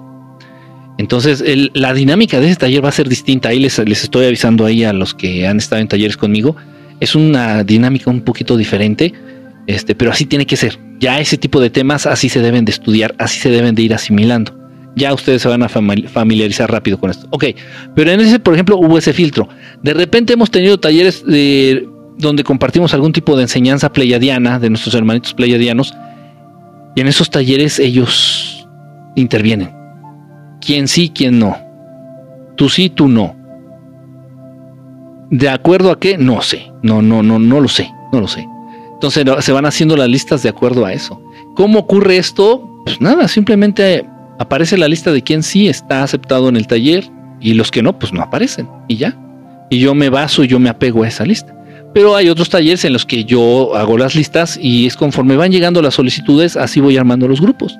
[0.98, 1.44] Entonces,
[1.74, 3.50] la dinámica de ese taller va a ser distinta.
[3.50, 6.56] Ahí les, les, estoy avisando ahí a los que han estado en talleres conmigo.
[7.02, 9.14] Es una dinámica un poquito diferente,
[9.68, 10.80] este, pero así tiene que ser.
[11.00, 13.94] Ya ese tipo de temas así se deben de estudiar, así se deben de ir
[13.94, 14.58] asimilando.
[14.96, 17.28] Ya ustedes se van a familiarizar rápido con esto.
[17.32, 17.46] Ok,
[17.94, 19.50] pero en ese, por ejemplo, hubo ese filtro.
[19.84, 21.86] De repente hemos tenido talleres de,
[22.18, 25.94] donde compartimos algún tipo de enseñanza pleiadiana de nuestros hermanitos pleiadianos.
[26.96, 28.68] Y en esos talleres ellos
[29.16, 29.76] intervienen
[30.66, 31.58] quién sí, quién no.
[32.56, 33.36] Tú sí, tú no.
[35.30, 36.18] ¿De acuerdo a qué?
[36.18, 36.72] No sé.
[36.82, 37.92] No, no, no, no lo sé.
[38.12, 38.48] No lo sé.
[38.94, 41.22] Entonces se van haciendo las listas de acuerdo a eso.
[41.56, 42.68] ¿Cómo ocurre esto?
[42.86, 44.06] Pues nada, simplemente
[44.40, 47.10] aparece la lista de quién sí está aceptado en el taller
[47.40, 49.18] y los que no, pues no aparecen y ya.
[49.70, 51.55] Y yo me baso y yo me apego a esa lista.
[51.96, 55.54] Pero hay otros talleres en los que yo hago las listas y es conforme van
[55.54, 57.80] llegando las solicitudes, así voy armando los grupos.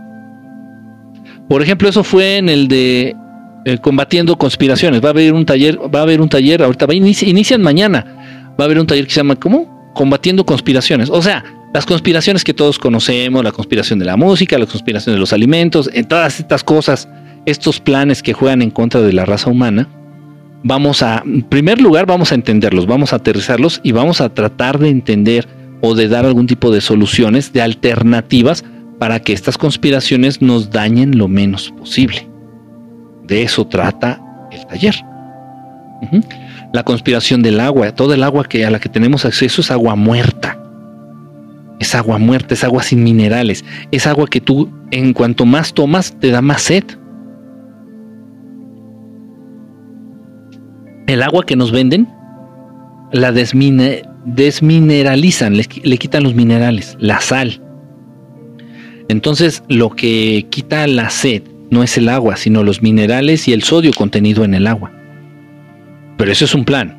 [1.50, 3.14] Por ejemplo, eso fue en el de
[3.66, 5.04] eh, combatiendo conspiraciones.
[5.04, 8.54] Va a haber un taller, va a haber un taller, ahorita va, inician mañana.
[8.58, 9.92] Va a haber un taller que se llama ¿cómo?
[9.94, 11.10] Combatiendo conspiraciones.
[11.10, 11.44] O sea,
[11.74, 15.90] las conspiraciones que todos conocemos, la conspiración de la música, la conspiración de los alimentos,
[15.94, 17.10] en todas estas cosas,
[17.46, 19.90] estos planes que juegan en contra de la raza humana,
[20.66, 24.80] vamos a, en primer lugar, vamos a entenderlos, vamos a aterrizarlos y vamos a tratar
[24.80, 25.48] de entender
[25.82, 28.66] o de dar algún tipo de soluciones, de alternativas
[28.98, 32.28] para que estas conspiraciones nos dañen lo menos posible.
[33.28, 34.20] De eso trata
[34.52, 34.96] el taller.
[36.74, 39.96] La conspiración del agua, todo el agua que a la que tenemos acceso es agua
[39.96, 40.58] muerta.
[41.80, 46.14] Es agua muerta, es agua sin minerales, es agua que tú en cuanto más tomas
[46.20, 46.86] te da más sed.
[51.08, 52.10] El agua que nos venden
[53.12, 57.62] la desmineralizan, le, le quitan los minerales, la sal.
[59.08, 63.64] Entonces lo que quita la sed no es el agua, sino los minerales y el
[63.64, 64.92] sodio contenido en el agua.
[66.18, 66.98] Pero eso es un plan,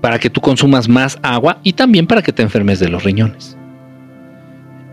[0.00, 3.56] para que tú consumas más agua y también para que te enfermes de los riñones.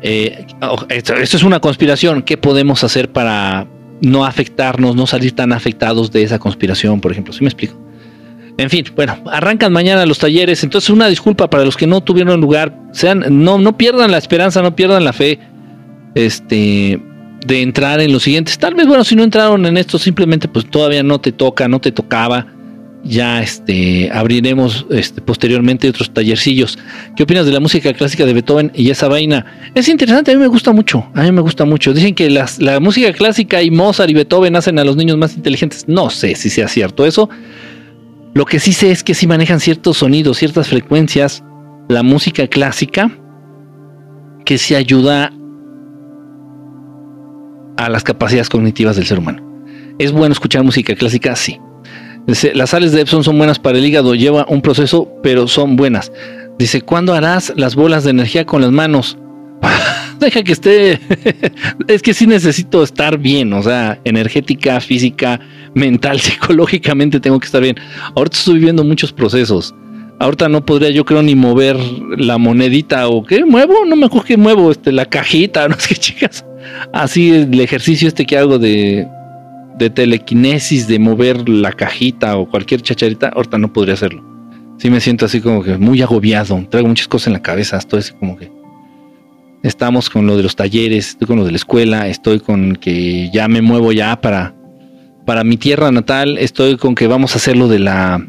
[0.02, 0.46] Eh,
[0.90, 2.22] esto, es una conspiración.
[2.22, 3.68] ¿Qué podemos hacer para
[4.02, 7.34] no afectarnos, no salir tan afectados de esa conspiración, por ejemplo?
[7.34, 7.76] ¿Sí me explico?
[8.58, 10.64] En fin, bueno, arrancan mañana los talleres.
[10.64, 12.74] Entonces, una disculpa para los que no tuvieron lugar.
[12.92, 15.40] Sean, no, no pierdan la esperanza, no pierdan la fe.
[16.16, 17.00] Este
[17.46, 18.58] de entrar en los siguientes.
[18.58, 21.80] Tal vez, bueno, si no entraron en esto, simplemente pues todavía no te toca, no
[21.80, 22.48] te tocaba.
[23.04, 26.78] Ya este abriremos este, posteriormente otros tallercillos.
[27.16, 29.46] ¿Qué opinas de la música clásica de Beethoven y esa vaina?
[29.76, 31.08] Es interesante, a mí me gusta mucho.
[31.14, 31.94] A mí me gusta mucho.
[31.94, 35.36] Dicen que las, la música clásica y Mozart y Beethoven hacen a los niños más
[35.36, 35.88] inteligentes.
[35.88, 37.30] No sé si sea cierto eso.
[38.38, 41.44] Lo que sí sé es que si manejan ciertos sonidos, ciertas frecuencias,
[41.90, 43.10] la música clásica,
[44.46, 45.34] que se ayuda
[47.78, 49.42] a las capacidades cognitivas del ser humano.
[49.98, 51.36] ¿Es bueno escuchar música clásica?
[51.36, 51.60] Sí.
[52.54, 56.12] las sales de Epson son buenas para el hígado, lleva un proceso, pero son buenas.
[56.60, 59.18] Dice, ¿cuándo harás las bolas de energía con las manos?
[60.20, 61.00] Deja que esté.
[61.88, 65.40] es que sí necesito estar bien, o sea, energética, física,
[65.74, 67.76] mental, psicológicamente tengo que estar bien.
[68.16, 69.74] Ahorita estoy viviendo muchos procesos.
[70.20, 71.78] Ahorita no podría, yo creo, ni mover
[72.18, 75.90] la monedita o qué muevo, no me acuerdo que muevo, este, la cajita, no sé
[75.90, 76.46] qué chicas.
[76.92, 79.08] Así el ejercicio este que hago de,
[79.78, 84.24] de telequinesis, de mover la cajita o cualquier chacharita, ahorita no podría hacerlo.
[84.80, 88.00] Sí me siento así como que muy agobiado, traigo muchas cosas en la cabeza, estoy
[88.00, 88.57] así como que...
[89.68, 93.30] Estamos con lo de los talleres, estoy con lo de la escuela, estoy con que
[93.34, 94.56] ya me muevo ya para,
[95.26, 98.26] para mi tierra natal, estoy con que vamos a hacer lo de la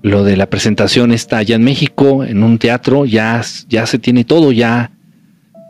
[0.00, 4.24] lo de la presentación está allá en México, en un teatro, ya, ya se tiene
[4.24, 4.92] todo, ya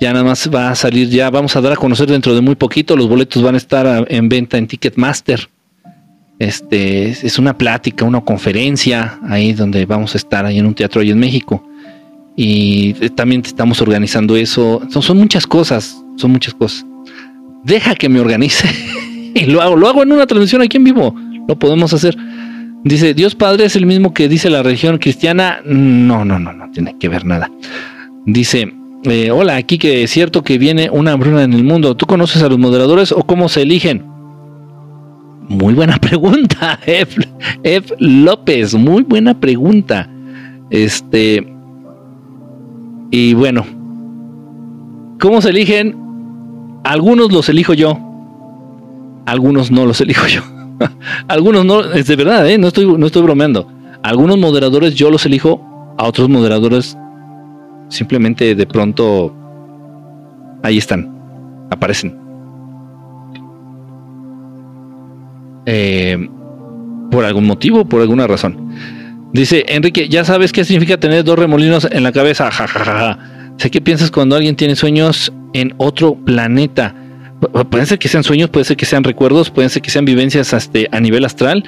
[0.01, 2.55] ya nada más va a salir, ya vamos a dar a conocer dentro de muy
[2.55, 5.49] poquito, los boletos van a estar en venta en Ticketmaster.
[6.39, 11.01] Este es una plática, una conferencia ahí donde vamos a estar ahí en un teatro
[11.01, 11.69] ahí en México.
[12.41, 14.81] Y también estamos organizando eso.
[14.91, 16.87] Son, son muchas cosas, son muchas cosas.
[17.65, 18.69] Deja que me organice
[19.35, 19.75] y lo hago.
[19.75, 21.17] Lo hago en una transmisión aquí en vivo.
[21.49, 22.17] Lo podemos hacer.
[22.85, 25.59] Dice, Dios Padre es el mismo que dice la religión cristiana.
[25.65, 27.51] No, no, no, no tiene que ver nada.
[28.25, 31.97] Dice, eh, hola, aquí que es cierto que viene una hambruna en el mundo.
[31.97, 34.05] ¿Tú conoces a los moderadores o cómo se eligen?
[35.49, 37.21] Muy buena pregunta, F.
[37.99, 40.09] López, muy buena pregunta.
[40.71, 41.58] Este.
[43.11, 43.65] Y bueno,
[45.21, 45.97] ¿cómo se eligen?
[46.85, 47.99] Algunos los elijo yo,
[49.27, 50.43] algunos no los elijo yo.
[51.29, 52.59] algunos no, es de verdad, ¿eh?
[52.59, 53.69] no, estoy, no estoy bromeando.
[54.03, 56.97] Algunos moderadores yo los elijo, a otros moderadores
[57.89, 59.35] Simplemente de pronto
[60.63, 61.11] ahí están,
[61.71, 62.17] aparecen.
[65.65, 66.29] Eh,
[67.11, 68.71] por algún motivo, por alguna razón.
[69.33, 72.51] Dice Enrique, ya sabes qué significa tener dos remolinos en la cabeza.
[72.51, 73.19] Ja,
[73.59, 76.95] Sé que piensas cuando alguien tiene sueños en otro planeta.
[77.71, 80.55] Puede ser que sean sueños, puede ser que sean recuerdos, pueden ser que sean vivencias
[80.55, 81.65] hasta a nivel astral.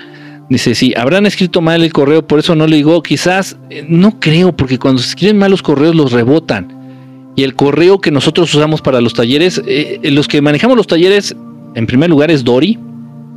[0.48, 4.18] Dice, sí, habrán escrito mal el correo, por eso no le digo, quizás, eh, no
[4.18, 7.32] creo, porque cuando se escriben mal los correos los rebotan.
[7.36, 10.88] Y el correo que nosotros usamos para los talleres, eh, eh, los que manejamos los
[10.88, 11.36] talleres,
[11.76, 12.76] en primer lugar es Dori,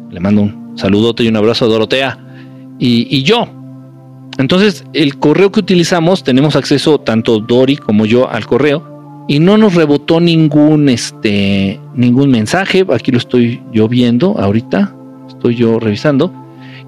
[0.09, 2.17] le mando un saludote y un abrazo a Dorotea,
[2.79, 3.47] y, yo.
[4.37, 9.57] Entonces, el correo que utilizamos, tenemos acceso tanto Dori como yo al correo, y no
[9.57, 14.93] nos rebotó ningún, este, ningún mensaje, aquí lo estoy yo viendo ahorita,
[15.27, 16.33] estoy yo revisando.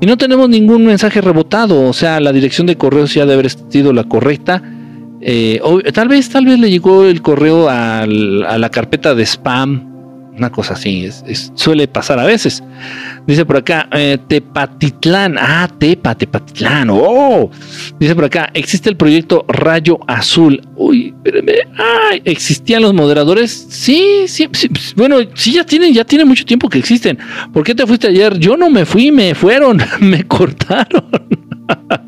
[0.01, 3.33] Y no tenemos ningún mensaje rebotado, o sea, la dirección de correo sí ha de
[3.33, 4.61] haber sido la correcta.
[5.21, 5.61] Eh,
[5.93, 9.94] tal vez, tal vez le llegó el correo a la carpeta de spam
[10.37, 11.09] Una cosa así,
[11.53, 12.61] suele pasar a veces.
[13.25, 15.37] Dice por acá, eh, Tepatitlán.
[15.39, 16.89] Ah, Tepa, Tepatitlán.
[16.91, 17.49] Oh,
[17.97, 20.61] dice por acá, existe el proyecto Rayo Azul.
[20.75, 21.53] Uy, espérenme.
[21.77, 23.67] Ay, ¿existían los moderadores?
[23.69, 27.17] Sí, sí, sí, Bueno, sí, ya tienen, ya tiene mucho tiempo que existen.
[27.53, 28.37] ¿Por qué te fuiste ayer?
[28.37, 31.05] Yo no me fui, me fueron, me cortaron.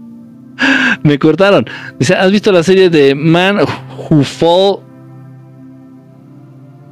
[1.04, 1.66] me cortaron.
[1.98, 3.60] Dice, ¿has visto la serie de Man
[4.10, 4.87] Who Fall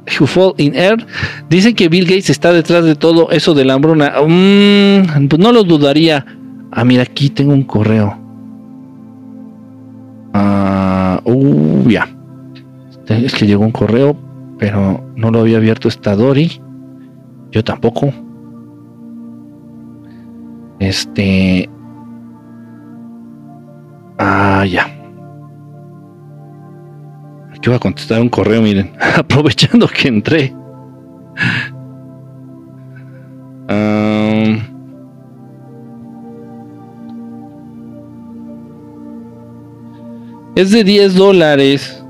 [0.06, 1.04] Who Fall in Air.
[1.48, 4.14] Dicen que Bill Gates está detrás de todo eso de la hambruna.
[4.26, 6.24] Mm, pues no lo dudaría.
[6.70, 8.16] Ah, mira, aquí tengo un correo.
[10.32, 12.08] Ah, uh, ya.
[13.08, 14.16] Es que llegó un correo,
[14.58, 16.60] pero no lo había abierto esta Dory.
[17.50, 18.12] Yo tampoco.
[20.78, 21.68] Este.
[24.18, 24.95] Ah, ya.
[27.66, 28.92] Aquí voy a contestar un correo, miren.
[29.16, 30.54] Aprovechando que entré.
[40.54, 42.04] es de 10 dólares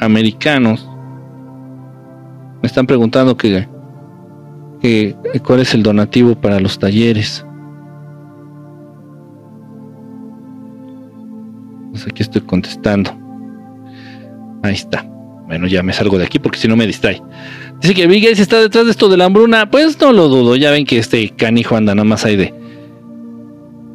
[0.00, 0.86] americanos.
[2.60, 3.66] Me están preguntando que,
[4.82, 5.16] que,
[5.46, 7.42] cuál es el donativo para los talleres.
[11.90, 13.21] Pues aquí estoy contestando.
[14.62, 15.06] Ahí está.
[15.46, 17.20] Bueno, ya me salgo de aquí porque si no me distrae.
[17.80, 19.70] Dice que Bill está detrás de esto de la hambruna.
[19.70, 20.56] Pues no lo dudo.
[20.56, 22.54] Ya ven que este canijo anda nada más ahí de.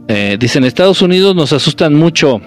[0.09, 2.41] Eh, dicen Estados Unidos nos asustan mucho.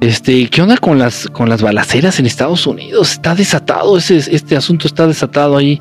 [0.00, 3.12] Este, ¿qué onda con las con las balaceras en Estados Unidos?
[3.12, 5.80] Está desatado ese, este asunto está desatado ahí.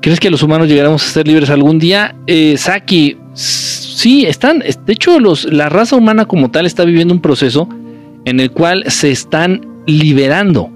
[0.00, 2.14] ¿Crees que los humanos llegaremos a ser libres algún día?
[2.26, 4.60] Eh, Saki, sí, están.
[4.60, 7.68] De hecho, los, la raza humana como tal está viviendo un proceso
[8.24, 10.70] en el cual se están liberando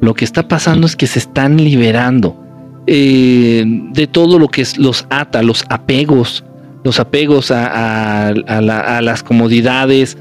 [0.00, 2.36] lo que está pasando es que se están liberando
[2.86, 6.44] eh, de todo lo que los ata, los apegos,
[6.84, 8.32] los apegos a,
[9.02, 10.16] las comodidades,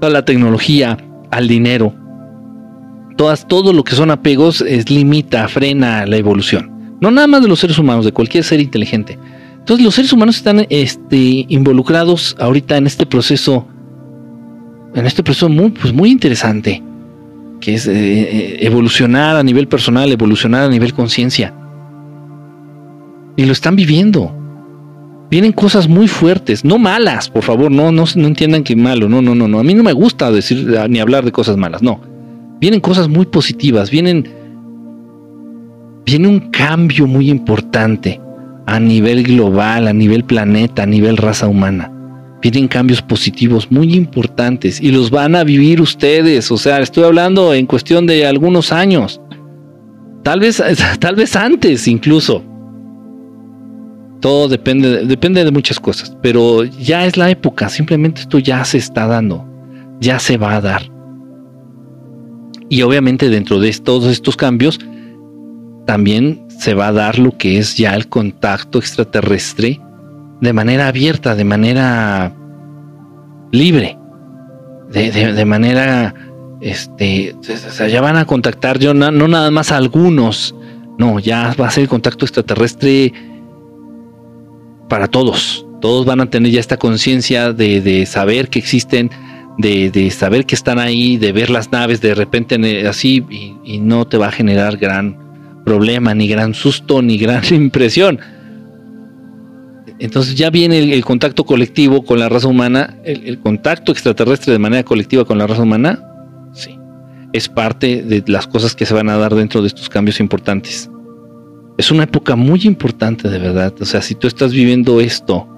[0.00, 0.98] a la tecnología,
[1.30, 1.94] al dinero.
[3.16, 6.96] Todas, todo lo que son apegos es, limita, frena la evolución.
[7.00, 9.18] No nada más de los seres humanos, de cualquier ser inteligente.
[9.58, 13.66] Entonces los seres humanos están este, involucrados ahorita en este proceso,
[14.94, 16.82] en este proceso muy, pues muy interesante
[17.64, 21.54] que es eh, eh, evolucionar a nivel personal, evolucionar a nivel conciencia.
[23.36, 24.36] Y lo están viviendo.
[25.30, 29.22] Vienen cosas muy fuertes, no malas, por favor, no, no, no entiendan que malo, no,
[29.22, 29.58] no, no, no.
[29.58, 32.02] A mí no me gusta decir ni hablar de cosas malas, no.
[32.60, 34.28] Vienen cosas muy positivas, vienen,
[36.04, 38.20] viene un cambio muy importante
[38.66, 41.93] a nivel global, a nivel planeta, a nivel raza humana
[42.44, 46.50] vienen cambios positivos muy importantes y los van a vivir ustedes.
[46.50, 49.18] O sea, estoy hablando en cuestión de algunos años.
[50.22, 50.62] Tal vez,
[51.00, 52.44] tal vez antes incluso.
[54.20, 57.70] Todo depende, depende de muchas cosas, pero ya es la época.
[57.70, 59.46] Simplemente esto ya se está dando,
[60.00, 60.82] ya se va a dar.
[62.68, 64.78] Y obviamente dentro de todos estos cambios
[65.86, 69.80] también se va a dar lo que es ya el contacto extraterrestre
[70.40, 72.34] de manera abierta, de manera
[73.52, 73.98] libre,
[74.90, 76.14] de, manera,
[76.60, 80.54] este, o sea, ya van a contactar, yo no, nada más a algunos,
[80.98, 83.12] no, ya va a ser contacto extraterrestre
[84.88, 85.66] para todos.
[85.80, 89.10] Todos van a tener ya esta conciencia de, saber que existen,
[89.58, 93.24] de, saber que están ahí, de ver las naves de repente así
[93.64, 95.18] y no te va a generar gran
[95.64, 98.20] problema, ni gran susto, ni gran impresión
[99.98, 104.82] entonces ya viene el, contacto colectivo con la raza humana, el, contacto extraterrestre de manera
[104.82, 106.02] colectiva con la raza humana,
[106.52, 106.78] sí,
[107.32, 110.90] es parte de las cosas que se van a dar dentro de estos cambios importantes.
[111.78, 113.74] Es una época muy importante de verdad.
[113.80, 115.48] O sea, si tú estás viviendo esto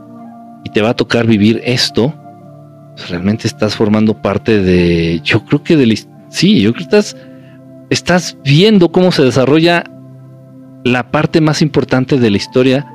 [0.64, 2.14] y te va a tocar vivir esto,
[2.94, 5.98] pues realmente estás formando parte de, yo creo que de,
[6.30, 7.16] sí, yo creo que estás,
[7.90, 9.84] estás viendo cómo se desarrolla
[10.84, 12.86] la parte más importante de la historia